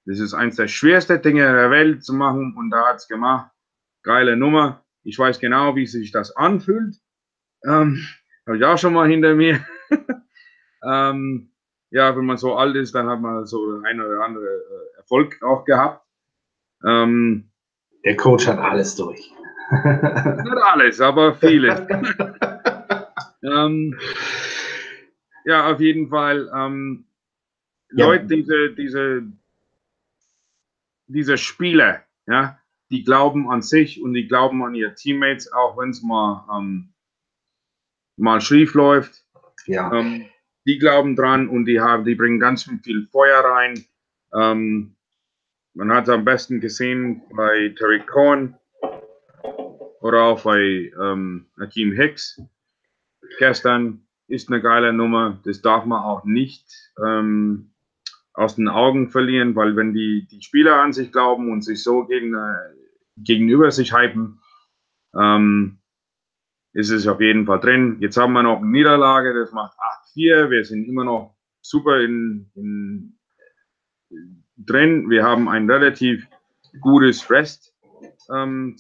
Das 0.07 0.21
ist 0.21 0.35
eins 0.35 0.57
der 0.57 0.69
schwersten 0.69 1.21
Dinge 1.23 1.43
der 1.43 1.71
Welt 1.71 2.05
zu 2.05 2.15
machen 2.15 2.55
und 2.57 2.71
da 2.71 2.87
hat 2.87 2.97
es 2.97 3.09
gemacht. 3.09 3.51
Geile 4.03 4.37
Nummer. 4.37 4.85
Ich 5.03 5.19
weiß 5.19 5.39
genau, 5.39 5.77
wie 5.77 5.87
sich 5.87 6.13
das 6.13 6.35
anfühlt. 6.35 6.97
Ähm, 7.65 8.07
Habe 8.47 8.57
ich 8.57 8.65
auch 8.65 8.79
schon 8.79 8.95
mal 8.95 9.09
hinter 9.09 9.35
mir. 9.35 9.65
ähm, 10.85 11.51
ja, 11.91 12.17
wenn 12.17 12.25
man 12.25 12.37
so 12.37 12.55
alt 12.57 12.77
ist, 12.77 12.95
dann 12.95 13.09
hat 13.09 13.21
man 13.21 13.47
so 13.47 13.81
ein 13.85 14.01
oder 14.01 14.25
andere 14.25 14.45
äh, 14.45 14.99
Erfolg 14.99 15.43
auch 15.43 15.65
gehabt. 15.65 16.07
Ähm, 16.85 17.51
Der 18.05 18.17
Coach 18.17 18.47
hat 18.47 18.59
alles 18.59 18.97
durch. 18.97 19.33
Nicht 20.45 20.63
alles, 20.63 21.01
aber 21.01 21.35
vieles. 21.35 21.79
ähm, 23.43 23.99
ja, 25.45 25.71
auf 25.71 25.81
jeden 25.81 26.09
Fall. 26.09 26.51
Ähm, 26.55 27.07
ja. 27.93 28.07
Leute, 28.07 28.27
diese, 28.27 28.71
diese, 28.75 29.23
diese 31.07 31.37
Spieler, 31.37 32.03
ja, 32.27 32.59
die 32.91 33.05
glauben 33.05 33.51
an 33.51 33.63
sich 33.63 34.03
und 34.03 34.15
die 34.15 34.27
glauben 34.27 34.63
an 34.65 34.75
ihre 34.75 34.95
Teammates, 34.95 35.53
auch 35.53 35.77
wenn 35.77 35.91
es 35.91 36.03
mal, 36.03 36.47
ähm, 36.57 36.95
mal 38.17 38.41
schief 38.41 38.75
läuft. 38.75 39.25
Ja. 39.67 39.93
Ähm, 39.93 40.27
die 40.67 40.79
glauben 40.79 41.17
dran 41.17 41.49
und 41.49 41.67
die 41.67 41.81
haben, 41.81 42.05
die 42.05 42.15
bringen 42.15 42.41
ganz 42.41 42.71
viel 42.83 43.07
Feuer 43.07 43.41
rein. 43.41 43.85
Ähm, 44.35 44.97
man 45.75 45.93
hat 45.93 46.05
es 46.05 46.11
am 46.11 46.25
besten 46.25 46.61
gesehen 46.61 47.23
bei 47.35 47.75
Terry 47.77 48.01
Cohen 48.01 48.55
oder 50.01 50.23
auch 50.25 50.43
bei 50.43 50.93
ähm, 51.01 51.47
Hakeem 51.59 51.93
Hicks. 51.93 52.41
Gestern 53.39 54.07
ist 54.29 54.49
eine 54.49 54.61
geile 54.61 54.93
Nummer. 54.93 55.41
Das 55.45 55.63
darf 55.63 55.85
man 55.85 56.03
auch 56.03 56.25
nicht 56.25 56.67
ähm, 57.05 57.73
aus 58.35 58.57
den 58.57 58.69
Augen 58.69 59.09
verlieren, 59.09 59.57
weil 59.57 59.75
wenn 59.77 59.93
die, 59.93 60.27
die 60.31 60.43
Spieler 60.43 60.81
an 60.81 60.93
sich 60.93 61.11
glauben 61.11 61.51
und 61.51 61.63
sich 61.63 61.83
so 61.83 62.05
gegen, 62.05 62.35
äh, 62.35 62.55
gegenüber 63.17 63.71
sich 63.71 63.93
hypen, 63.93 64.41
ähm, 65.15 65.79
ist 66.73 66.91
es 66.91 67.07
auf 67.09 67.21
jeden 67.21 67.47
Fall 67.47 67.61
drin. 67.61 67.97
Jetzt 68.01 68.17
haben 68.17 68.35
wir 68.35 68.43
noch 68.43 68.59
eine 68.59 68.71
Niederlage, 68.71 69.35
das 69.35 69.53
macht 69.53 69.77
8-4. 70.15 70.51
Wir 70.51 70.65
sind 70.65 70.87
immer 70.87 71.05
noch 71.05 71.37
super 71.61 72.01
in, 72.01 72.51
in, 72.55 73.19
drin. 74.57 75.11
Wir 75.11 75.25
haben 75.25 75.49
ein 75.49 75.69
relativ 75.69 76.27
gutes 76.81 77.29
Rest-Saison 77.31 77.78
ähm, 78.35 78.77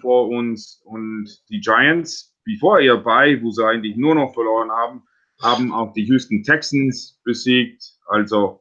vor 0.00 0.28
uns 0.28 0.80
und 0.84 1.28
die 1.48 1.60
Giants, 1.60 2.34
bevor 2.44 2.80
ihr 2.80 2.96
bei, 2.96 3.40
wo 3.42 3.50
sie 3.50 3.64
eigentlich 3.64 3.96
nur 3.96 4.14
noch 4.14 4.34
verloren 4.34 4.70
haben, 4.70 5.02
haben 5.42 5.72
auch 5.72 5.92
die 5.92 6.04
Houston 6.04 6.42
Texans 6.42 7.20
besiegt. 7.24 7.84
Also 8.06 8.58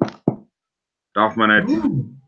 darf 1.14 1.36
man 1.36 1.66
nicht. 1.66 1.84
Hm. 1.84 2.22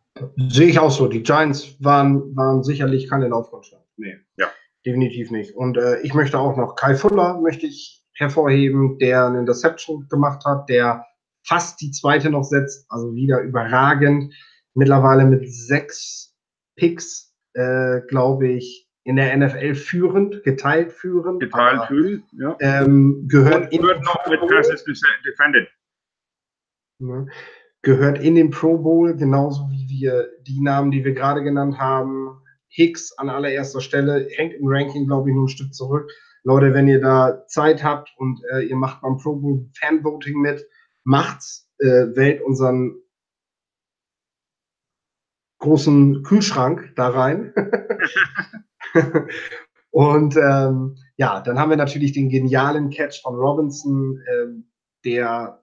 Sehe 0.50 0.68
ich 0.68 0.80
auch 0.80 0.92
so. 0.92 1.08
Die 1.08 1.22
Giants 1.22 1.76
waren, 1.84 2.36
waren 2.36 2.64
sicherlich 2.64 3.10
keine 3.10 3.28
Laufkundschaft. 3.28 3.86
Nee. 3.98 4.18
Ja. 4.38 4.48
Definitiv 4.86 5.32
nicht. 5.32 5.56
Und 5.56 5.78
äh, 5.78 6.00
ich 6.02 6.14
möchte 6.14 6.40
auch 6.40 6.56
noch 6.56 6.76
Kai 6.76 6.96
Fuller 6.96 7.40
möchte 7.42 7.68
ich 7.68 8.06
hervorheben, 8.14 8.98
der 9.00 9.28
eine 9.28 9.40
Interception 9.40 10.08
gemacht 10.08 10.44
hat, 10.46 10.70
der 10.70 11.06
fast 11.46 11.80
die 11.82 11.92
zweite 11.92 12.30
noch 12.30 12.44
setzt, 12.44 12.86
also 12.90 13.14
wieder 13.14 13.42
überragend. 13.42 14.34
Mittlerweile 14.74 15.26
mit 15.26 15.52
sechs 15.52 16.36
Picks, 16.76 17.27
äh, 17.58 18.02
glaube 18.08 18.48
ich, 18.50 18.88
in 19.04 19.16
der 19.16 19.36
NFL 19.36 19.74
führend, 19.74 20.44
geteilt 20.44 20.92
führend. 20.92 21.40
Geteilt 21.40 21.88
führend, 21.88 22.24
ja. 22.34 22.56
Ähm, 22.60 23.26
gehört 23.28 23.72
Und 23.74 23.82
wird 23.82 24.04
noch 24.04 24.28
mit 24.28 24.40
Passes 24.48 24.84
defended. 24.84 25.68
Ne? 27.00 27.28
Gehört 27.82 28.20
in 28.20 28.36
den 28.36 28.52
Pro 28.52 28.78
Bowl, 28.78 29.16
genauso 29.16 29.70
wie 29.72 29.88
wir 29.90 30.30
die 30.42 30.62
Namen, 30.62 30.92
die 30.92 31.04
wir 31.04 31.14
gerade 31.14 31.42
genannt 31.42 31.80
haben. 31.80 32.42
Hicks 32.70 33.18
an 33.18 33.30
allererster 33.30 33.82
Stelle, 33.82 34.28
hängt 34.36 34.54
im 34.54 34.68
Ranking, 34.68 35.08
glaube 35.08 35.30
ich, 35.30 35.36
nur 35.36 35.46
ein 35.46 35.50
Stück 35.50 35.74
zurück. 35.74 36.12
Leute, 36.44 36.74
wenn 36.74 36.88
ihr 36.88 37.00
da 37.00 37.48
Zeit 37.48 37.84
habt 37.84 38.14
und 38.18 38.42
äh, 38.52 38.62
ihr 38.62 38.76
macht 38.76 39.02
beim 39.02 39.18
Pro 39.18 39.36
Bowl 39.36 39.70
Fanvoting 39.80 40.42
mit, 40.42 40.68
macht's, 41.06 41.70
äh, 41.80 42.16
wählt 42.16 42.42
unseren 42.42 43.02
großen 45.68 46.24
Kühlschrank 46.24 46.94
da 46.96 47.10
rein. 47.10 47.54
und 49.92 50.38
ähm, 50.38 50.98
ja, 51.18 51.42
dann 51.42 51.60
haben 51.60 51.70
wir 51.70 51.78
natürlich 51.78 52.14
den 52.14 52.30
genialen 52.30 52.90
Catch 52.90 53.22
von 53.22 53.36
Robinson, 53.36 54.22
äh, 54.28 54.48
der 55.06 55.62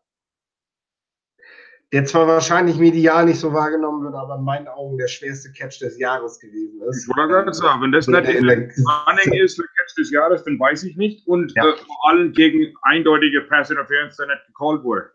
der 1.94 2.05
zwar 2.05 2.26
wahrscheinlich 2.26 2.76
medial 2.76 3.24
nicht 3.24 3.38
so 3.38 3.52
wahrgenommen 3.52 4.02
wird, 4.02 4.16
aber 4.16 4.34
in 4.34 4.42
meinen 4.42 4.66
Augen 4.66 4.98
der 4.98 5.07
schwerste 5.07 5.52
Catch 5.52 5.80
des 5.80 5.96
Jahres 5.96 6.40
gewesen 6.40 6.82
ist. 6.88 7.05
Ich 7.05 7.16
wollte 7.16 7.32
gerade 7.32 7.55
sagen, 7.55 7.82
wenn 7.82 7.92
das 7.92 8.09
nicht 8.09 8.28
in 8.30 8.48
der 8.48 8.57
Running 8.57 9.40
ist, 9.40 9.57
der 9.59 9.66
Catch 9.76 9.96
des 9.96 10.11
Jahres, 10.11 10.42
dann 10.42 10.59
weiß 10.59 10.82
ich 10.82 10.96
nicht. 10.96 11.24
Und 11.28 11.52
ja. 11.55 11.64
äh, 11.64 11.76
vor 11.76 12.11
allem 12.11 12.32
gegen 12.32 12.74
eindeutige 12.82 13.42
Pass 13.42 13.70
Interference, 13.70 14.16
der 14.16 14.26
nicht 14.26 14.44
gecallt 14.48 14.82
wurde. 14.82 15.09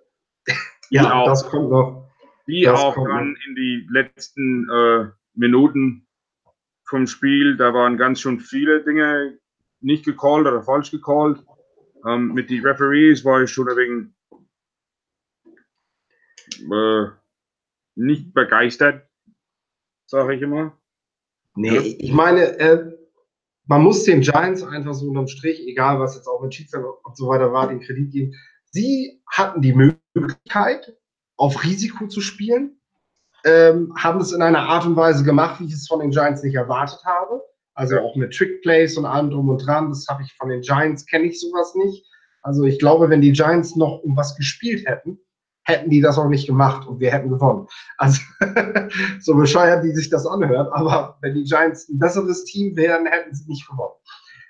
ja, 0.89 1.13
auch, 1.13 1.25
das 1.25 1.45
kommt 1.49 1.69
noch. 1.69 2.08
Die 2.49 2.63
das 2.63 2.79
auch 2.79 2.95
dann 2.95 3.37
in 3.47 3.55
die 3.55 3.87
letzten 3.91 4.67
äh, 4.69 5.09
Minuten 5.35 6.07
vom 6.83 7.05
Spiel, 7.05 7.55
da 7.57 7.73
waren 7.73 7.97
ganz 7.97 8.21
schön 8.21 8.39
viele 8.39 8.83
Dinge 8.83 9.37
nicht 9.81 10.03
gecallt 10.03 10.47
oder 10.47 10.63
falsch 10.63 10.89
gecallt. 10.89 11.43
Ähm, 12.07 12.33
mit 12.33 12.49
den 12.49 12.65
Referees 12.65 13.23
war 13.23 13.43
ich 13.43 13.51
schon 13.51 13.69
ein 13.69 13.77
wenig 13.77 14.07
äh, 16.71 17.11
nicht 17.95 18.33
begeistert, 18.33 19.07
sage 20.07 20.35
ich 20.35 20.41
immer. 20.41 20.75
Nee, 21.55 21.75
ja. 21.75 21.81
ich 21.81 22.11
meine, 22.13 22.57
äh, 22.59 22.97
man 23.67 23.83
muss 23.83 24.05
den 24.05 24.21
Giants 24.21 24.63
einfach 24.63 24.95
so 24.95 25.09
unterm 25.09 25.27
Strich, 25.27 25.59
egal 25.67 25.99
was 25.99 26.15
jetzt 26.15 26.27
auch 26.27 26.41
mit 26.41 26.55
Schiedsrichter 26.55 27.05
und 27.05 27.15
so 27.15 27.27
weiter 27.27 27.53
war, 27.53 27.67
den 27.67 27.81
Kredit 27.81 28.11
geben. 28.11 28.33
Sie 28.71 29.21
hatten 29.27 29.61
die 29.61 29.73
Möglichkeit, 29.73 30.97
auf 31.39 31.63
Risiko 31.63 32.07
zu 32.07 32.21
spielen, 32.21 32.77
ähm, 33.45 33.93
haben 33.97 34.19
es 34.19 34.33
in 34.33 34.41
einer 34.41 34.67
Art 34.67 34.85
und 34.85 34.97
Weise 34.97 35.23
gemacht, 35.23 35.59
wie 35.59 35.65
ich 35.65 35.73
es 35.73 35.87
von 35.87 36.01
den 36.01 36.11
Giants 36.11 36.43
nicht 36.43 36.55
erwartet 36.55 36.99
habe. 37.05 37.41
Also 37.73 37.97
auch 37.97 38.15
mit 38.17 38.33
Trickplays 38.33 38.97
und 38.97 39.05
allem 39.05 39.29
drum 39.31 39.47
und 39.47 39.65
dran. 39.65 39.87
Das 39.87 40.05
habe 40.09 40.23
ich 40.23 40.33
von 40.33 40.49
den 40.49 40.61
Giants, 40.61 41.05
kenne 41.05 41.27
ich 41.27 41.39
sowas 41.39 41.73
nicht. 41.75 42.05
Also 42.41 42.63
ich 42.65 42.77
glaube, 42.77 43.09
wenn 43.09 43.21
die 43.21 43.31
Giants 43.31 43.77
noch 43.77 43.99
um 44.03 44.17
was 44.17 44.35
gespielt 44.35 44.85
hätten, 44.85 45.17
hätten 45.63 45.89
die 45.89 46.01
das 46.01 46.17
auch 46.17 46.27
nicht 46.27 46.45
gemacht 46.45 46.85
und 46.85 46.99
wir 46.99 47.11
hätten 47.11 47.29
gewonnen. 47.29 47.67
Also 47.97 48.21
so 49.21 49.35
bescheuert, 49.35 49.83
wie 49.85 49.95
sich 49.95 50.09
das 50.09 50.25
anhört, 50.25 50.69
aber 50.73 51.17
wenn 51.21 51.35
die 51.35 51.43
Giants 51.43 51.87
ein 51.87 51.99
besseres 51.99 52.43
Team 52.43 52.75
wären, 52.75 53.05
hätten 53.05 53.33
sie 53.33 53.47
nicht 53.47 53.69
gewonnen. 53.69 53.95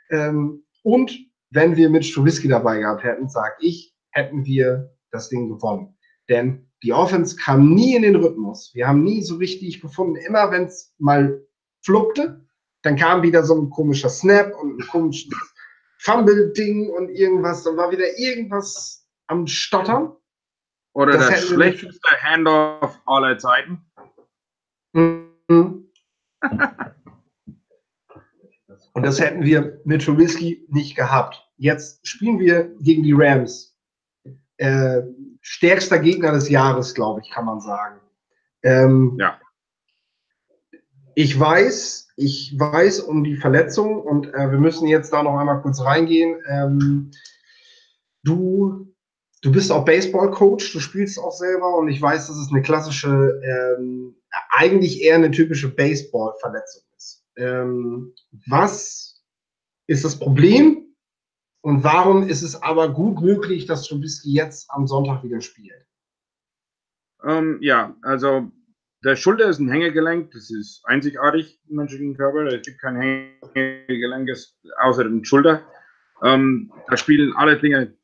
Ähm, 0.09 0.63
und 0.81 1.15
wenn 1.51 1.75
wir 1.75 1.89
mit 1.89 2.11
Trubisky 2.11 2.47
dabei 2.47 2.79
gehabt 2.79 3.03
hätten, 3.03 3.29
sage 3.29 3.55
ich, 3.59 3.93
hätten 4.11 4.45
wir 4.45 4.91
das 5.11 5.29
Ding 5.29 5.49
gewonnen. 5.49 5.95
Denn 6.29 6.68
die 6.83 6.93
Offense 6.93 7.35
kam 7.35 7.73
nie 7.73 7.95
in 7.95 8.03
den 8.03 8.15
Rhythmus. 8.15 8.71
Wir 8.73 8.87
haben 8.87 9.03
nie 9.03 9.21
so 9.21 9.35
richtig 9.35 9.81
gefunden. 9.81 10.15
Immer 10.15 10.51
wenn 10.51 10.65
es 10.65 10.93
mal 10.97 11.45
fluppte, 11.81 12.45
dann 12.83 12.95
kam 12.95 13.21
wieder 13.21 13.43
so 13.43 13.55
ein 13.59 13.69
komischer 13.69 14.09
Snap 14.09 14.53
und 14.61 14.79
ein 14.79 14.87
komisches 14.87 15.29
Fumble-Ding 15.99 16.89
und 16.89 17.09
irgendwas. 17.09 17.63
Dann 17.63 17.75
war 17.75 17.91
wieder 17.91 18.17
irgendwas 18.17 19.05
am 19.27 19.45
Stottern. 19.47 20.15
Oder 20.93 21.13
das, 21.13 21.29
das 21.29 21.47
schlechteste 21.47 22.09
Handoff 22.21 22.99
aller 23.05 23.37
Zeiten. 23.37 23.85
Mhm. 24.93 25.89
Und 28.93 29.03
das 29.03 29.19
hätten 29.19 29.43
wir 29.43 29.79
mit 29.85 30.03
Trubisky 30.03 30.65
nicht 30.69 30.95
gehabt. 30.95 31.45
Jetzt 31.57 32.05
spielen 32.07 32.39
wir 32.39 32.75
gegen 32.79 33.03
die 33.03 33.13
Rams. 33.13 33.78
Äh, 34.59 35.03
stärkster 35.41 35.99
Gegner 35.99 36.33
des 36.33 36.49
Jahres, 36.49 36.93
glaube 36.93 37.21
ich, 37.23 37.31
kann 37.31 37.45
man 37.45 37.61
sagen. 37.61 37.99
Ähm, 38.61 39.17
ja. 39.19 39.39
Ich 41.15 41.37
weiß, 41.37 42.09
ich 42.17 42.53
weiß 42.57 42.99
um 42.99 43.23
die 43.23 43.37
Verletzung 43.37 44.01
und 44.01 44.33
äh, 44.33 44.51
wir 44.51 44.59
müssen 44.59 44.87
jetzt 44.87 45.11
da 45.11 45.23
noch 45.23 45.37
einmal 45.37 45.61
kurz 45.61 45.81
reingehen. 45.81 46.41
Ähm, 46.49 47.11
du 48.23 48.93
du 49.41 49.51
bist 49.51 49.71
auch 49.71 49.85
Baseball-Coach, 49.85 50.73
du 50.73 50.79
spielst 50.79 51.19
auch 51.19 51.31
selber 51.31 51.77
und 51.77 51.87
ich 51.87 52.01
weiß, 52.01 52.27
dass 52.27 52.37
es 52.37 52.51
eine 52.51 52.61
klassische, 52.61 53.41
ähm, 53.43 54.15
eigentlich 54.49 55.01
eher 55.01 55.15
eine 55.15 55.31
typische 55.31 55.73
Baseball-Verletzung 55.73 56.83
ist. 56.97 57.23
Ähm, 57.37 58.13
was 58.47 59.23
ist 59.87 60.03
das 60.03 60.19
Problem 60.19 60.88
und 61.61 61.83
warum 61.83 62.27
ist 62.27 62.41
es 62.41 62.61
aber 62.61 62.93
gut 62.93 63.21
möglich, 63.21 63.65
dass 63.65 63.87
Trubisky 63.87 64.33
jetzt 64.33 64.69
am 64.71 64.87
Sonntag 64.87 65.23
wieder 65.23 65.41
spielt? 65.41 65.85
Ähm, 67.23 67.57
ja, 67.61 67.95
also 68.01 68.51
der 69.03 69.15
Schulter 69.15 69.49
ist 69.49 69.59
ein 69.59 69.69
Hängegelenk, 69.69 70.31
das 70.31 70.49
ist 70.49 70.81
einzigartig 70.85 71.59
im 71.69 71.77
menschlichen 71.77 72.15
Körper. 72.15 72.45
Es 72.47 72.65
gibt 72.65 72.79
kein 72.79 73.31
Hängegelenk 73.53 74.29
außer 74.81 75.03
dem 75.03 75.23
Schulter. 75.23 75.61
Ähm, 76.23 76.71
da 76.87 76.97
spielen 76.97 77.33
alle 77.35 77.57
Dinge 77.57 77.95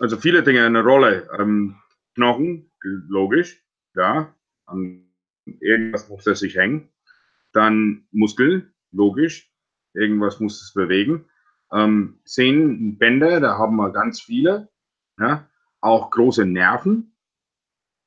also 0.00 0.16
viele 0.16 0.42
Dinge 0.42 0.64
eine 0.64 0.82
Rolle. 0.82 1.28
Ähm, 1.38 1.76
Knochen, 2.14 2.70
logisch, 2.82 3.62
ja. 3.94 4.34
An 4.66 5.12
irgendwas 5.60 6.08
muss 6.08 6.26
er 6.26 6.34
sich 6.34 6.56
hängen. 6.56 6.88
Dann 7.52 8.06
Muskel, 8.10 8.72
logisch. 8.92 9.52
Irgendwas 9.92 10.40
muss 10.40 10.62
es 10.62 10.72
bewegen. 10.72 11.28
Ähm, 11.72 12.20
Sehnen, 12.24 12.98
Bänder, 12.98 13.40
da 13.40 13.58
haben 13.58 13.76
wir 13.76 13.90
ganz 13.90 14.20
viele. 14.20 14.68
Ja. 15.18 15.48
Auch 15.80 16.10
große 16.10 16.44
Nerven, 16.44 17.16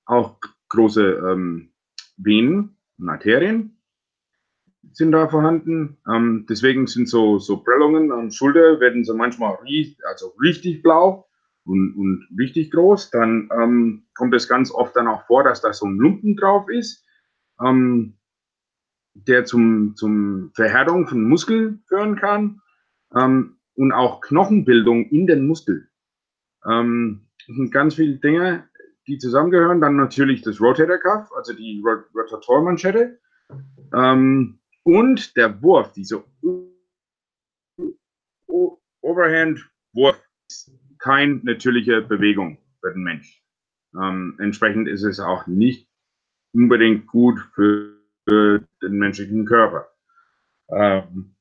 auch 0.06 0.40
große 0.70 1.04
ähm, 1.04 1.74
Venen 2.18 2.78
und 2.98 3.10
Arterien 3.10 3.82
sind 4.92 5.12
da 5.12 5.28
vorhanden. 5.28 5.98
Ähm, 6.08 6.46
deswegen 6.50 6.88
sind 6.88 7.10
so, 7.10 7.40
so 7.40 7.64
Prellungen 7.64 8.12
an 8.12 8.32
Schulter, 8.32 8.80
werden 8.80 9.04
so 9.04 9.16
manchmal 9.16 9.56
rie 9.64 9.98
also 10.08 10.34
richtig 10.42 10.84
blau 10.84 11.28
und, 11.64 11.96
und 11.96 12.28
richtig 12.38 12.72
groß. 12.72 13.10
Dann 13.10 13.50
ähm, 13.60 14.08
kommt 14.14 14.36
es 14.36 14.48
ganz 14.48 14.72
oft 14.72 14.96
dann 14.96 15.08
auch 15.08 15.26
vor, 15.26 15.44
dass 15.44 15.62
da 15.62 15.74
so 15.74 15.88
ein 15.88 15.98
Lumpen 15.98 16.36
drauf 16.36 16.70
ist, 16.70 17.06
ähm, 17.66 18.18
der 19.16 19.46
zum, 19.46 19.96
zum 19.96 20.52
Verhärtung 20.54 21.08
von 21.08 21.28
Muskeln 21.28 21.84
führen 21.88 22.16
kann 22.18 22.62
ähm, 23.16 23.58
und 23.76 23.92
auch 23.92 24.22
Knochenbildung 24.22 25.10
in 25.10 25.28
den 25.28 25.48
Muskeln. 25.48 25.88
Ähm, 26.66 27.28
sind 27.48 27.72
ganz 27.72 27.96
viele 27.96 28.18
Dinge, 28.18 28.70
die 29.08 29.18
zusammengehören. 29.18 29.82
Dann 29.82 29.96
natürlich 29.96 30.42
das 30.42 30.62
Rotator 30.62 30.98
Cuff, 30.98 31.32
also 31.36 31.54
die 31.54 31.82
Rot 31.86 32.06
Rotatormanschette. 32.16 33.20
Ähm, 33.94 34.60
und 34.84 35.36
der 35.38 35.62
Wurf, 35.62 35.94
diese 35.94 36.24
Overhand-Wurf, 39.02 40.22
ist 40.48 40.72
keine 41.00 41.36
natürliche 41.44 42.02
Bewegung 42.02 42.58
für 42.82 42.92
den 42.94 43.04
Mensch. 43.04 43.44
Ähm, 43.96 44.36
entsprechend 44.40 44.88
ist 44.88 45.04
es 45.04 45.20
auch 45.20 45.48
nicht 45.48 45.88
unbedingt 46.54 47.08
gut 47.08 47.40
für, 47.54 47.98
für 48.28 48.64
den 48.82 48.94
menschlichen 48.94 49.46
Körper. 49.46 49.88
Ähm, 50.70 51.33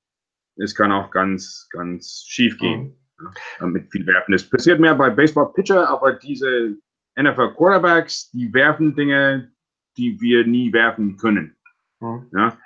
es 0.63 0.75
kann 0.75 0.93
auch 0.93 1.11
ganz, 1.11 1.69
ganz 1.71 2.25
schief 2.27 2.59
gehen. 2.59 2.97
Mhm. 3.19 3.29
Ja, 3.61 3.67
mit 3.67 3.91
viel 3.91 4.07
Werfen. 4.07 4.35
Es 4.35 4.49
passiert 4.49 4.81
mehr 4.81 4.95
bei 4.95 5.09
Baseball-Pitcher, 5.09 5.89
aber 5.89 6.15
diese 6.15 6.77
NFL-Quarterbacks, 7.21 8.31
die 8.31 8.53
werfen 8.53 8.97
Dinge, 8.97 9.53
die 9.97 10.21
wir 10.21 10.47
nie 10.47 10.73
werfen 10.73 11.17
können. 11.17 11.57
Mhm. 12.01 12.27
Ja, 12.33 12.59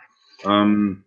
ähm, 0.44 1.04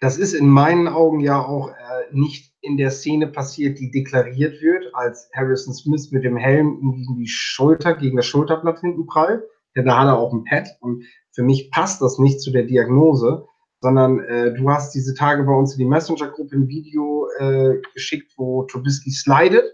das 0.00 0.16
ist 0.16 0.32
in 0.32 0.48
meinen 0.48 0.88
Augen 0.88 1.20
ja 1.20 1.38
auch 1.38 1.68
äh, 1.68 1.72
nicht 2.10 2.54
in 2.62 2.76
der 2.76 2.90
Szene 2.90 3.26
passiert, 3.26 3.78
die 3.78 3.90
deklariert 3.90 4.60
wird, 4.62 4.94
als 4.94 5.30
Harrison 5.34 5.74
Smith 5.74 6.10
mit 6.10 6.24
dem 6.24 6.36
Helm 6.36 6.80
gegen 6.80 7.16
die 7.16 7.28
Schulter, 7.28 7.94
gegen 7.94 8.16
das 8.16 8.26
Schulterblatt 8.26 8.80
hinten 8.80 9.06
prallt. 9.06 9.42
Denn 9.76 9.84
da 9.84 10.00
hat 10.00 10.06
er 10.06 10.18
auch 10.18 10.32
ein 10.32 10.44
Pad. 10.44 10.68
Und 10.80 11.04
für 11.32 11.42
mich 11.42 11.70
passt 11.70 12.02
das 12.02 12.18
nicht 12.18 12.40
zu 12.40 12.50
der 12.50 12.64
Diagnose, 12.64 13.46
sondern 13.80 14.20
äh, 14.20 14.52
du 14.52 14.70
hast 14.70 14.94
diese 14.94 15.14
Tage 15.14 15.44
bei 15.44 15.52
uns 15.52 15.72
in 15.72 15.78
die 15.78 15.86
Messenger-Gruppe 15.86 16.56
ein 16.56 16.68
Video 16.68 17.28
äh, 17.38 17.80
geschickt, 17.94 18.32
wo 18.36 18.64
Trubisky 18.64 19.10
slidet 19.10 19.64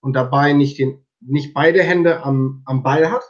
und 0.00 0.14
dabei 0.14 0.52
nicht, 0.52 0.78
den, 0.78 1.06
nicht 1.20 1.54
beide 1.54 1.82
Hände 1.82 2.22
am, 2.24 2.62
am 2.66 2.82
Ball 2.82 3.10
hat, 3.10 3.24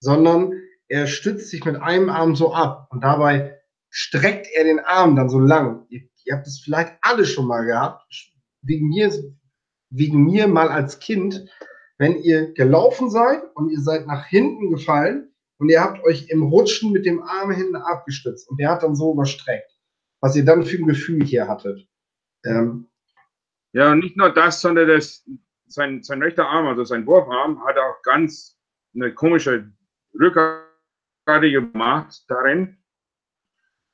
sondern 0.00 0.52
er 0.88 1.06
stützt 1.06 1.50
sich 1.50 1.64
mit 1.64 1.76
einem 1.76 2.10
Arm 2.10 2.36
so 2.36 2.52
ab 2.52 2.88
und 2.90 3.02
dabei 3.02 3.58
streckt 3.90 4.46
er 4.54 4.64
den 4.64 4.80
Arm 4.80 5.16
dann 5.16 5.28
so 5.28 5.40
lang. 5.40 5.86
Ihr, 5.88 6.02
ihr 6.24 6.36
habt 6.36 6.46
es 6.46 6.60
vielleicht 6.62 6.96
alle 7.02 7.24
schon 7.24 7.46
mal 7.46 7.64
gehabt, 7.64 8.02
wegen 8.62 8.88
mir, 8.88 9.12
wegen 9.90 10.24
mir 10.24 10.46
mal 10.46 10.68
als 10.68 11.00
Kind, 11.00 11.48
wenn 11.98 12.16
ihr 12.22 12.52
gelaufen 12.54 13.10
seid 13.10 13.42
und 13.54 13.70
ihr 13.70 13.80
seid 13.80 14.06
nach 14.06 14.26
hinten 14.26 14.70
gefallen 14.70 15.33
und 15.64 15.70
ihr 15.70 15.80
habt 15.80 16.04
euch 16.04 16.28
im 16.28 16.42
Rutschen 16.42 16.92
mit 16.92 17.06
dem 17.06 17.22
Arm 17.22 17.50
hinten 17.50 17.76
abgestützt 17.76 18.50
und 18.50 18.60
der 18.60 18.68
hat 18.68 18.82
dann 18.82 18.94
so 18.94 19.14
überstreckt, 19.14 19.72
was 20.20 20.36
ihr 20.36 20.44
dann 20.44 20.62
für 20.62 20.76
ein 20.76 20.86
Gefühl 20.86 21.24
hier 21.24 21.48
hattet. 21.48 21.88
Ähm, 22.44 22.86
ja, 23.72 23.92
und 23.92 24.00
nicht 24.00 24.14
nur 24.14 24.28
das, 24.28 24.60
sondern 24.60 24.88
das, 24.88 25.26
sein, 25.66 26.02
sein 26.02 26.22
rechter 26.22 26.46
Arm, 26.46 26.66
also 26.66 26.84
sein 26.84 27.06
Wurfarm, 27.06 27.64
hat 27.64 27.78
auch 27.78 28.02
ganz 28.02 28.58
eine 28.94 29.14
komische 29.14 29.72
Rückkarte 30.20 31.50
gemacht 31.50 32.26
darin. 32.28 32.76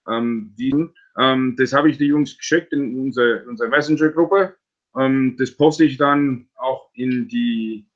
Ähm, 0.09 0.53
diesen, 0.59 0.93
ähm, 1.21 1.55
das 1.57 1.73
habe 1.73 1.89
ich 1.89 1.99
die 1.99 2.07
Jungs 2.07 2.37
geschickt 2.37 2.73
in 2.73 2.99
unsere, 2.99 3.45
unsere 3.47 3.69
Messenger-Gruppe. 3.69 4.57
Ähm, 4.99 5.37
das 5.39 5.57
poste 5.57 5.85
ich 5.85 5.99
dann 5.99 6.49
auch 6.57 6.91
in 6.95 7.29
die 7.29 7.87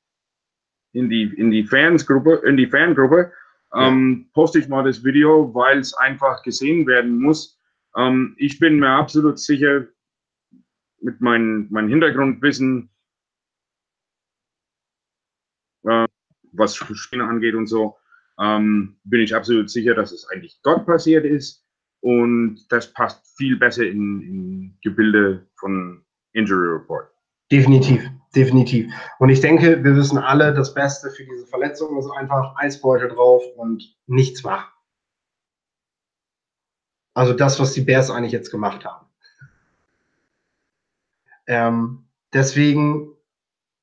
in 0.93 1.09
die 1.09 1.23
in 1.23 1.51
die 1.51 1.65
Fansgruppe 1.65 2.41
in 2.45 2.55
die 2.55 2.67
Fangruppe 2.67 3.33
ähm, 3.75 4.29
poste 4.33 4.59
ich 4.59 4.67
mal 4.67 4.83
das 4.83 5.03
Video, 5.03 5.53
weil 5.53 5.79
es 5.79 5.93
einfach 5.93 6.43
gesehen 6.43 6.87
werden 6.87 7.19
muss. 7.19 7.59
Ähm, 7.95 8.35
ich 8.37 8.59
bin 8.59 8.79
mir 8.79 8.89
absolut 8.89 9.39
sicher 9.39 9.87
mit 11.01 11.21
meinem 11.21 11.67
mein 11.69 11.89
Hintergrundwissen, 11.89 12.89
äh, 15.83 16.07
was 16.53 16.75
Spielen 16.75 17.21
angeht 17.21 17.55
und 17.55 17.67
so, 17.67 17.97
ähm, 18.39 18.97
bin 19.03 19.21
ich 19.21 19.35
absolut 19.35 19.69
sicher, 19.69 19.93
dass 19.93 20.11
es 20.11 20.27
eigentlich 20.29 20.59
dort 20.63 20.85
passiert 20.85 21.25
ist. 21.25 21.63
Und 22.01 22.65
das 22.69 22.93
passt 22.93 23.35
viel 23.37 23.57
besser 23.57 23.83
in, 23.83 24.21
in 24.21 24.77
Gebilde 24.83 25.47
von 25.55 26.05
Injury 26.33 26.73
Report. 26.73 27.09
Definitiv, 27.51 28.03
definitiv. 28.35 28.93
Und 29.19 29.29
ich 29.29 29.41
denke, 29.41 29.83
wir 29.83 29.95
wissen 29.95 30.17
alle, 30.17 30.53
das 30.53 30.73
Beste 30.73 31.09
für 31.09 31.23
diese 31.23 31.45
Verletzung 31.47 31.97
ist 31.97 32.09
einfach 32.11 32.55
Eisbeutel 32.57 33.09
drauf 33.09 33.43
und 33.55 33.95
nichts 34.07 34.43
machen. 34.43 34.69
Also 37.13 37.33
das, 37.33 37.59
was 37.59 37.73
die 37.73 37.81
Bears 37.81 38.11
eigentlich 38.11 38.33
jetzt 38.33 38.51
gemacht 38.51 38.83
haben. 38.83 39.05
Ähm, 41.47 42.05
deswegen 42.33 43.13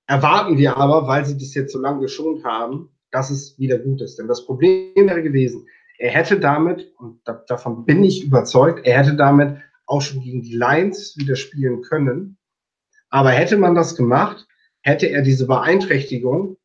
erwarten 0.07 0.59
wir 0.59 0.77
aber, 0.77 1.07
weil 1.07 1.25
sie 1.25 1.39
das 1.39 1.55
jetzt 1.55 1.73
so 1.73 1.81
lange 1.81 2.01
geschont 2.01 2.45
haben, 2.45 2.91
dass 3.11 3.31
es 3.31 3.59
wieder 3.59 3.79
gut 3.79 4.03
ist. 4.03 4.19
Denn 4.19 4.29
das 4.29 4.45
Problem 4.45 4.93
wäre 4.95 5.23
gewesen, 5.23 5.67
er 5.99 6.11
hätte 6.11 6.41
damit, 6.41 6.93
und 6.99 7.21
da, 7.25 7.35
davon 7.47 7.85
bin 7.85 8.03
ich 8.05 8.25
überzeugt, 8.25 8.85
er 8.87 8.99
hätte 8.99 9.17
damit 9.17 9.59
auch 9.87 10.03
schon 10.03 10.21
gegen 10.21 10.43
die 10.43 10.57
Lions 10.57 11.17
wieder 11.17 11.37
spielen 11.37 11.83
können. 11.83 12.37
Aber 13.13 13.31
hätte 13.31 13.59
man 13.59 13.75
das 13.75 13.95
gemacht, 13.95 14.49
hätte 14.81 15.07
er 15.07 15.23
diese 15.23 15.47
Beeinträchtigung 15.47 16.57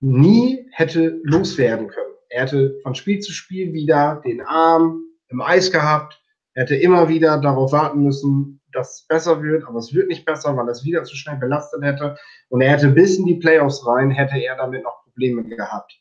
nie 0.00 0.66
hätte 0.72 1.20
loswerden 1.22 1.88
können. 1.88 2.14
Er 2.30 2.42
hätte 2.42 2.78
von 2.82 2.94
Spiel 2.94 3.20
zu 3.20 3.32
Spiel 3.32 3.72
wieder 3.72 4.22
den 4.24 4.40
Arm 4.40 5.04
im 5.28 5.40
Eis 5.40 5.70
gehabt, 5.70 6.20
er 6.54 6.62
hätte 6.62 6.76
immer 6.76 7.08
wieder 7.08 7.38
darauf 7.38 7.72
warten 7.72 8.02
müssen, 8.02 8.60
dass 8.72 9.00
es 9.00 9.06
besser 9.06 9.42
wird, 9.42 9.64
aber 9.64 9.78
es 9.78 9.92
wird 9.92 10.08
nicht 10.08 10.24
besser, 10.24 10.56
weil 10.56 10.66
er 10.66 10.72
es 10.72 10.84
wieder 10.84 11.04
zu 11.04 11.16
schnell 11.16 11.36
belastet 11.36 11.82
hätte. 11.82 12.16
Und 12.48 12.62
er 12.62 12.70
hätte 12.70 12.88
bis 12.88 13.18
in 13.18 13.26
die 13.26 13.36
Playoffs 13.36 13.86
rein, 13.86 14.10
hätte 14.10 14.38
er 14.38 14.56
damit 14.56 14.84
noch 14.84 15.04
Probleme 15.04 15.44
gehabt. 15.44 16.00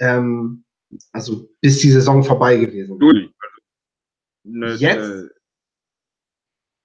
Ähm, 0.00 0.64
also 1.12 1.48
bis 1.60 1.78
die 1.80 1.90
Saison 1.90 2.24
vorbei 2.24 2.56
gewesen 2.56 2.98
wäre. 2.98 4.74
Jetzt? 4.76 5.10
Äh, 5.10 5.28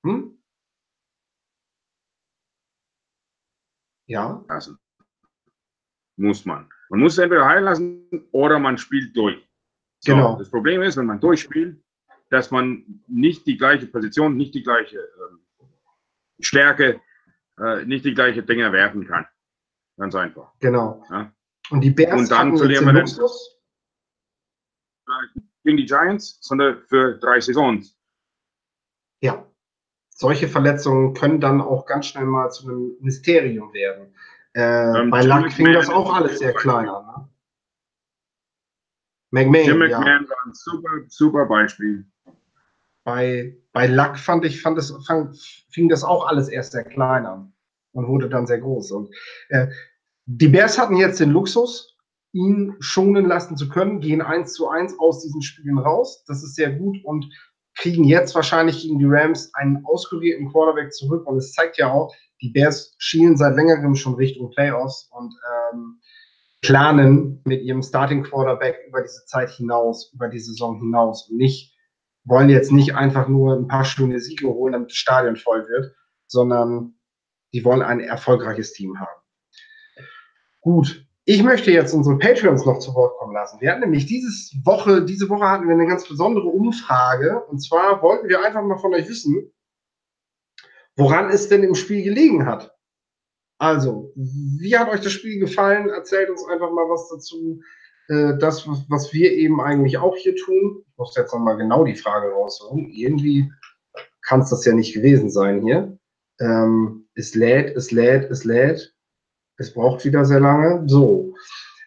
hm? 0.06 0.37
Ja. 4.08 4.44
Also, 4.48 4.76
muss 6.18 6.46
man. 6.46 6.70
Man 6.90 7.02
muss 7.02 7.18
entweder 7.18 7.46
heilen 7.46 7.66
lassen 7.66 8.28
oder 8.32 8.60
man 8.60 8.78
spielt 8.78 9.16
durch. 9.16 9.38
So, 10.00 10.14
genau. 10.14 10.38
Das 10.38 10.50
Problem 10.50 10.82
ist, 10.82 10.98
wenn 10.98 11.06
man 11.06 11.20
durchspielt, 11.20 11.84
dass 12.30 12.52
man 12.52 13.04
nicht 13.08 13.46
die 13.46 13.58
gleiche 13.58 13.88
Position, 13.88 14.36
nicht 14.36 14.54
die 14.54 14.64
gleiche 14.64 14.98
äh, 15.00 15.64
Stärke, 16.40 17.02
äh, 17.60 17.86
nicht 17.86 18.06
die 18.06 18.14
gleiche 18.14 18.44
Dinge 18.44 18.72
werfen 18.72 19.06
kann. 19.06 19.28
Ganz 19.98 20.16
einfach. 20.16 20.52
Genau. 20.60 21.06
Ja? 21.10 21.32
Und 21.70 21.82
die 21.82 21.92
Bears 21.92 22.20
Und 22.20 22.32
dann 22.32 22.58
verlieren 22.58 22.86
wir 22.86 22.94
den 22.94 23.08
gegen 25.64 25.78
die 25.78 25.86
Giants, 25.86 26.38
sondern 26.42 26.82
für 26.88 27.18
drei 27.18 27.42
Saisons. 27.42 27.98
Ja, 29.22 29.46
solche 30.18 30.48
Verletzungen 30.48 31.14
können 31.14 31.40
dann 31.40 31.62
auch 31.62 31.86
ganz 31.86 32.08
schnell 32.08 32.26
mal 32.26 32.50
zu 32.50 32.68
einem 32.68 32.98
Mysterium 33.00 33.72
werden. 33.74 34.14
Äh, 34.54 35.00
ähm, 35.00 35.12
bei 35.12 35.22
Luck 35.24 35.52
fing 35.52 35.72
das 35.72 35.90
auch 35.90 36.14
alles 36.14 36.40
sehr 36.40 36.54
klein 36.54 36.90
an. 36.90 37.06
Ne? 37.06 37.30
McMahon, 39.30 39.66
Jim 39.66 39.78
McMahon 39.78 40.24
ja. 40.24 40.30
war 40.30 40.46
ein 40.46 40.54
super, 40.54 40.90
super 41.08 41.46
Beispiel. 41.46 42.06
Bei, 43.04 43.56
bei 43.74 43.86
Luck 43.86 44.18
fand 44.18 44.44
ich, 44.44 44.62
fand 44.62 44.80
es, 44.80 44.92
fang, 45.06 45.34
fing 45.70 45.88
das 45.88 46.04
auch 46.04 46.26
alles 46.26 46.50
erst 46.50 46.72
sehr 46.72 46.84
klein 46.84 47.26
an 47.28 47.54
und 47.92 48.08
wurde 48.08 48.28
dann 48.28 48.48
sehr 48.48 48.60
groß. 48.60 48.92
Und 48.94 49.14
äh, 49.50 49.68
die 50.26 50.48
Bears 50.48 50.80
hatten 50.80 50.98
jetzt 50.98 51.20
den 51.20 51.30
Luxus, 51.30 51.96
ihn 52.34 52.76
schonen 52.80 53.26
lassen 53.26 53.56
zu 53.56 53.70
können, 53.70 54.00
gehen 54.00 54.22
eins 54.22 54.54
zu 54.54 54.68
eins 54.68 54.98
aus 54.98 55.22
diesen 55.22 55.44
Spielen 55.44 55.78
raus. 55.78 56.24
Das 56.26 56.44
ist 56.44 56.56
sehr 56.56 56.72
gut 56.72 56.98
und 57.06 57.30
kriegen 57.78 58.04
jetzt 58.04 58.36
wahrscheinlich 58.36 58.82
gegen 58.82 59.00
die 59.00 59.06
Rams 59.08 59.54
einen 59.54 59.86
auskurierten 59.86 60.52
Quarterback 60.52 60.94
zurück. 60.94 61.26
Und 61.28 61.38
es 61.38 61.54
zeigt 61.54 61.78
ja 61.78 61.92
auch, 61.92 62.14
die 62.42 62.50
Bears 62.50 62.96
schielen 62.98 63.38
seit 63.38 63.56
längerem 63.56 63.96
schon 63.96 64.16
Richtung 64.16 64.52
Playoffs 64.52 65.10
und 65.12 65.34
ähm, 65.74 66.00
planen 66.62 67.42
mit 67.46 67.62
ihrem 67.62 67.82
Starting 67.82 68.24
Quarterback 68.24 68.78
über 68.88 69.02
diese 69.02 69.26
Zeit 69.26 69.50
hinaus, 69.50 70.12
über 70.14 70.28
die 70.28 70.40
Saison 70.40 70.80
hinaus 70.80 71.30
und 71.30 71.38
nicht 71.38 71.76
wollen 72.26 72.50
jetzt 72.50 72.72
nicht 72.72 72.94
einfach 72.94 73.28
nur 73.30 73.56
ein 73.56 73.68
paar 73.68 73.86
schöne 73.86 74.20
Siege 74.20 74.48
holen, 74.48 74.74
damit 74.74 74.90
das 74.90 74.98
Stadion 74.98 75.38
voll 75.38 75.68
wird, 75.70 75.96
sondern 76.28 76.96
die 77.54 77.64
wollen 77.64 77.82
ein 77.82 78.02
erfolgreiches 78.02 78.74
Team 78.74 79.00
haben. 79.00 79.22
Gut, 80.60 81.07
ich 81.30 81.44
möchte 81.44 81.72
jetzt 81.72 81.94
unsere 81.94 82.18
Patreons 82.18 82.66
noch 82.66 82.80
zu 82.80 82.96
Wort 82.96 83.18
kommen 83.18 83.34
lassen. 83.34 83.60
Wir 83.60 83.72
hatten 83.72 83.82
nämlich 83.82 84.06
dieses 84.06 84.56
Woche, 84.64 85.04
diese 85.04 85.28
Woche 85.28 85.46
hatten 85.46 85.68
wir 85.68 85.74
eine 85.74 85.86
ganz 85.86 86.08
besondere 86.08 86.48
Umfrage. 86.48 87.44
Und 87.50 87.60
zwar 87.60 88.02
wollten 88.02 88.30
wir 88.30 88.42
einfach 88.46 88.64
mal 88.64 88.78
von 88.78 88.94
euch 88.94 89.10
wissen, 89.10 89.52
woran 90.96 91.30
es 91.30 91.50
denn 91.50 91.64
im 91.64 91.76
Spiel 91.76 92.02
gelegen 92.02 92.46
hat. 92.46 92.74
Also, 93.58 94.14
wie 94.16 94.78
hat 94.78 94.88
euch 94.90 95.02
das 95.02 95.12
Spiel 95.12 95.38
gefallen? 95.38 95.90
Erzählt 95.90 96.30
uns 96.30 96.46
einfach 96.48 96.72
mal 96.72 96.88
was 96.90 97.10
dazu. 97.10 97.60
Äh, 98.08 98.38
das, 98.38 98.66
was 98.66 99.12
wir 99.12 99.34
eben 99.34 99.60
eigentlich 99.60 99.98
auch 99.98 100.16
hier 100.16 100.36
tun. 100.38 100.86
Ich 100.88 100.98
muss 100.98 101.14
jetzt 101.18 101.34
nochmal 101.34 101.58
genau 101.58 101.84
die 101.84 101.96
Frage 101.96 102.32
raussuchen. 102.32 102.90
Irgendwie 102.90 103.52
kann 104.26 104.40
es 104.40 104.50
das 104.50 104.64
ja 104.64 104.72
nicht 104.72 104.94
gewesen 104.94 105.30
sein 105.30 105.62
hier. 105.62 106.00
Ähm, 106.40 107.10
es 107.16 107.36
lädt, 107.36 107.76
es 107.76 107.92
lädt, 107.92 108.32
es 108.32 108.46
lädt. 108.46 108.97
Es 109.58 109.74
braucht 109.74 110.06
wieder 110.06 110.24
sehr 110.26 110.40
lange. 110.40 110.88
So. 110.88 111.34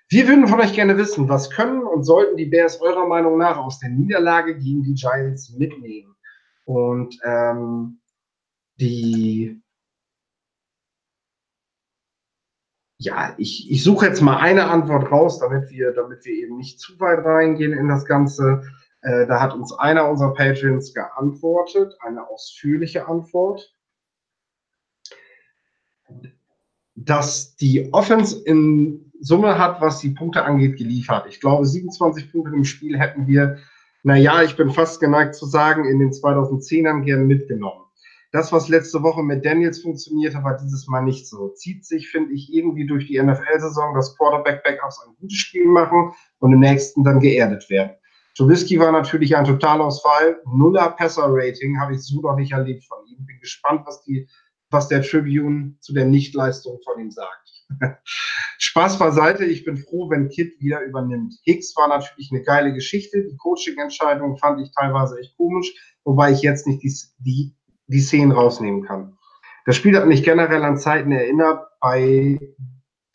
Wir 0.08 0.26
würden 0.26 0.48
von 0.48 0.60
euch 0.60 0.74
gerne 0.74 0.96
wissen, 0.96 1.28
was 1.28 1.50
können 1.50 1.84
und 1.84 2.02
sollten 2.02 2.36
die 2.36 2.46
Bears 2.46 2.80
eurer 2.80 3.06
Meinung 3.06 3.38
nach 3.38 3.56
aus 3.56 3.78
der 3.78 3.90
Niederlage 3.90 4.58
gegen 4.58 4.82
die 4.82 4.94
Giants 4.94 5.50
mitnehmen? 5.56 6.16
Und 6.64 7.16
ähm, 7.24 8.00
die 8.80 9.62
ja, 13.00 13.34
ich, 13.38 13.70
ich 13.70 13.82
suche 13.82 14.06
jetzt 14.06 14.20
mal 14.20 14.36
eine 14.36 14.66
Antwort 14.66 15.10
raus, 15.10 15.38
damit 15.38 15.70
wir, 15.70 15.92
damit 15.92 16.24
wir 16.26 16.34
eben 16.34 16.58
nicht 16.58 16.78
zu 16.80 17.00
weit 17.00 17.24
reingehen 17.24 17.72
in 17.72 17.88
das 17.88 18.04
Ganze. 18.04 18.62
Äh, 19.00 19.26
da 19.26 19.40
hat 19.40 19.54
uns 19.54 19.72
einer 19.72 20.08
unserer 20.10 20.34
Patrons 20.34 20.92
geantwortet, 20.92 21.96
eine 22.00 22.28
ausführliche 22.28 23.08
Antwort, 23.08 23.74
dass 27.04 27.56
die 27.56 27.92
Offense 27.92 28.42
in 28.44 29.10
Summe 29.20 29.58
hat, 29.58 29.80
was 29.80 30.00
die 30.00 30.10
Punkte 30.10 30.44
angeht, 30.44 30.76
geliefert. 30.76 31.26
Ich 31.28 31.40
glaube, 31.40 31.66
27 31.66 32.30
Punkte 32.32 32.54
im 32.54 32.64
Spiel 32.64 32.98
hätten 32.98 33.26
wir, 33.26 33.58
naja, 34.02 34.42
ich 34.42 34.56
bin 34.56 34.70
fast 34.70 35.00
geneigt 35.00 35.34
zu 35.34 35.46
sagen, 35.46 35.84
in 35.84 35.98
den 35.98 36.10
2010ern 36.10 37.02
gern 37.02 37.26
mitgenommen. 37.26 37.84
Das, 38.32 38.52
was 38.52 38.68
letzte 38.68 39.02
Woche 39.02 39.22
mit 39.22 39.44
Daniels 39.44 39.82
funktioniert 39.82 40.34
hat, 40.34 40.44
war 40.44 40.56
dieses 40.56 40.86
Mal 40.86 41.02
nicht 41.02 41.26
so. 41.26 41.48
Zieht 41.48 41.84
sich, 41.84 42.08
finde 42.08 42.32
ich, 42.32 42.52
irgendwie 42.52 42.86
durch 42.86 43.08
die 43.08 43.20
NFL-Saison, 43.20 43.94
dass 43.94 44.16
Quarterback-Backups 44.16 45.04
ein 45.04 45.16
gutes 45.20 45.36
Spiel 45.36 45.66
machen 45.66 46.12
und 46.38 46.52
im 46.52 46.60
nächsten 46.60 47.02
dann 47.02 47.18
geerdet 47.18 47.68
werden. 47.68 47.92
Trubisky 48.36 48.78
war 48.78 48.92
natürlich 48.92 49.36
ein 49.36 49.44
Totalausfall. 49.44 50.40
Nuller 50.46 50.90
Passer-Rating 50.90 51.80
habe 51.80 51.94
ich 51.94 52.02
so 52.02 52.20
noch 52.20 52.36
nicht 52.36 52.52
erlebt 52.52 52.84
von 52.84 52.98
ihm. 53.08 53.26
Bin 53.26 53.40
gespannt, 53.40 53.82
was, 53.84 54.02
die, 54.04 54.28
was 54.70 54.88
der 54.88 55.02
Tribune 55.02 55.76
zu 55.80 55.92
der 55.92 56.04
Nichtleistung 56.04 56.78
von 56.84 57.00
ihm 57.00 57.10
sagt. 57.10 57.50
Spaß 58.58 58.98
beiseite, 58.98 59.44
ich 59.44 59.64
bin 59.64 59.76
froh, 59.76 60.10
wenn 60.10 60.28
Kit 60.28 60.60
wieder 60.60 60.82
übernimmt. 60.82 61.34
Hicks 61.44 61.74
war 61.76 61.88
natürlich 61.88 62.30
eine 62.32 62.42
geile 62.42 62.72
Geschichte. 62.72 63.22
Die 63.22 63.36
Coaching-Entscheidung 63.36 64.36
fand 64.38 64.60
ich 64.60 64.72
teilweise 64.72 65.18
echt 65.18 65.36
komisch, 65.36 65.72
wobei 66.04 66.32
ich 66.32 66.42
jetzt 66.42 66.66
nicht 66.66 66.82
die, 66.82 66.92
die 67.18 67.54
die 67.90 68.00
Szenen 68.00 68.32
rausnehmen 68.32 68.84
kann. 68.84 69.18
Das 69.66 69.76
Spiel 69.76 69.96
hat 69.96 70.06
mich 70.06 70.22
generell 70.22 70.62
an 70.64 70.78
Zeiten 70.78 71.12
erinnert, 71.12 71.66
bei 71.80 72.38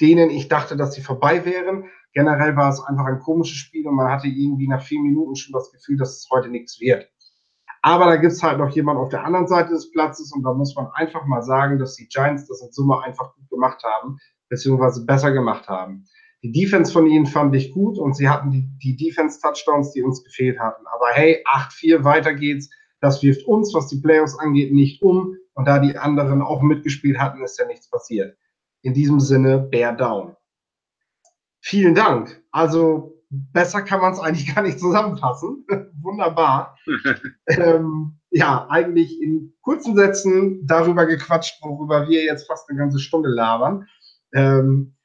denen 0.01 0.29
ich 0.29 0.47
dachte, 0.47 0.75
dass 0.75 0.93
sie 0.93 1.01
vorbei 1.01 1.45
wären. 1.45 1.85
Generell 2.13 2.55
war 2.55 2.69
es 2.69 2.81
einfach 2.81 3.05
ein 3.05 3.19
komisches 3.19 3.57
Spiel 3.57 3.87
und 3.87 3.95
man 3.95 4.11
hatte 4.11 4.27
irgendwie 4.27 4.67
nach 4.67 4.83
vier 4.83 5.01
Minuten 5.01 5.35
schon 5.35 5.53
das 5.53 5.71
Gefühl, 5.71 5.97
dass 5.97 6.17
es 6.17 6.27
heute 6.29 6.49
nichts 6.49 6.79
wird. 6.79 7.09
Aber 7.85 8.05
da 8.05 8.15
gibt 8.15 8.33
es 8.33 8.41
halt 8.41 8.57
noch 8.57 8.71
jemand 8.71 8.97
auf 8.97 9.09
der 9.09 9.23
anderen 9.23 9.47
Seite 9.47 9.69
des 9.69 9.91
Platzes 9.91 10.33
und 10.33 10.41
da 10.41 10.51
muss 10.53 10.75
man 10.75 10.87
einfach 10.95 11.23
mal 11.27 11.43
sagen, 11.43 11.77
dass 11.77 11.95
die 11.95 12.07
Giants 12.07 12.47
das 12.47 12.63
in 12.63 12.71
Summe 12.71 13.03
einfach 13.03 13.35
gut 13.35 13.47
gemacht 13.47 13.83
haben, 13.83 14.17
beziehungsweise 14.49 15.05
besser 15.05 15.31
gemacht 15.31 15.67
haben. 15.67 16.03
Die 16.41 16.51
Defense 16.51 16.91
von 16.91 17.05
ihnen 17.05 17.27
fand 17.27 17.55
ich 17.55 17.71
gut 17.71 17.99
und 17.99 18.15
sie 18.15 18.27
hatten 18.27 18.49
die, 18.49 18.67
die 18.81 18.97
Defense-Touchdowns, 18.97 19.91
die 19.91 20.01
uns 20.01 20.23
gefehlt 20.23 20.59
hatten. 20.59 20.83
Aber 20.87 21.09
hey, 21.11 21.43
8-4, 21.45 22.03
weiter 22.03 22.33
geht's. 22.33 22.71
Das 23.01 23.21
wirft 23.21 23.45
uns, 23.45 23.71
was 23.75 23.87
die 23.87 24.01
Playoffs 24.01 24.35
angeht, 24.39 24.73
nicht 24.73 25.03
um. 25.03 25.35
Und 25.53 25.67
da 25.67 25.77
die 25.77 25.95
anderen 25.95 26.41
auch 26.41 26.63
mitgespielt 26.63 27.19
hatten, 27.19 27.43
ist 27.43 27.59
ja 27.59 27.67
nichts 27.67 27.87
passiert. 27.87 28.35
In 28.81 28.95
diesem 28.95 29.19
Sinne, 29.19 29.59
Bear 29.59 29.95
down. 29.95 30.35
Vielen 31.61 31.93
Dank. 31.93 32.41
Also 32.51 33.14
besser 33.51 33.81
kann 33.81 34.01
man 34.01 34.13
es 34.13 34.19
eigentlich 34.19 34.45
gar 34.55 34.61
nicht 34.61 34.79
zusammenfassen. 34.79 35.65
Wunderbar. 36.01 36.77
ähm, 37.47 38.19
ja, 38.29 38.67
eigentlich 38.69 39.21
in 39.21 39.53
kurzen 39.61 39.95
Sätzen 39.95 40.65
darüber 40.65 41.05
gequatscht, 41.05 41.61
worüber 41.63 42.07
wir 42.07 42.23
jetzt 42.23 42.47
fast 42.47 42.69
eine 42.69 42.77
ganze 42.77 42.99
Stunde 42.99 43.29
labern. 43.29 43.87
Ähm, 44.33 44.95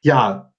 ja, 0.00 0.52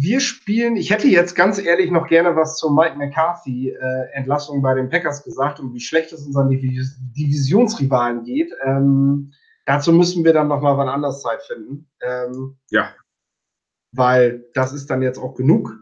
wir 0.00 0.20
spielen, 0.20 0.76
ich 0.76 0.90
hätte 0.90 1.08
jetzt 1.08 1.34
ganz 1.34 1.58
ehrlich 1.58 1.90
noch 1.90 2.06
gerne 2.06 2.36
was 2.36 2.58
zur 2.58 2.74
Mike 2.74 2.96
McCarthy-Entlassung 2.96 4.58
äh, 4.58 4.60
bei 4.60 4.74
den 4.74 4.90
Packers 4.90 5.24
gesagt 5.24 5.60
und 5.60 5.72
wie 5.72 5.80
schlecht 5.80 6.12
es 6.12 6.26
unseren 6.26 6.50
Divis 6.50 6.98
Divisionsrivalen 7.16 8.24
geht. 8.24 8.52
Ähm, 8.64 9.32
dazu 9.64 9.92
müssen 9.92 10.24
wir 10.24 10.32
dann 10.32 10.48
nochmal 10.48 10.76
wann 10.76 10.88
anders 10.88 11.22
Zeit 11.22 11.42
finden. 11.42 11.88
Ähm, 12.02 12.58
ja. 12.70 12.90
Weil 13.92 14.44
das 14.54 14.72
ist 14.72 14.88
dann 14.90 15.02
jetzt 15.02 15.18
auch 15.18 15.34
genug. 15.34 15.76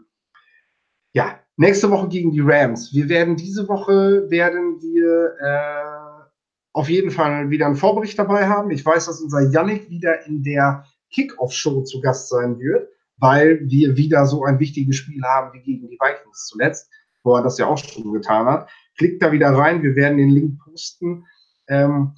Ja, 1.13 1.39
nächste 1.57 1.89
Woche 1.89 2.07
gegen 2.09 2.31
die 2.31 2.41
Rams. 2.41 2.93
Wir 2.93 3.09
werden 3.09 3.35
diese 3.35 3.67
Woche, 3.67 4.29
werden 4.29 4.81
wir 4.81 5.35
äh, 5.39 6.25
auf 6.73 6.89
jeden 6.89 7.11
Fall 7.11 7.49
wieder 7.49 7.65
einen 7.65 7.75
Vorbericht 7.75 8.19
dabei 8.19 8.47
haben. 8.47 8.71
Ich 8.71 8.85
weiß, 8.85 9.05
dass 9.05 9.21
unser 9.21 9.49
Yannick 9.51 9.89
wieder 9.89 10.25
in 10.25 10.43
der 10.43 10.85
Kickoff-Show 11.11 11.83
zu 11.83 12.01
Gast 12.01 12.29
sein 12.29 12.59
wird 12.59 12.87
weil 13.21 13.61
wir 13.69 13.95
wieder 13.95 14.25
so 14.25 14.43
ein 14.43 14.59
wichtiges 14.59 14.97
Spiel 14.97 15.23
haben 15.23 15.53
wie 15.53 15.61
gegen 15.61 15.87
die 15.87 15.97
Vikings 15.97 16.47
zuletzt, 16.47 16.89
wo 17.23 17.35
er 17.35 17.43
das 17.43 17.57
ja 17.59 17.67
auch 17.67 17.77
schon 17.77 18.11
getan 18.11 18.47
hat. 18.47 18.69
Klickt 18.97 19.21
da 19.21 19.31
wieder 19.31 19.51
rein, 19.51 19.83
wir 19.83 19.95
werden 19.95 20.17
den 20.17 20.31
Link 20.31 20.59
posten. 20.59 21.25
Ähm, 21.67 22.15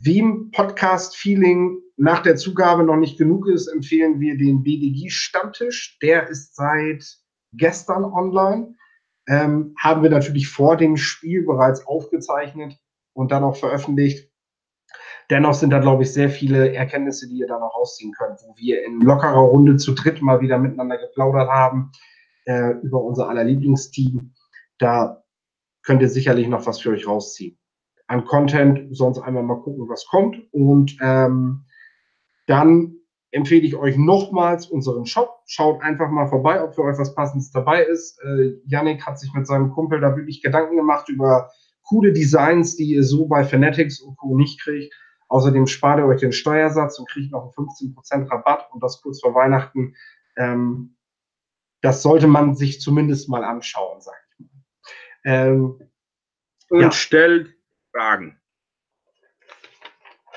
wie 0.00 0.18
im 0.18 0.50
Podcast-Feeling 0.50 1.78
nach 1.96 2.22
der 2.22 2.36
Zugabe 2.36 2.82
noch 2.84 2.96
nicht 2.96 3.18
genug 3.18 3.46
ist, 3.46 3.68
empfehlen 3.68 4.18
wir 4.18 4.38
den 4.38 4.62
BDG-Stammtisch. 4.62 5.98
Der 6.00 6.28
ist 6.28 6.56
seit 6.56 7.04
gestern 7.52 8.04
online. 8.04 8.74
Ähm, 9.28 9.74
haben 9.78 10.02
wir 10.02 10.10
natürlich 10.10 10.48
vor 10.48 10.78
dem 10.78 10.96
Spiel 10.96 11.44
bereits 11.44 11.86
aufgezeichnet 11.86 12.78
und 13.12 13.30
dann 13.30 13.44
auch 13.44 13.56
veröffentlicht. 13.56 14.30
Dennoch 15.28 15.54
sind 15.54 15.70
da, 15.70 15.78
glaube 15.78 16.02
ich, 16.02 16.12
sehr 16.12 16.30
viele 16.30 16.72
Erkenntnisse, 16.72 17.28
die 17.28 17.36
ihr 17.36 17.46
da 17.46 17.58
noch 17.58 17.74
rausziehen 17.74 18.12
könnt, 18.12 18.40
wo 18.42 18.56
wir 18.56 18.84
in 18.84 19.02
lockerer 19.02 19.38
Runde 19.38 19.76
zu 19.76 19.92
dritt 19.92 20.22
mal 20.22 20.40
wieder 20.40 20.58
miteinander 20.58 20.96
geplaudert 20.96 21.50
haben 21.50 21.92
äh, 22.46 22.70
über 22.82 23.02
unser 23.02 23.28
aller 23.28 23.44
Lieblingsteam. 23.44 24.34
Da 24.78 25.22
könnt 25.82 26.00
ihr 26.00 26.08
sicherlich 26.08 26.48
noch 26.48 26.66
was 26.66 26.80
für 26.80 26.90
euch 26.90 27.06
rausziehen. 27.06 27.59
An 28.10 28.24
Content 28.24 28.88
sonst 28.90 29.20
einmal 29.20 29.44
mal 29.44 29.60
gucken, 29.60 29.88
was 29.88 30.04
kommt. 30.04 30.36
Und 30.50 30.96
ähm, 31.00 31.64
dann 32.48 32.96
empfehle 33.30 33.62
ich 33.62 33.76
euch 33.76 33.96
nochmals 33.96 34.66
unseren 34.66 35.06
Shop. 35.06 35.42
Schaut 35.46 35.80
einfach 35.82 36.10
mal 36.10 36.26
vorbei, 36.26 36.60
ob 36.60 36.74
für 36.74 36.82
euch 36.82 36.98
was 36.98 37.14
Passendes 37.14 37.52
dabei 37.52 37.84
ist. 37.84 38.20
Äh, 38.24 38.56
Yannick 38.66 39.06
hat 39.06 39.20
sich 39.20 39.32
mit 39.32 39.46
seinem 39.46 39.70
Kumpel 39.70 40.00
da 40.00 40.16
wirklich 40.16 40.42
Gedanken 40.42 40.74
gemacht 40.74 41.08
über 41.08 41.52
coole 41.88 42.12
Designs, 42.12 42.74
die 42.74 42.94
ihr 42.94 43.04
so 43.04 43.28
bei 43.28 43.44
Fanatics 43.44 44.00
und 44.00 44.16
Co. 44.16 44.36
nicht 44.36 44.60
kriegt. 44.60 44.92
Außerdem 45.28 45.68
spart 45.68 46.00
ihr 46.00 46.06
euch 46.06 46.18
den 46.18 46.32
Steuersatz 46.32 46.98
und 46.98 47.08
kriegt 47.08 47.30
noch 47.30 47.54
einen 47.56 47.68
15% 47.68 48.28
Rabatt 48.28 48.70
und 48.72 48.82
das 48.82 49.00
kurz 49.02 49.20
vor 49.20 49.36
Weihnachten. 49.36 49.94
Ähm, 50.36 50.96
das 51.80 52.02
sollte 52.02 52.26
man 52.26 52.56
sich 52.56 52.80
zumindest 52.80 53.28
mal 53.28 53.44
anschauen, 53.44 54.00
sage 54.00 54.18
ich 54.32 54.46
mal. 54.46 54.64
Ähm, 55.22 55.80
und 56.70 56.80
ja. 56.80 56.90
stellt 56.90 57.59
Fragen. 58.00 58.40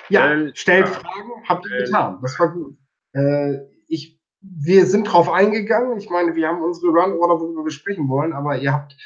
Ja, 0.10 0.28
stellt, 0.28 0.58
stellt 0.58 0.88
Fragen. 0.90 1.32
Habt 1.48 1.66
ihr 1.66 1.86
getan. 1.86 2.20
Das 2.22 2.38
war 2.38 2.52
gut. 2.52 2.78
Äh, 3.14 3.60
ich, 3.88 4.20
wir 4.42 4.86
sind 4.86 5.06
drauf 5.06 5.30
eingegangen. 5.30 5.98
Ich 5.98 6.10
meine, 6.10 6.36
wir 6.36 6.48
haben 6.50 6.62
unsere 6.62 6.92
Run-Order, 6.92 7.40
worüber 7.40 7.64
wir 7.64 7.72
sprechen 7.72 8.10
wollen, 8.10 8.34
aber 8.34 8.58
ihr 8.58 8.74
habt 8.74 8.98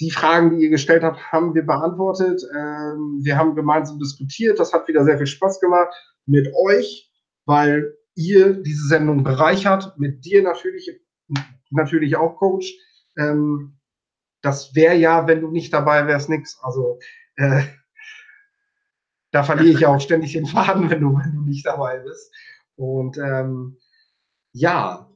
die 0.00 0.10
Fragen, 0.10 0.50
die 0.50 0.64
ihr 0.64 0.70
gestellt 0.70 1.02
habt, 1.02 1.30
haben 1.30 1.54
wir 1.54 1.64
beantwortet. 1.64 2.42
Ähm, 2.54 3.20
wir 3.22 3.36
haben 3.36 3.54
gemeinsam 3.54 3.98
diskutiert. 3.98 4.58
Das 4.58 4.72
hat 4.72 4.88
wieder 4.88 5.04
sehr 5.04 5.18
viel 5.18 5.26
Spaß 5.26 5.60
gemacht 5.60 5.92
mit 6.24 6.48
euch, 6.54 7.12
weil 7.44 7.94
ihr 8.14 8.54
diese 8.54 8.88
Sendung 8.88 9.24
bereichert. 9.24 9.98
Mit 9.98 10.24
dir 10.24 10.42
natürlich, 10.42 10.90
natürlich 11.70 12.16
auch, 12.16 12.36
Coach. 12.36 12.72
Ähm, 13.18 13.78
das 14.40 14.74
wäre 14.74 14.96
ja, 14.96 15.26
wenn 15.26 15.42
du 15.42 15.50
nicht 15.50 15.72
dabei 15.72 16.06
wärst, 16.06 16.30
nichts. 16.30 16.58
Also 16.62 16.98
äh, 17.36 17.62
da 19.36 19.42
verliere 19.42 19.74
ich 19.74 19.80
ja 19.80 19.94
auch 19.94 20.00
ständig 20.00 20.32
den 20.32 20.46
Faden, 20.46 20.88
wenn 20.88 21.02
du, 21.02 21.14
wenn 21.18 21.34
du 21.34 21.42
nicht 21.42 21.66
dabei 21.66 21.98
bist. 21.98 22.34
Und 22.76 23.18
ähm, 23.18 23.76
ja, 24.52 25.10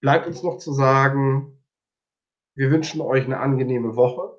bleibt 0.00 0.26
uns 0.26 0.42
noch 0.42 0.58
zu 0.58 0.72
sagen, 0.72 1.62
wir 2.56 2.72
wünschen 2.72 3.00
euch 3.00 3.24
eine 3.24 3.38
angenehme 3.38 3.94
Woche. 3.94 4.36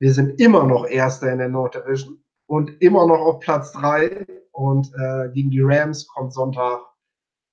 Wir 0.00 0.12
sind 0.12 0.38
immer 0.38 0.64
noch 0.64 0.86
Erster 0.86 1.32
in 1.32 1.38
der 1.38 1.48
North 1.48 1.76
Division 1.76 2.22
und 2.46 2.82
immer 2.82 3.06
noch 3.06 3.20
auf 3.20 3.40
Platz 3.40 3.72
3. 3.72 4.26
Und 4.52 4.92
äh, 4.94 5.30
gegen 5.32 5.50
die 5.50 5.62
Rams 5.62 6.06
kommt 6.08 6.34
Sonntag 6.34 6.82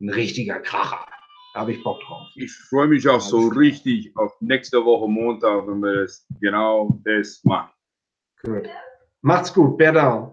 ein 0.02 0.10
richtiger 0.10 0.60
Kracher. 0.60 1.06
Da 1.54 1.62
habe 1.62 1.72
ich 1.72 1.82
Bock 1.82 2.02
drauf. 2.02 2.28
Ich 2.36 2.52
freue 2.70 2.88
mich 2.88 3.08
auch 3.08 3.22
so 3.22 3.48
richtig 3.48 4.12
auf 4.18 4.36
nächste 4.42 4.84
Woche 4.84 5.08
Montag, 5.08 5.66
wenn 5.66 5.80
wir 5.80 6.02
das 6.02 6.28
genau 6.42 6.90
das 7.06 7.42
machen. 7.46 7.72
Gut. 8.44 8.68
Macht's 9.26 9.52
gut. 9.52 9.76
Bear 9.80 9.92
down. 9.92 10.32